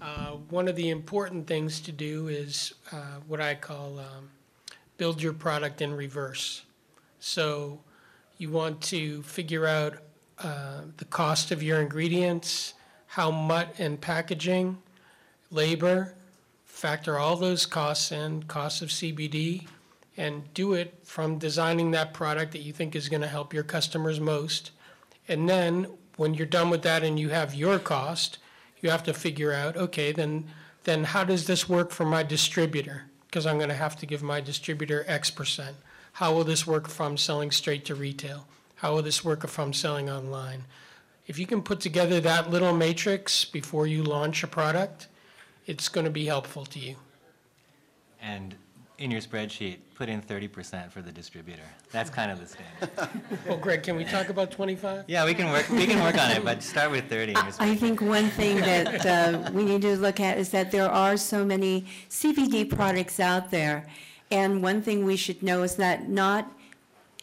uh, 0.00 0.32
one 0.50 0.68
of 0.68 0.76
the 0.76 0.90
important 0.90 1.46
things 1.46 1.80
to 1.80 1.92
do 1.92 2.28
is 2.28 2.74
uh, 2.92 3.20
what 3.28 3.40
I 3.40 3.54
call 3.54 3.98
um, 3.98 4.30
build 4.96 5.22
your 5.22 5.32
product 5.32 5.82
in 5.82 5.94
reverse. 5.94 6.62
So 7.20 7.80
you 8.38 8.50
want 8.50 8.80
to 8.82 9.22
figure 9.22 9.66
out 9.66 9.94
uh, 10.38 10.82
the 10.98 11.04
cost 11.06 11.50
of 11.50 11.62
your 11.62 11.80
ingredients, 11.80 12.74
how 13.06 13.30
much 13.30 13.68
and 13.78 14.00
packaging, 14.00 14.78
labor, 15.50 16.14
factor 16.64 17.18
all 17.18 17.36
those 17.36 17.64
costs 17.64 18.12
in, 18.12 18.42
costs 18.42 18.82
of 18.82 18.90
CBD, 18.90 19.66
and 20.16 20.42
do 20.54 20.74
it 20.74 20.94
from 21.04 21.38
designing 21.38 21.90
that 21.90 22.12
product 22.12 22.52
that 22.52 22.60
you 22.60 22.72
think 22.72 22.94
is 22.94 23.08
going 23.08 23.22
to 23.22 23.28
help 23.28 23.54
your 23.54 23.62
customers 23.62 24.20
most. 24.20 24.70
And 25.28 25.48
then, 25.48 25.86
when 26.16 26.34
you're 26.34 26.46
done 26.46 26.70
with 26.70 26.82
that 26.82 27.02
and 27.02 27.18
you 27.18 27.28
have 27.30 27.54
your 27.54 27.78
cost, 27.78 28.38
you 28.80 28.90
have 28.90 29.02
to 29.04 29.14
figure 29.14 29.52
out, 29.52 29.76
okay, 29.76 30.12
then, 30.12 30.46
then 30.84 31.04
how 31.04 31.24
does 31.24 31.46
this 31.46 31.68
work 31.68 31.90
for 31.90 32.04
my 32.04 32.22
distributor? 32.22 33.04
Because 33.36 33.44
I'm 33.44 33.58
going 33.58 33.68
to 33.68 33.74
have 33.74 33.96
to 33.96 34.06
give 34.06 34.22
my 34.22 34.40
distributor 34.40 35.04
X 35.06 35.30
percent. 35.30 35.76
How 36.12 36.32
will 36.32 36.42
this 36.42 36.66
work 36.66 36.88
I'm 36.98 37.18
selling 37.18 37.50
straight 37.50 37.84
to 37.84 37.94
retail? 37.94 38.46
How 38.76 38.94
will 38.94 39.02
this 39.02 39.22
work 39.22 39.44
if 39.44 39.58
I'm 39.58 39.74
selling 39.74 40.08
online? 40.08 40.64
If 41.26 41.38
you 41.38 41.46
can 41.46 41.60
put 41.60 41.80
together 41.80 42.18
that 42.20 42.50
little 42.50 42.74
matrix 42.74 43.44
before 43.44 43.86
you 43.86 44.02
launch 44.02 44.42
a 44.42 44.46
product, 44.46 45.08
it's 45.66 45.90
going 45.90 46.06
to 46.06 46.10
be 46.10 46.24
helpful 46.24 46.64
to 46.64 46.78
you. 46.78 46.96
And 48.22 48.54
in 48.98 49.10
your 49.10 49.20
spreadsheet, 49.20 49.78
put 49.94 50.08
in 50.08 50.22
30% 50.22 50.90
for 50.90 51.02
the 51.02 51.12
distributor. 51.12 51.62
That's 51.92 52.08
kind 52.10 52.30
of 52.30 52.40
the 52.40 52.46
standard. 52.46 53.22
Well, 53.46 53.58
Greg, 53.58 53.82
can 53.82 53.96
we 53.96 54.04
talk 54.04 54.28
about 54.28 54.50
25? 54.50 55.04
Yeah, 55.06 55.24
we 55.24 55.34
can 55.34 55.50
work, 55.50 55.68
we 55.68 55.86
can 55.86 56.02
work 56.02 56.18
on 56.18 56.30
it, 56.30 56.44
but 56.44 56.62
start 56.62 56.90
with 56.90 57.08
30 57.08 57.32
in 57.32 57.36
your 57.36 57.44
I 57.44 57.50
spreadsheet. 57.50 57.78
think 57.78 58.00
one 58.00 58.28
thing 58.30 58.56
that 58.56 59.06
uh, 59.06 59.50
we 59.52 59.64
need 59.64 59.82
to 59.82 59.96
look 59.96 60.18
at 60.20 60.38
is 60.38 60.50
that 60.50 60.70
there 60.70 60.90
are 60.90 61.16
so 61.16 61.44
many 61.44 61.86
CBD 62.08 62.68
products 62.68 63.20
out 63.20 63.50
there. 63.50 63.86
And 64.30 64.62
one 64.62 64.82
thing 64.82 65.04
we 65.04 65.16
should 65.16 65.42
know 65.42 65.62
is 65.62 65.76
that 65.76 66.08
not 66.08 66.50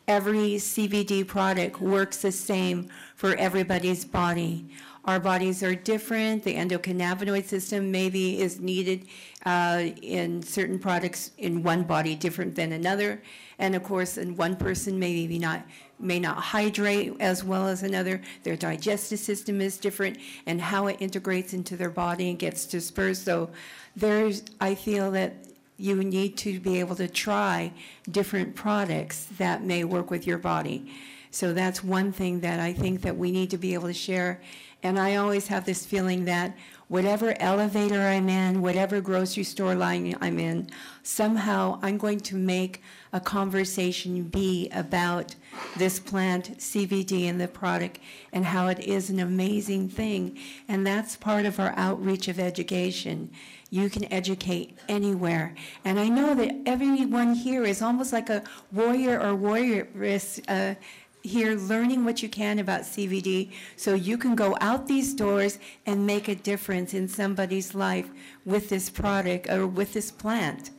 every 0.07 0.55
CBD 0.55 1.27
product 1.27 1.81
works 1.81 2.17
the 2.21 2.31
same 2.31 2.89
for 3.15 3.35
everybody's 3.35 4.05
body. 4.05 4.65
Our 5.05 5.19
bodies 5.19 5.61
are 5.63 5.75
different. 5.75 6.43
The 6.43 6.55
endocannabinoid 6.55 7.43
system 7.43 7.91
maybe 7.91 8.39
is 8.39 8.61
needed 8.61 9.07
uh, 9.45 9.87
in 10.01 10.41
certain 10.41 10.79
products 10.79 11.31
in 11.37 11.61
one 11.61 11.83
body 11.83 12.15
different 12.15 12.55
than 12.55 12.71
another. 12.71 13.21
And 13.59 13.75
of 13.75 13.83
course, 13.83 14.17
in 14.17 14.37
one 14.37 14.55
person 14.55 14.97
maybe 14.97 15.37
not 15.39 15.65
may 15.99 16.19
not 16.19 16.37
hydrate 16.37 17.13
as 17.19 17.43
well 17.43 17.67
as 17.67 17.83
another. 17.83 18.21
Their 18.43 18.55
digestive 18.55 19.19
system 19.19 19.61
is 19.61 19.77
different, 19.77 20.17
and 20.45 20.61
how 20.61 20.87
it 20.87 20.97
integrates 20.99 21.53
into 21.53 21.75
their 21.75 21.89
body 21.89 22.29
and 22.29 22.39
gets 22.39 22.65
dispersed. 22.65 23.25
So, 23.25 23.49
there's 23.95 24.43
I 24.61 24.75
feel 24.75 25.11
that 25.11 25.33
you 25.77 25.95
need 26.01 26.37
to 26.37 26.59
be 26.59 26.79
able 26.79 26.95
to 26.95 27.07
try 27.07 27.73
different 28.09 28.55
products 28.55 29.27
that 29.37 29.63
may 29.63 29.83
work 29.83 30.09
with 30.11 30.25
your 30.25 30.37
body. 30.37 30.89
So 31.31 31.51
that's 31.51 31.83
one 31.83 32.11
thing 32.11 32.41
that 32.41 32.59
I 32.59 32.73
think 32.73 33.01
that 33.01 33.17
we 33.17 33.31
need 33.31 33.49
to 33.49 33.57
be 33.57 33.73
able 33.73 33.87
to 33.87 33.93
share. 33.93 34.39
And 34.83 34.99
I 34.99 35.15
always 35.15 35.47
have 35.47 35.65
this 35.65 35.85
feeling 35.85 36.25
that 36.25 36.55
whatever 36.89 37.33
elevator 37.39 38.01
I'm 38.01 38.29
in, 38.29 38.61
whatever 38.61 39.01
grocery 39.01 39.43
store 39.43 39.73
line 39.73 40.15
I'm 40.21 40.37
in, 40.37 40.69
somehow 41.01 41.79
I'm 41.81 41.97
going 41.97 42.19
to 42.19 42.35
make 42.35 42.83
a 43.13 43.19
conversation 43.19 44.23
be 44.23 44.69
about 44.69 45.35
this 45.77 45.99
plant, 45.99 46.57
CBD, 46.57 47.29
and 47.29 47.39
the 47.39 47.47
product, 47.47 47.99
and 48.33 48.45
how 48.45 48.67
it 48.67 48.79
is 48.79 49.09
an 49.09 49.19
amazing 49.19 49.89
thing. 49.89 50.37
And 50.67 50.85
that's 50.85 51.15
part 51.15 51.45
of 51.45 51.59
our 51.59 51.73
outreach 51.77 52.27
of 52.27 52.39
education. 52.39 53.31
You 53.69 53.89
can 53.89 54.11
educate 54.13 54.77
anywhere. 54.87 55.55
And 55.85 55.99
I 55.99 56.09
know 56.09 56.35
that 56.35 56.55
everyone 56.65 57.33
here 57.33 57.63
is 57.63 57.81
almost 57.81 58.13
like 58.13 58.29
a 58.29 58.43
warrior 58.71 59.19
or 59.19 59.35
warrioress 59.35 60.43
uh, 60.47 60.75
here 61.23 61.55
learning 61.55 62.03
what 62.03 62.21
you 62.21 62.27
can 62.27 62.59
about 62.59 62.81
CBD 62.81 63.51
so 63.77 63.93
you 63.93 64.17
can 64.17 64.35
go 64.35 64.57
out 64.59 64.87
these 64.87 65.13
doors 65.13 65.57
and 65.85 66.05
make 66.05 66.27
a 66.27 66.35
difference 66.35 66.93
in 66.93 67.07
somebody's 67.07 67.73
life 67.73 68.09
with 68.45 68.69
this 68.69 68.89
product 68.89 69.49
or 69.49 69.65
with 69.65 69.93
this 69.93 70.11
plant. 70.11 70.71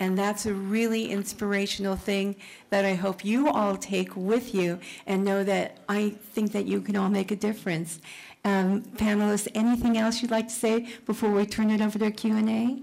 And 0.00 0.18
that's 0.18 0.46
a 0.46 0.52
really 0.52 1.10
inspirational 1.10 1.94
thing 1.94 2.34
that 2.70 2.84
I 2.84 2.94
hope 2.94 3.24
you 3.24 3.48
all 3.48 3.76
take 3.76 4.16
with 4.16 4.52
you 4.52 4.80
and 5.06 5.24
know 5.24 5.44
that 5.44 5.78
I 5.88 6.10
think 6.10 6.50
that 6.52 6.66
you 6.66 6.80
can 6.80 6.96
all 6.96 7.08
make 7.08 7.30
a 7.30 7.36
difference. 7.36 8.00
Um, 8.44 8.82
panelists, 8.82 9.46
anything 9.54 9.96
else 9.96 10.20
you'd 10.20 10.32
like 10.32 10.48
to 10.48 10.54
say 10.54 10.88
before 11.06 11.30
we 11.30 11.46
turn 11.46 11.70
it 11.70 11.80
over 11.80 12.00
to 12.00 12.10
Q&A? 12.10 12.82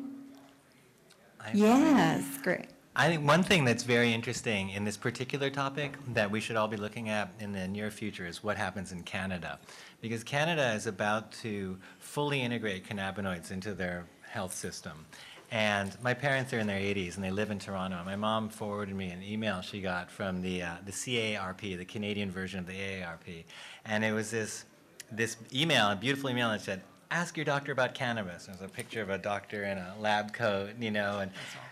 Yes, 1.53 2.23
great. 2.41 2.67
I 2.99 3.07
think 3.07 3.25
one 3.25 3.43
thing 3.43 3.63
that's 3.63 3.83
very 3.83 4.11
interesting 4.11 4.71
in 4.71 4.83
this 4.83 4.97
particular 4.97 5.49
topic 5.49 5.93
that 6.09 6.29
we 6.29 6.41
should 6.41 6.57
all 6.57 6.67
be 6.67 6.75
looking 6.75 7.07
at 7.07 7.31
in 7.39 7.53
the 7.53 7.65
near 7.65 7.91
future 7.91 8.27
is 8.27 8.43
what 8.43 8.57
happens 8.57 8.91
in 8.91 9.03
Canada. 9.03 9.57
Because 10.01 10.21
Canada 10.21 10.73
is 10.73 10.85
about 10.85 11.31
to 11.43 11.77
fully 11.99 12.41
integrate 12.41 12.85
cannabinoids 12.85 13.51
into 13.51 13.73
their 13.73 14.05
health 14.27 14.53
system. 14.53 15.05
And 15.49 15.95
my 16.03 16.13
parents 16.13 16.51
are 16.51 16.59
in 16.59 16.67
their 16.67 16.81
80s 16.81 17.15
and 17.15 17.23
they 17.23 17.31
live 17.31 17.51
in 17.51 17.59
Toronto. 17.59 18.03
My 18.03 18.17
mom 18.17 18.49
forwarded 18.49 18.93
me 18.93 19.11
an 19.11 19.23
email 19.23 19.61
she 19.61 19.79
got 19.79 20.11
from 20.11 20.41
the, 20.41 20.63
uh, 20.63 20.75
the 20.85 20.91
CARP, 20.91 21.77
the 21.77 21.85
Canadian 21.85 22.29
version 22.29 22.59
of 22.59 22.67
the 22.67 22.73
AARP. 22.73 23.45
And 23.85 24.03
it 24.03 24.11
was 24.11 24.29
this, 24.29 24.65
this 25.09 25.37
email, 25.53 25.89
a 25.89 25.95
beautiful 25.95 26.29
email 26.31 26.49
that 26.49 26.59
said, 26.59 26.81
ask 27.11 27.35
your 27.35 27.45
doctor 27.45 27.71
about 27.71 27.93
cannabis. 27.93 28.45
There's 28.45 28.61
a 28.61 28.67
picture 28.67 29.01
of 29.01 29.09
a 29.09 29.17
doctor 29.17 29.63
in 29.63 29.77
a 29.77 29.95
lab 29.99 30.33
coat, 30.33 30.71
you 30.79 30.91
know, 30.91 31.19
and 31.19 31.31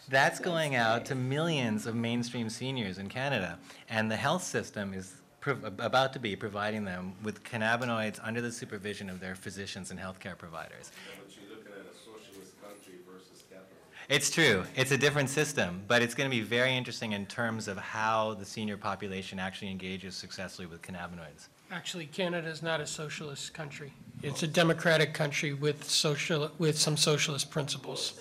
that's 0.10 0.40
going 0.40 0.76
out 0.76 1.06
to 1.06 1.16
millions 1.16 1.86
of 1.86 1.96
mainstream 1.96 2.50
seniors 2.50 2.98
in 2.98 3.08
Canada. 3.08 3.60
And 3.90 4.10
the 4.10 4.16
health 4.16 4.44
system 4.44 4.94
is 4.94 5.14
prov- 5.40 5.64
about 5.80 6.14
to 6.14 6.20
be 6.20 6.36
providing 6.36 6.86
them 6.86 7.14
with 7.24 7.44
cannabinoids 7.44 8.20
under 8.24 8.42
the 8.42 8.52
supervision 8.52 9.10
of 9.10 9.20
their 9.20 9.36
physicians 9.36 9.92
and 9.92 10.00
healthcare 10.00 10.38
providers. 10.38 10.92
But 11.24 11.36
you're 11.36 11.56
looking 11.56 11.72
at 11.74 11.86
a 11.86 11.96
socialist 11.96 12.60
country 12.62 12.96
versus 13.08 13.44
capital. 13.50 13.78
It's 14.10 14.32
true. 14.32 14.64
It's 14.76 14.92
a 14.92 14.98
different 14.98 15.30
system, 15.30 15.84
but 15.88 16.02
it's 16.02 16.16
going 16.16 16.30
to 16.30 16.36
be 16.36 16.42
very 16.42 16.76
interesting 16.76 17.12
in 17.12 17.28
terms 17.28 17.68
of 17.68 17.78
how 17.78 18.34
the 18.34 18.46
senior 18.46 18.78
population 18.78 19.38
actually 19.38 19.70
engages 19.70 20.16
successfully 20.16 20.66
with 20.66 20.82
cannabinoids. 20.82 21.50
Actually, 21.70 22.08
Canada 22.08 22.48
is 22.48 22.64
not 22.64 22.82
a 22.82 22.88
socialist 22.88 23.54
country. 23.54 23.94
It's 24.24 24.44
a 24.44 24.48
democratic 24.48 25.14
country 25.14 25.54
with 25.54 25.84
social, 25.84 26.52
with 26.58 26.78
some 26.78 26.98
socialist 26.98 27.52
principles. 27.52 28.20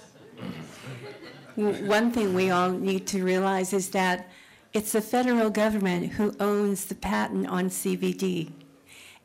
One 1.54 2.12
thing 2.12 2.34
we 2.34 2.50
all 2.50 2.70
need 2.70 3.06
to 3.08 3.24
realize 3.24 3.72
is 3.72 3.90
that 3.90 4.28
it's 4.74 4.92
the 4.92 5.00
federal 5.00 5.48
government 5.48 6.12
who 6.12 6.34
owns 6.38 6.84
the 6.84 6.94
patent 6.94 7.46
on 7.48 7.70
CBD. 7.70 8.52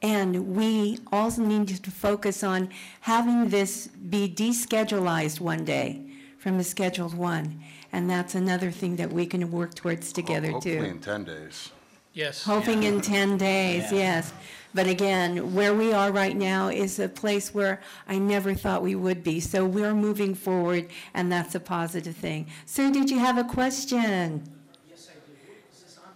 And 0.02 0.56
we 0.56 0.98
also 1.12 1.42
need 1.44 1.68
to 1.84 1.92
focus 1.92 2.42
on 2.44 2.70
having 3.02 3.50
this 3.50 3.88
be 3.88 4.30
deschedulized 4.30 5.40
one 5.42 5.66
day 5.66 6.02
from 6.40 6.58
the 6.58 6.64
Scheduled 6.64 7.14
One. 7.14 7.62
And 7.92 8.10
that's 8.10 8.34
another 8.34 8.72
thing 8.72 8.96
that 8.96 9.12
we 9.12 9.26
can 9.26 9.52
work 9.52 9.76
towards 9.76 10.14
together 10.14 10.52
Hopefully 10.52 10.78
too. 10.78 10.84
in 10.86 11.00
10 11.00 11.26
days. 11.26 11.70
Yes. 12.14 12.44
Hoping 12.46 12.84
in 12.84 13.02
10 13.02 13.38
days, 13.38 13.92
Yeah. 13.92 13.98
yes. 13.98 14.34
But 14.74 14.88
again, 14.88 15.54
where 15.54 15.74
we 15.74 15.92
are 15.92 16.12
right 16.12 16.36
now 16.36 16.70
is 16.70 16.98
a 17.00 17.10
place 17.10 17.54
where 17.54 17.82
I 18.08 18.18
never 18.18 18.54
thought 18.54 18.82
we 18.82 18.96
would 18.96 19.22
be. 19.24 19.40
So 19.42 19.66
we're 19.66 19.94
moving 19.94 20.34
forward, 20.34 20.88
and 21.14 21.30
that's 21.32 21.56
a 21.56 21.60
positive 21.60 22.16
thing. 22.16 22.48
Sir, 22.66 22.90
did 22.92 23.10
you 23.10 23.20
have 23.20 23.38
a 23.38 23.44
question? 23.44 24.44
Yes, 24.90 25.10
I 25.10 25.14
do. 25.28 25.34
Is 25.74 25.82
this 25.84 25.98
on? 26.00 26.14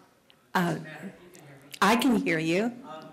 Uh, 0.54 0.74
Doesn't 0.76 0.86
you 0.86 0.92
can 0.96 1.42
hear 1.44 1.44
me. 1.44 1.70
I 1.82 1.96
can 1.98 2.16
hear 2.16 2.40
you. 2.40 2.64
Um, 2.66 2.72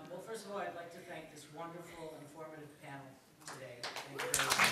Well, 0.09 0.23
first 0.25 0.45
of 0.45 0.51
all, 0.53 0.59
I'd 0.59 0.75
like 0.77 0.93
to 0.93 0.99
thank 1.11 1.33
this 1.35 1.45
wonderful, 1.53 2.15
informative 2.23 2.71
panel 2.81 3.03
today. 3.45 3.83
Thank 3.83 4.23
you 4.23 4.31
very 4.31 4.47
much. 4.47 4.63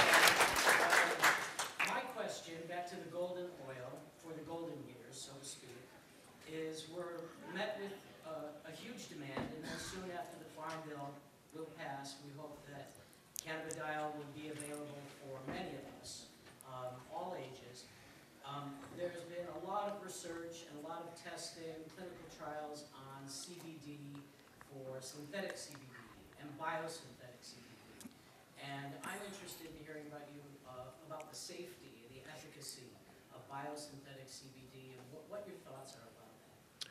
And, 0.00 0.80
uh, 0.80 1.92
My 1.92 2.00
question, 2.16 2.56
back 2.72 2.88
to 2.88 2.96
the 2.96 3.10
golden 3.12 3.52
oil, 3.68 4.00
for 4.24 4.32
the 4.32 4.44
golden 4.48 4.80
years, 4.88 5.12
so 5.12 5.36
to 5.36 5.44
speak, 5.44 5.76
is 6.48 6.88
we're 6.88 7.20
met 7.54 7.76
with 7.76 7.92
uh, 8.24 8.48
a 8.64 8.72
huge 8.72 9.12
demand, 9.12 9.44
and 9.52 9.60
then 9.60 9.76
soon 9.76 10.08
after 10.16 10.40
the 10.40 10.48
Farm 10.56 10.80
Bill 10.88 11.12
will 11.52 11.68
pass, 11.76 12.16
we 12.24 12.32
hope 12.40 12.56
that 12.72 12.96
cannabidiol 13.44 14.16
will 14.16 14.32
be 14.32 14.48
available 14.48 15.04
for 15.20 15.36
many 15.52 15.76
of 15.76 15.84
us, 16.00 16.32
um, 16.64 16.96
all 17.12 17.36
ages. 17.36 17.84
Um, 18.48 18.72
There's 18.96 19.20
been 19.28 19.44
a 19.60 19.68
lot 19.68 19.92
of 19.92 20.00
research 20.00 20.64
and 20.68 20.80
a 20.80 20.88
lot 20.88 21.04
of 21.04 21.12
testing, 21.20 21.76
clinical 21.92 22.24
trials 22.42 22.84
on 22.98 23.22
CBD 23.30 24.18
for 24.66 24.98
synthetic 25.00 25.54
CBD 25.54 25.86
and 26.42 26.48
biosynthetic 26.58 27.38
CBD. 27.38 28.10
And 28.58 28.90
I'm 29.06 29.22
interested 29.30 29.70
in 29.70 29.78
hearing 29.86 30.06
about 30.10 30.26
you, 30.34 30.42
uh, 30.66 30.90
about 31.06 31.30
the 31.30 31.36
safety 31.38 31.94
and 32.02 32.10
the 32.18 32.22
efficacy 32.34 32.90
of 33.30 33.46
biosynthetic 33.46 34.26
CBD 34.26 34.98
and 34.98 35.02
what, 35.14 35.22
what 35.30 35.42
your 35.46 35.56
thoughts 35.62 35.94
are 35.94 36.02
about 36.10 36.34
that. 36.34 36.90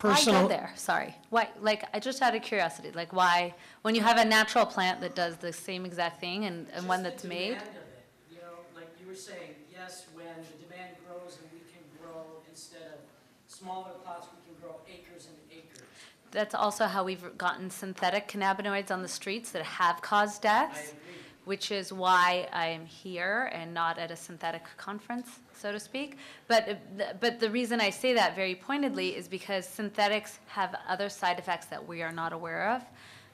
Why 0.00 0.14
Personal, 0.14 0.42
go 0.42 0.48
there? 0.48 0.72
Sorry. 0.76 1.14
Why, 1.30 1.48
like, 1.60 1.84
I 1.92 2.00
just 2.00 2.22
out 2.22 2.34
of 2.34 2.42
curiosity, 2.42 2.92
like 2.92 3.12
why, 3.12 3.54
when 3.82 3.94
you 3.94 4.02
have 4.02 4.18
a 4.18 4.24
natural 4.24 4.64
plant 4.66 5.00
that 5.02 5.14
does 5.14 5.36
the 5.36 5.52
same 5.52 5.84
exact 5.84 6.20
thing 6.20 6.44
and, 6.44 6.66
and 6.72 6.88
one 6.88 7.02
that's 7.02 7.22
the 7.22 7.28
made? 7.28 7.58
of 7.58 7.62
it, 7.64 8.04
you 8.30 8.38
know, 8.38 8.64
like 8.74 8.88
you 9.00 9.06
were 9.06 9.14
saying, 9.16 9.56
yes, 9.72 10.06
when 10.14 10.36
the 10.48 10.64
demand 10.64 10.96
grows 11.04 11.38
and 11.40 11.48
we 11.52 11.60
can 11.72 11.80
grow, 12.00 12.40
instead 12.50 12.82
of 12.92 13.00
smaller 13.48 13.92
plots, 14.04 14.28
we 14.36 14.40
can 14.44 14.54
grow 14.60 14.76
acres 14.84 15.28
and 15.32 15.36
acres. 15.50 15.88
That's 16.36 16.54
also 16.54 16.84
how 16.84 17.02
we've 17.02 17.38
gotten 17.38 17.70
synthetic 17.70 18.28
cannabinoids 18.28 18.90
on 18.90 19.00
the 19.00 19.08
streets 19.08 19.52
that 19.52 19.62
have 19.62 20.02
caused 20.02 20.42
deaths, 20.42 20.92
which 21.46 21.72
is 21.72 21.94
why 21.94 22.46
I 22.52 22.66
am 22.66 22.84
here 22.84 23.50
and 23.54 23.72
not 23.72 23.98
at 23.98 24.10
a 24.10 24.16
synthetic 24.16 24.62
conference, 24.76 25.40
so 25.54 25.72
to 25.72 25.80
speak. 25.80 26.18
But, 26.46 26.78
but 27.20 27.40
the 27.40 27.48
reason 27.48 27.80
I 27.80 27.88
say 27.88 28.12
that 28.12 28.36
very 28.36 28.54
pointedly 28.54 29.16
is 29.16 29.28
because 29.28 29.66
synthetics 29.66 30.40
have 30.48 30.76
other 30.86 31.08
side 31.08 31.38
effects 31.38 31.68
that 31.68 31.88
we 31.88 32.02
are 32.02 32.12
not 32.12 32.34
aware 32.34 32.68
of. 32.68 32.82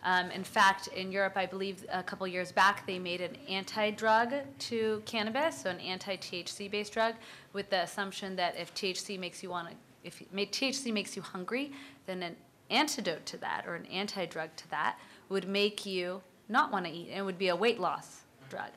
Um, 0.05 0.31
in 0.31 0.45
fact, 0.45 0.87
in 0.87 1.11
Europe, 1.11 1.33
I 1.35 1.47
believe 1.47 1.85
a 1.93 2.05
couple 2.05 2.29
years 2.29 2.53
back, 2.53 2.87
they 2.87 3.01
made 3.01 3.21
an 3.21 3.37
anti-drug 3.49 4.33
to 4.61 5.03
cannabis, 5.07 5.63
so 5.63 5.71
an 5.71 5.81
anti-THC 5.81 6.71
based 6.71 6.93
drug, 6.93 7.17
with 7.53 7.69
the 7.69 7.81
assumption 7.83 8.37
that 8.37 8.57
if 8.57 8.73
THC 8.75 9.19
makes 9.19 9.43
you 9.43 9.51
want 9.51 9.71
to, 9.71 9.75
if 10.05 10.23
THC 10.31 10.93
makes 10.93 11.17
you 11.17 11.23
hungry, 11.23 11.73
then 12.07 12.23
an 12.23 12.37
antidote 12.73 13.25
to 13.27 13.37
that 13.39 13.65
or 13.67 13.75
an 13.75 13.87
anti-drug 13.87 14.51
to 14.57 14.71
that 14.71 14.99
would 15.29 15.47
make 15.49 15.87
you 15.87 16.23
not 16.49 16.73
want 16.73 16.85
to 16.87 16.91
eat. 16.91 17.09
and 17.11 17.19
It 17.19 17.23
would 17.23 17.39
be 17.39 17.49
a 17.49 17.57
weight 17.57 17.79
loss 17.81 18.23
drug. 18.49 18.71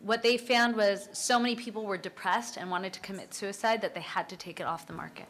What 0.00 0.22
they 0.22 0.36
found 0.36 0.76
was 0.76 1.08
so 1.12 1.38
many 1.38 1.56
people 1.56 1.84
were 1.84 1.96
depressed 1.96 2.56
and 2.58 2.70
wanted 2.70 2.92
to 2.92 3.00
commit 3.00 3.32
suicide 3.32 3.80
that 3.82 3.94
they 3.94 4.02
had 4.02 4.28
to 4.28 4.36
take 4.36 4.60
it 4.60 4.66
off 4.66 4.86
the 4.86 4.92
market. 4.92 5.26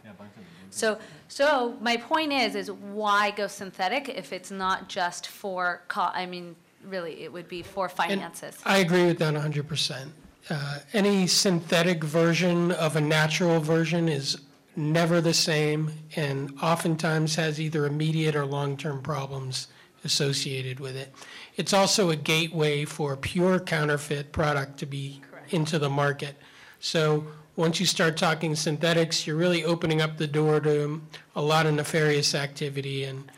So, 0.70 0.98
so 1.28 1.76
my 1.80 1.96
point 1.96 2.32
is, 2.32 2.54
is 2.57 2.70
why 2.72 3.30
go 3.30 3.46
synthetic 3.46 4.09
if 4.09 4.32
it's 4.32 4.50
not 4.50 4.88
just 4.88 5.28
for, 5.28 5.82
co- 5.88 6.11
I 6.12 6.26
mean, 6.26 6.57
really, 6.84 7.22
it 7.22 7.32
would 7.32 7.48
be 7.48 7.62
for 7.62 7.86
and 7.86 7.92
finances. 7.94 8.59
I 8.64 8.78
agree 8.78 9.07
with 9.07 9.18
that 9.18 9.34
100%. 9.34 10.09
Uh, 10.50 10.78
Any 10.92 11.26
synthetic 11.26 12.02
version 12.04 12.72
of 12.72 12.96
a 12.96 13.00
natural 13.00 13.61
version 13.61 14.09
is 14.09 14.38
never 14.77 15.20
the 15.20 15.35
same, 15.35 15.91
and 16.16 16.53
oftentimes 16.62 17.37
has 17.37 17.61
either 17.61 17.87
immediate 17.87 18.37
or 18.37 18.47
long-term 18.47 19.03
problems 19.03 19.68
associated 20.05 20.81
with 20.81 20.97
it. 20.97 21.12
It's 21.57 21.72
also 21.72 22.11
a 22.11 22.16
gateway 22.16 22.85
for 22.85 23.16
pure 23.16 23.59
counterfeit 23.59 24.33
product 24.33 24.79
to 24.79 24.87
be 24.87 25.20
Correct. 25.31 25.53
into 25.53 25.79
the 25.79 25.91
market. 25.91 26.37
So 26.81 27.27
once 27.57 27.81
you 27.81 27.87
start 27.87 28.16
talking 28.16 28.55
synthetics, 28.55 29.27
you're 29.27 29.37
really 29.37 29.64
opening 29.64 30.01
up 30.01 30.18
the 30.18 30.27
door 30.27 30.61
to 30.61 31.01
a 31.35 31.43
lot 31.43 31.66
of 31.66 31.74
nefarious 31.74 32.35
activity, 32.35 33.05
and 33.05 33.31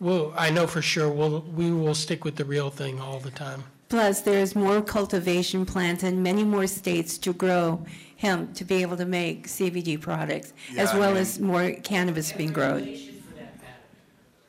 we'll, 0.00 0.32
I 0.36 0.50
know 0.50 0.66
for 0.66 0.80
sure, 0.80 1.10
we'll, 1.10 1.40
we 1.40 1.72
will 1.72 1.94
stick 1.94 2.24
with 2.24 2.36
the 2.36 2.44
real 2.44 2.70
thing 2.70 3.00
all 3.00 3.18
the 3.18 3.32
time. 3.32 3.64
Plus, 3.88 4.22
there's 4.22 4.56
more 4.56 4.80
cultivation 4.80 5.66
plants 5.66 6.02
in 6.02 6.22
many 6.22 6.42
more 6.42 6.66
states 6.66 7.18
to 7.18 7.32
grow 7.32 7.84
hemp 8.24 8.54
to 8.54 8.64
be 8.64 8.82
able 8.82 8.96
to 8.96 9.04
make 9.04 9.46
CBD 9.46 10.00
products, 10.00 10.52
as 10.70 10.76
Yeah, 10.76 10.96
I 10.96 10.98
well 10.98 11.10
mean- 11.12 11.20
as 11.20 11.38
more 11.38 11.70
cannabis 11.82 12.32
being 12.32 12.52
grown. 12.52 12.76
Regulation 12.76 13.22
for 13.28 13.34
that 13.36 13.56
matter. 13.58 13.74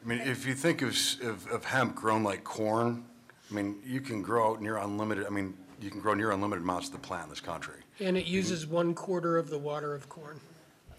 I 0.03 0.07
mean, 0.07 0.19
if 0.21 0.45
you 0.45 0.53
think 0.53 0.81
of, 0.81 0.89
s- 0.89 1.17
of, 1.21 1.45
of 1.51 1.65
hemp 1.65 1.95
grown 1.95 2.23
like 2.23 2.43
corn, 2.43 3.03
I 3.51 3.53
mean, 3.53 3.75
you 3.85 4.01
can 4.01 4.21
grow 4.21 4.55
near 4.55 4.77
unlimited, 4.77 5.25
I 5.27 5.29
mean, 5.29 5.53
you 5.81 5.91
can 5.91 5.99
grow 5.99 6.13
near 6.13 6.31
unlimited 6.31 6.63
amounts 6.63 6.87
of 6.87 6.93
the 6.93 6.99
plant 6.99 7.25
in 7.25 7.29
this 7.29 7.41
country. 7.41 7.81
And 7.99 8.17
it 8.17 8.25
uses 8.25 8.65
one 8.65 8.93
quarter 8.93 9.37
of 9.37 9.49
the 9.49 9.59
water 9.59 9.93
of 9.93 10.09
corn. 10.09 10.39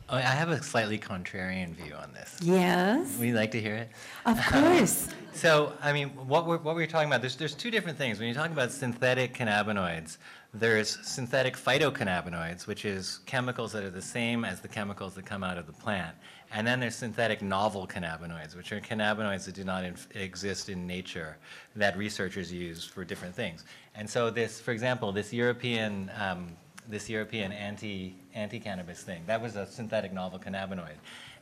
Oh, 0.09 0.17
I 0.17 0.21
have 0.21 0.51
a 0.51 0.63
slightly 0.63 0.99
contrarian 1.01 1.71
view 1.75 1.93
on 1.95 2.13
this. 2.13 2.37
Yes, 2.41 3.19
Would 3.19 3.27
you 3.27 3.35
like 3.35 3.51
to 3.53 3.61
hear 3.61 3.75
it? 3.75 3.91
of 4.27 4.39
course. 4.47 5.09
So, 5.37 5.75
I 5.83 5.93
mean, 5.93 6.09
what 6.27 6.47
we're, 6.47 6.57
what 6.57 6.75
we're 6.77 6.87
talking 6.87 7.09
about, 7.11 7.21
there's, 7.21 7.37
there's 7.37 7.53
two 7.55 7.71
different 7.71 7.99
things. 7.99 8.19
When 8.19 8.27
you 8.27 8.33
talk 8.33 8.51
about 8.51 8.73
synthetic 8.73 9.35
cannabinoids, 9.35 10.17
there's 10.59 10.99
synthetic 11.07 11.57
phytocannabinoids, 11.57 12.67
which 12.67 12.85
is 12.85 13.21
chemicals 13.27 13.73
that 13.73 13.85
are 13.85 13.91
the 13.91 14.03
same 14.03 14.45
as 14.45 14.61
the 14.61 14.69
chemicals 14.69 15.15
that 15.15 15.27
come 15.27 15.45
out 15.45 15.59
of 15.59 15.67
the 15.67 15.73
plant. 15.73 16.17
And 16.53 16.67
then 16.67 16.81
there's 16.81 16.95
synthetic 16.95 17.43
novel 17.43 17.87
cannabinoids, 17.87 18.57
which 18.57 18.73
are 18.73 18.81
cannabinoids 18.81 19.45
that 19.45 19.55
do 19.55 19.65
not 19.65 19.85
exist 20.15 20.69
in 20.69 20.87
nature 20.87 21.37
that 21.75 21.97
researchers 21.97 22.53
use 22.53 22.85
for 22.85 23.05
different 23.05 23.35
things. 23.35 23.65
And 23.95 24.09
so 24.09 24.31
this, 24.31 24.61
for 24.61 24.71
example, 24.71 25.13
this 25.13 25.33
European, 25.33 26.11
um, 26.19 26.49
this 26.89 27.11
European 27.11 27.53
anti, 27.53 28.15
anti-cannabis 28.35 29.03
thing, 29.03 29.23
that 29.27 29.41
was 29.41 29.57
a 29.57 29.67
synthetic 29.67 30.13
novel 30.13 30.39
cannabinoid. 30.39 30.97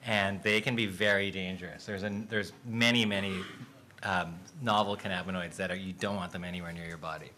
And 0.06 0.42
they 0.42 0.60
can 0.60 0.74
be 0.74 0.86
very 0.86 1.30
dangerous. 1.30 1.86
There's, 1.86 2.02
a, 2.02 2.10
there's 2.28 2.52
many, 2.66 3.04
many 3.04 3.40
um, 4.02 4.34
novel 4.62 4.96
cannabinoids 4.96 5.56
that 5.56 5.70
are, 5.70 5.76
you 5.76 5.92
don't 5.92 6.16
want 6.16 6.32
them 6.32 6.44
anywhere 6.44 6.72
near 6.72 6.86
your 6.86 6.98
body. 6.98 7.30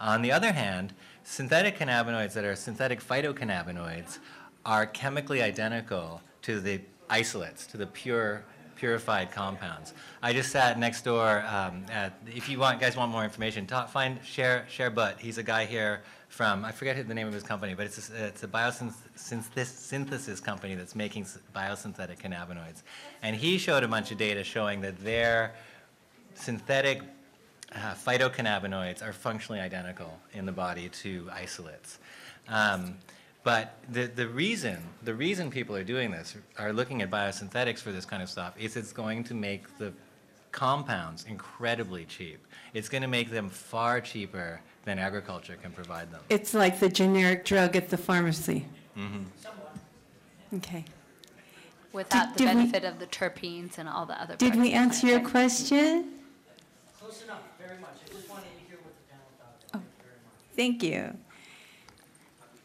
On 0.00 0.22
the 0.22 0.30
other 0.30 0.52
hand, 0.52 0.94
synthetic 1.28 1.78
cannabinoids 1.78 2.32
that 2.32 2.44
are 2.44 2.56
synthetic 2.56 3.00
phytocannabinoids 3.06 4.18
are 4.64 4.86
chemically 4.86 5.42
identical 5.42 6.22
to 6.40 6.58
the 6.58 6.80
isolates, 7.10 7.66
to 7.66 7.76
the 7.76 7.86
pure 7.86 8.42
purified 8.76 9.30
compounds. 9.30 9.92
I 10.22 10.32
just 10.32 10.50
sat 10.50 10.78
next 10.78 11.02
door. 11.02 11.44
Um, 11.46 11.84
at, 11.90 12.18
if 12.26 12.48
you 12.48 12.58
want, 12.58 12.80
guys 12.80 12.96
want 12.96 13.12
more 13.12 13.24
information, 13.24 13.66
talk, 13.66 13.90
find 13.90 14.18
Cher 14.24 14.64
Cher 14.70 14.88
Butt. 14.88 15.20
He's 15.20 15.36
a 15.36 15.42
guy 15.42 15.66
here 15.66 16.02
from 16.28 16.64
I 16.64 16.72
forget 16.72 17.06
the 17.06 17.14
name 17.14 17.26
of 17.26 17.34
his 17.34 17.42
company, 17.42 17.74
but 17.74 17.86
it's 17.86 18.10
a, 18.10 18.26
it's 18.26 18.44
a 18.44 18.48
biosynthesis 18.48 20.42
company 20.42 20.76
that's 20.76 20.94
making 20.94 21.26
biosynthetic 21.54 22.20
cannabinoids, 22.20 22.82
and 23.22 23.36
he 23.36 23.58
showed 23.58 23.82
a 23.84 23.88
bunch 23.88 24.12
of 24.12 24.18
data 24.18 24.42
showing 24.44 24.80
that 24.80 24.98
their 25.04 25.52
synthetic 26.34 27.02
uh, 27.74 27.94
phytocannabinoids 27.94 29.02
are 29.02 29.12
functionally 29.12 29.60
identical 29.60 30.18
in 30.32 30.46
the 30.46 30.52
body 30.52 30.88
to 30.88 31.28
isolates. 31.32 31.98
Um, 32.48 32.96
but 33.44 33.76
the, 33.90 34.06
the 34.06 34.28
reason 34.28 34.78
the 35.02 35.14
reason 35.14 35.50
people 35.50 35.74
are 35.76 35.84
doing 35.84 36.10
this 36.10 36.36
are 36.58 36.72
looking 36.72 37.02
at 37.02 37.10
biosynthetics 37.10 37.78
for 37.78 37.92
this 37.92 38.04
kind 38.04 38.22
of 38.22 38.28
stuff 38.28 38.54
is 38.58 38.76
it's 38.76 38.92
going 38.92 39.24
to 39.24 39.34
make 39.34 39.78
the 39.78 39.92
compounds 40.52 41.24
incredibly 41.28 42.04
cheap. 42.04 42.44
It's 42.74 42.88
going 42.88 43.02
to 43.02 43.08
make 43.08 43.30
them 43.30 43.48
far 43.48 44.00
cheaper 44.00 44.60
than 44.84 44.98
agriculture 44.98 45.56
can 45.62 45.72
provide 45.72 46.10
them. 46.10 46.20
It's 46.30 46.54
like 46.54 46.80
the 46.80 46.88
generic 46.88 47.44
drug 47.44 47.76
at 47.76 47.90
the 47.90 47.96
pharmacy. 47.96 48.66
Somewhat. 48.96 49.76
Okay. 50.54 50.84
Without 51.92 52.32
the 52.34 52.38
did 52.38 52.48
we- 52.48 52.54
benefit 52.62 52.84
of 52.84 52.98
the 52.98 53.06
terpenes 53.06 53.78
and 53.78 53.88
all 53.88 54.06
the 54.06 54.20
other. 54.20 54.36
Did 54.36 54.56
we 54.56 54.72
answer 54.72 55.06
your 55.06 55.20
plant. 55.20 55.30
question? 55.30 56.12
Close 57.08 57.24
enough, 57.24 57.40
very 57.56 57.80
much. 57.80 58.04
I 58.04 58.12
just 58.12 58.28
wanted 58.28 58.52
to 58.52 58.68
hear 58.68 58.76
what 58.84 58.92
the 58.92 59.04
panel 59.08 59.32
thought. 59.40 59.56
Thank 59.72 59.88
you 59.96 60.04
very 60.04 60.20
much. 60.28 60.44
Thank 60.52 60.76
you. 60.84 61.16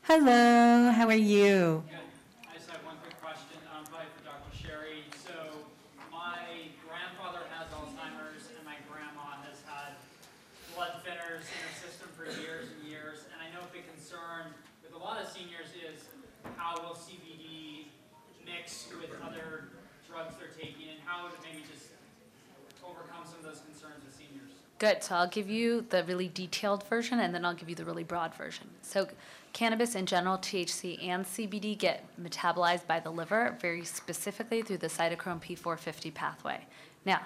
Hello, 0.03 0.91
how 0.91 1.07
are 1.07 1.15
you? 1.15 1.79
Good. 1.87 2.03
I 2.51 2.59
just 2.59 2.67
have 2.67 2.83
one 2.83 2.99
quick 2.99 3.15
question, 3.23 3.55
um, 3.71 3.87
probably 3.87 4.11
for 4.19 4.27
Dr. 4.27 4.51
Sherry. 4.51 5.07
So 5.23 5.63
my 6.11 6.67
grandfather 6.83 7.47
has 7.55 7.71
Alzheimer's 7.71 8.51
and 8.51 8.67
my 8.67 8.75
grandma 8.91 9.39
has 9.47 9.63
had 9.63 9.95
blood 10.75 10.99
thinners 11.07 11.47
in 11.47 11.59
her 11.63 11.75
system 11.79 12.11
for 12.11 12.27
years 12.43 12.67
and 12.67 12.83
years. 12.83 13.23
And 13.31 13.39
I 13.39 13.47
know 13.55 13.63
a 13.63 13.71
big 13.71 13.87
concern 13.95 14.51
with 14.83 14.91
a 14.91 14.99
lot 14.99 15.23
of 15.23 15.31
seniors 15.31 15.71
is 15.71 16.03
how 16.59 16.75
will 16.83 16.99
CBD 16.99 17.87
mix 18.43 18.91
with 18.99 19.15
other 19.23 19.71
drugs 20.03 20.35
they're 20.35 20.51
taking 20.51 20.91
and 20.91 20.99
how 21.07 21.23
would 21.23 21.31
it 21.31 21.39
maybe 21.47 21.63
just 21.63 21.95
overcome 22.83 23.23
some 23.23 23.39
of 23.39 23.47
those 23.47 23.63
concerns 23.63 24.03
with 24.03 24.11
seniors? 24.11 24.12
Good. 24.79 25.03
So 25.03 25.15
I'll 25.15 25.29
give 25.29 25.49
you 25.49 25.85
the 25.89 26.03
really 26.03 26.27
detailed 26.27 26.83
version 26.87 27.19
and 27.19 27.33
then 27.33 27.45
I'll 27.45 27.53
give 27.53 27.69
you 27.69 27.75
the 27.75 27.85
really 27.85 28.03
broad 28.03 28.35
version. 28.35 28.67
So 28.81 29.07
cannabis 29.53 29.95
in 29.95 30.05
general, 30.05 30.37
THC 30.37 31.01
and 31.07 31.25
CBD 31.25 31.77
get 31.77 32.05
metabolized 32.21 32.87
by 32.87 32.99
the 32.99 33.09
liver 33.09 33.57
very 33.61 33.85
specifically 33.85 34.61
through 34.61 34.79
the 34.79 34.87
cytochrome 34.87 35.41
P450 35.41 36.13
pathway. 36.13 36.65
Now, 37.05 37.21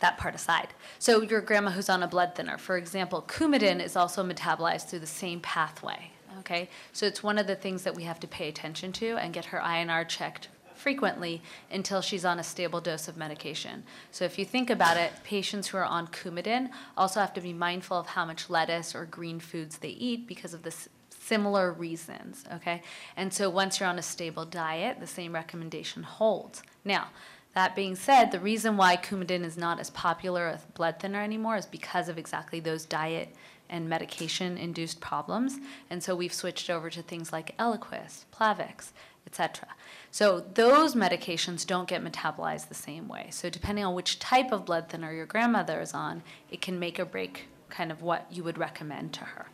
that 0.00 0.18
part 0.18 0.34
aside. 0.34 0.68
So 0.98 1.22
your 1.22 1.40
grandma 1.40 1.70
who's 1.70 1.88
on 1.88 2.02
a 2.02 2.08
blood 2.08 2.34
thinner, 2.34 2.58
for 2.58 2.76
example, 2.76 3.24
Coumadin 3.26 3.82
is 3.82 3.96
also 3.96 4.22
metabolized 4.22 4.88
through 4.88 5.00
the 5.00 5.06
same 5.06 5.40
pathway. 5.40 6.12
Okay, 6.40 6.68
so 6.92 7.04
it's 7.04 7.22
one 7.22 7.38
of 7.38 7.46
the 7.46 7.56
things 7.56 7.82
that 7.82 7.94
we 7.96 8.04
have 8.04 8.20
to 8.20 8.28
pay 8.28 8.48
attention 8.48 8.92
to 8.92 9.16
and 9.16 9.34
get 9.34 9.46
her 9.46 9.58
INR 9.58 10.06
checked 10.06 10.48
frequently 10.78 11.42
until 11.70 12.00
she's 12.00 12.24
on 12.24 12.38
a 12.38 12.44
stable 12.44 12.80
dose 12.80 13.08
of 13.08 13.16
medication. 13.16 13.82
So 14.10 14.24
if 14.24 14.38
you 14.38 14.44
think 14.44 14.70
about 14.70 14.96
it, 14.96 15.12
patients 15.24 15.68
who 15.68 15.78
are 15.78 15.84
on 15.84 16.08
Coumadin 16.08 16.70
also 16.96 17.20
have 17.20 17.34
to 17.34 17.40
be 17.40 17.52
mindful 17.52 17.98
of 17.98 18.06
how 18.06 18.24
much 18.24 18.48
lettuce 18.48 18.94
or 18.94 19.04
green 19.04 19.40
foods 19.40 19.78
they 19.78 19.88
eat 19.88 20.26
because 20.26 20.54
of 20.54 20.62
this 20.62 20.88
similar 21.10 21.72
reasons, 21.72 22.44
okay? 22.54 22.82
And 23.16 23.32
so 23.32 23.50
once 23.50 23.78
you're 23.78 23.88
on 23.88 23.98
a 23.98 24.02
stable 24.02 24.46
diet, 24.46 24.98
the 24.98 25.06
same 25.06 25.34
recommendation 25.34 26.02
holds. 26.02 26.62
Now, 26.84 27.08
that 27.54 27.74
being 27.74 27.96
said, 27.96 28.30
the 28.30 28.40
reason 28.40 28.76
why 28.76 28.96
Coumadin 28.96 29.44
is 29.44 29.58
not 29.58 29.80
as 29.80 29.90
popular 29.90 30.46
as 30.46 30.64
blood 30.74 31.00
thinner 31.00 31.20
anymore 31.20 31.56
is 31.56 31.66
because 31.66 32.08
of 32.08 32.16
exactly 32.16 32.60
those 32.60 32.84
diet 32.84 33.34
and 33.70 33.88
medication-induced 33.88 35.00
problems. 35.00 35.58
And 35.90 36.02
so 36.02 36.14
we've 36.14 36.32
switched 36.32 36.70
over 36.70 36.90
to 36.90 37.02
things 37.02 37.32
like 37.32 37.56
Eliquis, 37.58 38.24
Plavix, 38.34 38.92
etc. 39.26 39.68
So 40.10 40.40
those 40.54 40.94
medications 40.94 41.66
don't 41.66 41.88
get 41.88 42.04
metabolized 42.04 42.68
the 42.68 42.74
same 42.74 43.08
way. 43.08 43.28
So 43.30 43.50
depending 43.50 43.84
on 43.84 43.94
which 43.94 44.18
type 44.18 44.52
of 44.52 44.64
blood 44.64 44.88
thinner 44.88 45.12
your 45.12 45.26
grandmother 45.26 45.80
is 45.80 45.92
on, 45.92 46.22
it 46.50 46.60
can 46.60 46.78
make 46.78 46.98
or 46.98 47.04
break 47.04 47.48
kind 47.68 47.92
of 47.92 48.02
what 48.02 48.26
you 48.30 48.42
would 48.42 48.58
recommend 48.58 49.12
to 49.14 49.24
her 49.24 49.46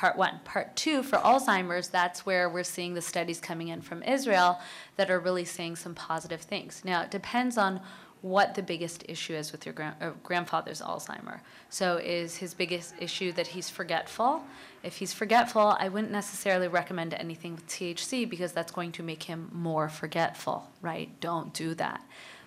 part 0.00 0.16
one. 0.16 0.40
Part 0.44 0.74
two, 0.76 1.02
for 1.02 1.18
Alzheimer's, 1.18 1.88
that's 1.88 2.24
where 2.24 2.48
we're 2.48 2.64
seeing 2.64 2.94
the 2.94 3.02
studies 3.02 3.38
coming 3.38 3.68
in 3.68 3.82
from 3.82 4.02
Israel 4.02 4.58
that 4.96 5.10
are 5.10 5.20
really 5.20 5.44
saying 5.44 5.76
some 5.76 5.94
positive 5.94 6.40
things. 6.40 6.80
Now, 6.86 7.02
it 7.02 7.10
depends 7.10 7.58
on 7.58 7.82
what 8.22 8.54
the 8.54 8.62
biggest 8.62 9.04
issue 9.08 9.34
is 9.34 9.52
with 9.52 9.64
your 9.64 9.74
uh, 9.80 10.10
grandfather's 10.22 10.80
Alzheimer. 10.80 11.40
So, 11.70 11.96
is 11.96 12.36
his 12.36 12.54
biggest 12.54 12.94
issue 13.00 13.32
that 13.32 13.48
he's 13.48 13.70
forgetful? 13.70 14.42
If 14.82 14.96
he's 14.96 15.12
forgetful, 15.12 15.76
I 15.78 15.88
wouldn't 15.88 16.12
necessarily 16.12 16.68
recommend 16.68 17.14
anything 17.14 17.54
with 17.54 17.66
THC 17.66 18.28
because 18.28 18.52
that's 18.52 18.72
going 18.72 18.92
to 18.92 19.02
make 19.02 19.24
him 19.24 19.50
more 19.52 19.88
forgetful, 19.88 20.70
right? 20.82 21.08
Don't 21.20 21.52
do 21.54 21.74
that. 21.74 22.02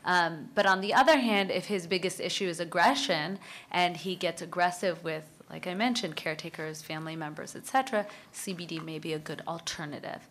Um, 0.06 0.50
but 0.54 0.66
on 0.66 0.82
the 0.82 0.94
other 0.94 1.18
hand, 1.18 1.50
if 1.50 1.66
his 1.66 1.88
biggest 1.88 2.20
issue 2.20 2.48
is 2.48 2.60
aggression 2.60 3.40
and 3.72 3.96
he 3.96 4.16
gets 4.16 4.42
aggressive 4.42 5.04
with, 5.04 5.24
like 5.50 5.66
I 5.68 5.74
mentioned, 5.74 6.16
caretakers, 6.16 6.82
family 6.82 7.16
members, 7.16 7.56
etc., 7.56 8.06
CBD 8.34 8.84
may 8.84 9.00
be 9.00 9.14
a 9.14 9.20
good 9.20 9.42
alternative. 9.48 10.28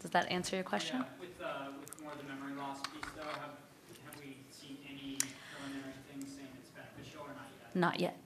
Does 0.00 0.12
that 0.12 0.30
answer 0.30 0.54
your 0.54 0.64
question? 0.64 0.98
Yeah, 0.98 1.06
with, 1.18 1.42
uh, 1.42 1.72
with 1.80 2.02
more 2.02 2.12
of 2.12 2.18
the 2.18 2.24
memory 2.24 2.54
loss 2.56 2.78
piece 2.82 3.10
though, 3.16 3.22
have, 3.22 3.58
have 4.06 4.20
we 4.20 4.36
seen 4.52 4.76
any 4.88 5.18
preliminary 5.50 5.98
things 6.12 6.30
saying 6.36 6.48
it's 6.60 6.70
beneficial 6.70 7.22
or 7.22 7.34
not 7.80 8.00
yet? 8.00 8.16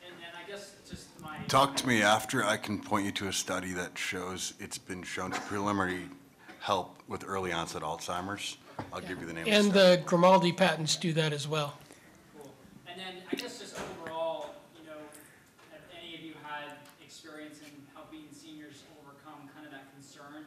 Not. 0.00 0.08
And 0.08 0.14
I 0.36 0.50
guess 0.50 0.74
just 0.88 1.08
my. 1.20 1.38
Talk 1.48 1.76
to 1.76 1.86
me 1.86 2.02
after, 2.02 2.44
I 2.44 2.56
can 2.56 2.78
point 2.78 3.06
you 3.06 3.12
to 3.12 3.28
a 3.28 3.32
study 3.32 3.72
that 3.72 3.96
shows 3.96 4.54
it's 4.58 4.78
been 4.78 5.02
shown 5.02 5.30
to 5.32 5.40
preliminary 5.42 6.08
help 6.60 6.96
with 7.08 7.24
early 7.26 7.52
onset 7.52 7.82
Alzheimer's. 7.82 8.58
I'll 8.92 9.00
give 9.00 9.20
you 9.20 9.26
the 9.26 9.32
name 9.32 9.42
of 9.42 9.50
the 9.50 9.56
And 9.56 9.72
the 9.72 10.02
Grimaldi 10.06 10.52
patents 10.52 10.96
do 10.96 11.12
that 11.14 11.32
as 11.32 11.46
well. 11.46 11.74
Cool. 12.36 12.50
And 12.86 12.98
then 12.98 13.22
I 13.30 13.36
guess 13.36 13.58
just 13.58 13.76
overall, 13.78 14.54
you 14.78 14.86
know, 14.88 14.98
have 15.72 15.82
any 15.98 16.14
of 16.14 16.20
you 16.22 16.34
had 16.42 16.78
experience 17.04 17.58
in 17.60 17.70
helping 17.94 18.24
seniors 18.32 18.82
overcome 19.02 19.48
kind 19.54 19.66
of 19.66 19.72
that 19.72 19.92
concern 19.92 20.44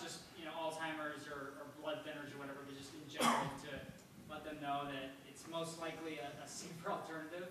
just, 0.00 0.24
you 0.38 0.44
know, 0.48 0.54
Alzheimer's 0.56 1.28
or, 1.28 1.60
or 1.60 1.66
blood 1.76 2.00
thinners 2.08 2.32
or 2.32 2.40
whatever, 2.40 2.64
but 2.64 2.72
just 2.72 2.90
in 2.96 3.04
general 3.04 3.52
to 3.68 3.72
let 4.32 4.44
them 4.44 4.56
know 4.64 4.88
that 4.88 5.12
it's 5.28 5.43
most 5.54 5.80
likely 5.80 6.18
a, 6.18 6.44
a 6.44 6.48
safer 6.48 6.90
alternative? 6.90 7.48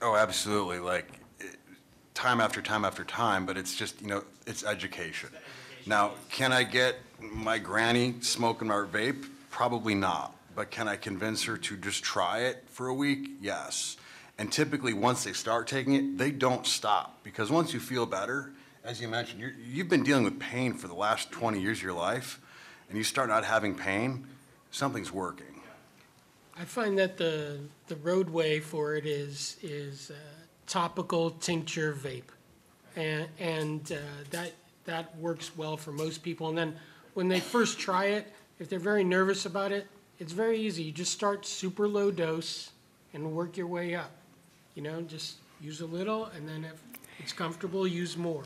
Oh, 0.00 0.16
absolutely, 0.16 0.78
like, 0.78 1.06
time 2.14 2.40
after 2.40 2.62
time 2.62 2.84
after 2.84 3.04
time, 3.04 3.44
but 3.46 3.56
it's 3.56 3.76
just, 3.76 4.00
you 4.00 4.08
know, 4.08 4.24
it's 4.46 4.64
education. 4.64 5.28
Education 5.28 5.82
Now, 5.86 6.08
piece. 6.08 6.18
can 6.30 6.52
I 6.52 6.62
get 6.62 6.96
my 7.20 7.58
granny 7.58 8.14
smoking 8.20 8.70
our 8.70 8.86
vape? 8.86 9.28
Probably 9.50 9.94
not. 9.94 10.34
But 10.54 10.70
can 10.70 10.88
I 10.88 10.96
convince 10.96 11.44
her 11.44 11.56
to 11.56 11.76
just 11.76 12.02
try 12.02 12.40
it 12.40 12.64
for 12.68 12.88
a 12.88 12.94
week? 12.94 13.30
Yes. 13.40 13.96
And 14.38 14.50
typically, 14.50 14.92
once 14.92 15.24
they 15.24 15.32
start 15.32 15.68
taking 15.68 15.94
it, 15.94 16.18
they 16.18 16.30
don't 16.30 16.66
stop. 16.66 17.22
Because 17.22 17.50
once 17.50 17.72
you 17.72 17.80
feel 17.80 18.06
better, 18.06 18.50
as 18.84 19.00
you 19.00 19.08
mentioned, 19.08 19.40
you're, 19.40 19.52
you've 19.70 19.88
been 19.88 20.02
dealing 20.02 20.24
with 20.24 20.38
pain 20.40 20.74
for 20.74 20.88
the 20.88 20.94
last 20.94 21.30
20 21.30 21.60
years 21.60 21.78
of 21.78 21.82
your 21.84 21.92
life, 21.92 22.40
and 22.88 22.96
you 22.96 23.04
start 23.04 23.28
not 23.28 23.44
having 23.44 23.74
pain, 23.74 24.26
something's 24.70 25.12
working. 25.12 25.57
I 26.60 26.64
find 26.64 26.98
that 26.98 27.16
the, 27.16 27.60
the 27.86 27.94
roadway 27.96 28.58
for 28.58 28.96
it 28.96 29.06
is, 29.06 29.56
is 29.62 30.10
uh, 30.10 30.14
topical 30.66 31.30
tincture 31.30 31.94
vape. 31.94 32.24
And, 32.96 33.28
and 33.38 33.92
uh, 33.92 33.96
that, 34.30 34.52
that 34.84 35.16
works 35.18 35.56
well 35.56 35.76
for 35.76 35.92
most 35.92 36.24
people. 36.24 36.48
And 36.48 36.58
then 36.58 36.76
when 37.14 37.28
they 37.28 37.38
first 37.38 37.78
try 37.78 38.06
it, 38.06 38.32
if 38.58 38.68
they're 38.68 38.80
very 38.80 39.04
nervous 39.04 39.46
about 39.46 39.70
it, 39.70 39.86
it's 40.18 40.32
very 40.32 40.58
easy. 40.58 40.82
You 40.82 40.90
just 40.90 41.12
start 41.12 41.46
super 41.46 41.86
low 41.86 42.10
dose 42.10 42.70
and 43.14 43.32
work 43.32 43.56
your 43.56 43.68
way 43.68 43.94
up. 43.94 44.10
You 44.74 44.82
know, 44.82 45.00
just 45.02 45.36
use 45.60 45.80
a 45.80 45.86
little, 45.86 46.26
and 46.26 46.48
then 46.48 46.64
if 46.64 46.82
it's 47.20 47.32
comfortable, 47.32 47.86
use 47.86 48.16
more. 48.16 48.44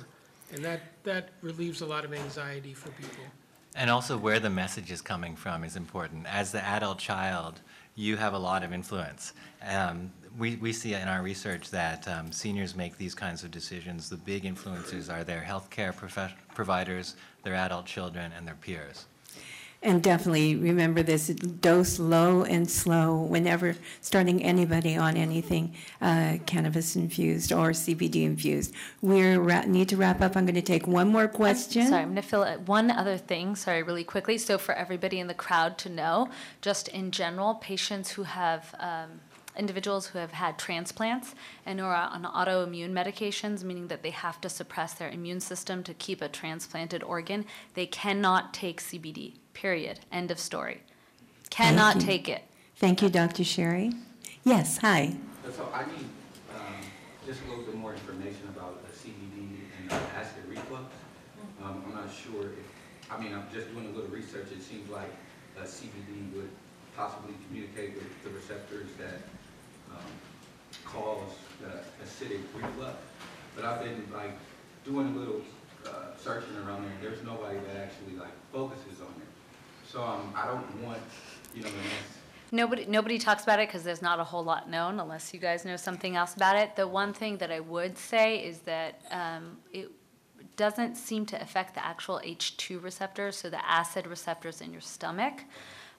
And 0.53 0.63
that, 0.65 0.81
that 1.05 1.31
relieves 1.41 1.81
a 1.81 1.87
lot 1.87 2.05
of 2.05 2.13
anxiety 2.13 2.75
for 2.75 2.91
people. 2.91 3.25
And 3.75 3.89
also 3.89 4.19
where 4.19 4.39
the 4.39 4.51
message 4.51 4.91
is 4.91 5.01
coming 5.01 5.35
from 5.35 5.65
is 5.65 5.77
important. 5.77 6.27
As 6.27 6.53
the 6.53 6.63
adult 6.63 6.99
child, 6.99 7.63
you 7.95 8.17
have 8.17 8.33
a 8.35 8.39
lot 8.39 8.63
of 8.63 8.73
influence. 8.73 9.33
Um, 9.67 10.11
we, 10.39 10.57
we 10.57 10.73
see 10.73 10.95
in 10.95 11.09
our 11.09 11.23
research 11.23 11.71
that 11.71 12.09
um, 12.09 12.33
seniors 12.33 12.75
make 12.75 12.97
these 12.97 13.15
kinds 13.15 13.45
of 13.45 13.51
decisions. 13.51 14.09
The 14.09 14.17
big 14.17 14.45
influences 14.45 15.11
are 15.11 15.25
their 15.25 15.43
healthcare 15.43 15.95
providers, 16.55 17.17
their 17.43 17.55
adult 17.55 17.87
children, 17.87 18.33
and 18.37 18.47
their 18.47 18.55
peers. 18.55 19.07
And 19.85 20.01
definitely 20.01 20.55
remember 20.55 21.03
this, 21.03 21.27
dose 21.27 21.99
low 21.99 22.45
and 22.45 22.71
slow 22.71 23.17
whenever 23.17 23.75
starting 24.01 24.41
anybody 24.43 24.97
on 24.97 25.17
anything 25.17 25.75
uh, 26.01 26.39
cannabis 26.47 26.95
infused 26.95 27.53
or 27.53 27.71
CBD 27.71 28.25
infused. 28.25 28.73
We 29.01 29.35
ra- 29.35 29.65
need 29.65 29.89
to 29.89 29.97
wrap 29.97 30.21
up. 30.21 30.37
I'm 30.37 30.47
going 30.47 30.55
to 30.55 30.63
take 30.63 30.87
one 30.87 31.09
more 31.09 31.27
question. 31.27 31.89
Sorry, 31.89 32.03
I'm 32.03 32.11
going 32.11 32.23
to 32.23 32.23
fill 32.23 32.45
out 32.45 32.61
one 32.69 32.93
other 32.93 33.17
thing, 33.17 33.57
sorry, 33.57 33.83
really 33.83 34.05
quickly. 34.05 34.39
So 34.39 34.57
for 34.57 34.73
everybody 34.73 35.19
in 35.19 35.27
the 35.27 35.35
crowd 35.35 35.79
to 35.79 35.89
know, 35.89 36.29
just 36.61 36.87
in 36.87 37.11
general, 37.11 37.57
patients 37.57 38.13
who 38.13 38.23
have, 38.23 38.75
um, 38.79 39.21
individuals 39.57 40.07
who 40.07 40.19
have 40.19 40.33
had 40.33 40.59
transplants 40.59 41.35
and 41.67 41.79
who 41.79 41.85
are 41.85 41.95
on 41.95 42.25
autoimmune 42.25 42.93
medications, 42.93 43.65
meaning 43.65 43.89
that 43.89 44.03
they 44.03 44.11
have 44.11 44.41
to 44.41 44.49
suppress 44.49 44.95
their 44.95 45.11
immune 45.11 45.41
system 45.41 45.83
to 45.83 45.95
keep 45.95 46.23
a 46.23 46.29
transplanted 46.29 47.03
organ, 47.03 47.45
they 47.75 47.87
cannot 47.87 48.55
take 48.55 48.81
CBD, 48.81 49.35
period. 49.55 50.01
End 50.11 50.31
of 50.31 50.39
story. 50.39 50.83
Cannot 51.51 52.01
take 52.01 52.29
it. 52.29 52.43
Thank 52.77 53.03
you, 53.03 53.09
Dr. 53.09 53.45
Sherry. 53.45 53.93
Yes, 54.45 54.79
hi. 54.79 55.15
So 55.55 55.69
I 55.73 55.85
need 55.85 56.09
um, 56.55 56.81
just 57.27 57.41
a 57.45 57.49
little 57.49 57.65
bit 57.65 57.75
more 57.77 57.93
information 57.93 58.49
about 58.49 58.83
the 58.87 58.93
CBD 58.93 59.61
and 59.81 59.93
uh, 59.93 60.01
acid 60.17 60.43
reflux. 60.49 60.85
Um, 61.63 61.83
I'm 61.87 61.95
not 61.95 62.11
sure 62.11 62.47
if, 62.47 62.67
I 63.11 63.21
mean, 63.23 63.35
I'm 63.35 63.45
just 63.53 63.73
doing 63.73 63.87
a 63.87 63.91
little 63.91 64.11
research. 64.11 64.49
It 64.51 64.63
seems 64.63 64.89
like 64.91 65.11
uh, 65.59 65.63
CBD 65.63 66.35
would 66.35 66.51
possibly 66.97 67.35
communicate 67.47 67.95
with 67.95 68.11
the 68.25 68.31
receptors 68.31 68.89
that 68.99 69.21
um, 69.91 70.11
cause 70.85 71.31
the 71.61 71.83
acidic 72.05 72.41
reflux. 72.55 72.97
But 73.55 73.65
I've 73.65 73.85
been 73.85 74.03
like 74.13 74.33
doing 74.85 75.15
a 75.15 75.19
little 75.19 75.43
uh, 75.87 76.17
searching 76.19 76.57
around 76.67 76.85
there. 76.85 77.11
There's 77.11 77.25
nobody 77.25 77.59
that 77.59 77.77
actually 77.77 78.17
like 78.19 78.33
focuses 78.53 79.01
on 79.01 79.13
it. 79.21 79.29
So 79.93 80.03
um, 80.03 80.33
I 80.35 80.47
don't 80.47 80.83
want, 80.83 81.03
you 81.55 81.65
know, 81.65 81.69
Nobody, 82.51 82.87
nobody 82.87 83.19
talks 83.19 83.43
about 83.43 83.61
it 83.61 83.69
because 83.69 83.83
there's 83.83 84.03
not 84.03 84.21
a 84.21 84.25
whole 84.25 84.45
lot 84.45 84.69
known 84.69 85.01
unless 85.01 85.33
you 85.33 85.41
guys 85.41 85.65
know 85.65 85.77
something 85.77 86.17
else 86.17 86.35
about 86.35 86.57
it. 86.57 86.77
The 86.77 86.87
one 86.87 87.13
thing 87.15 87.39
that 87.39 87.51
I 87.51 87.61
would 87.61 87.97
say 87.97 88.39
is 88.45 88.61
that 88.61 89.01
um, 89.11 89.59
it 89.73 89.91
doesn't 90.57 90.97
seem 90.97 91.25
to 91.27 91.41
affect 91.41 91.75
the 91.75 91.85
actual 91.85 92.21
H2 92.25 92.83
receptors, 92.83 93.37
so 93.37 93.49
the 93.49 93.67
acid 93.67 94.07
receptors 94.07 94.61
in 94.61 94.71
your 94.71 94.83
stomach. 94.83 95.45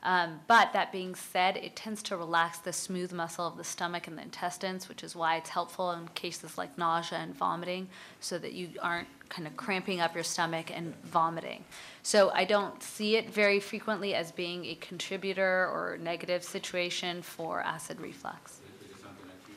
Um, 0.04 0.41
but 0.47 0.74
that 0.74 0.91
being 0.91 1.16
said, 1.16 1.56
it 1.56 1.78
tends 1.78 2.04
to 2.04 2.18
relax 2.18 2.60
the 2.60 2.74
smooth 2.74 3.14
muscle 3.14 3.47
of 3.47 3.56
the 3.56 3.64
stomach 3.64 4.08
and 4.08 4.18
the 4.18 4.22
intestines, 4.22 4.89
which 4.89 5.01
is 5.01 5.16
why 5.16 5.38
it's 5.38 5.49
helpful 5.49 5.91
in 5.91 6.10
cases 6.10 6.58
like 6.58 6.78
nausea 6.78 7.20
and 7.20 7.34
vomiting, 7.34 7.88
so 8.20 8.38
that 8.38 8.51
you 8.51 8.70
aren't 8.82 9.08
kind 9.30 9.47
of 9.47 9.56
cramping 9.56 10.01
up 10.01 10.14
your 10.14 10.24
stomach 10.24 10.72
and 10.76 10.93
vomiting. 11.06 11.64
So 12.04 12.32
I 12.32 12.43
don't 12.43 12.84
see 12.84 13.16
it 13.16 13.30
very 13.30 13.62
frequently 13.62 14.14
as 14.14 14.32
being 14.34 14.66
a 14.66 14.76
contributor 14.76 15.70
or 15.72 15.97
negative 16.01 16.43
situation 16.43 17.22
for 17.22 17.62
acid 17.62 18.01
reflux. 18.01 18.60
Is 18.82 18.91
it 18.91 19.01
something 19.01 19.28
that 19.28 19.49
you 19.49 19.56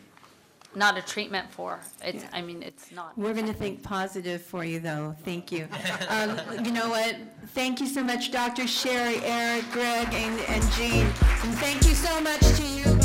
Not 0.77 0.99
a 0.99 1.03
treatment 1.03 1.51
for. 1.51 1.81
It's, 2.05 2.23
I 2.35 2.43
mean, 2.43 2.63
it's 2.63 2.93
not. 2.93 3.17
We're 3.17 3.33
going 3.33 3.47
to 3.47 3.55
think 3.55 3.83
positive 3.83 4.43
for 4.43 4.63
you, 4.63 4.79
though. 4.79 5.17
Thank 5.25 5.51
you. 5.51 5.67
Um, 6.11 6.39
You 6.63 6.71
know 6.71 6.91
what? 6.91 7.17
Thank 7.49 7.81
you 7.81 7.87
so 7.87 8.05
much, 8.05 8.31
Dr. 8.31 8.67
Sherry, 8.67 9.17
Eric, 9.25 9.65
Greg, 9.73 10.09
and 10.13 10.39
and 10.51 10.73
Jean. 10.73 11.07
And 11.07 11.55
thank 11.59 11.87
you 11.87 11.95
so 11.95 12.21
much 12.21 12.41
to 12.41 12.63
you. 12.63 12.96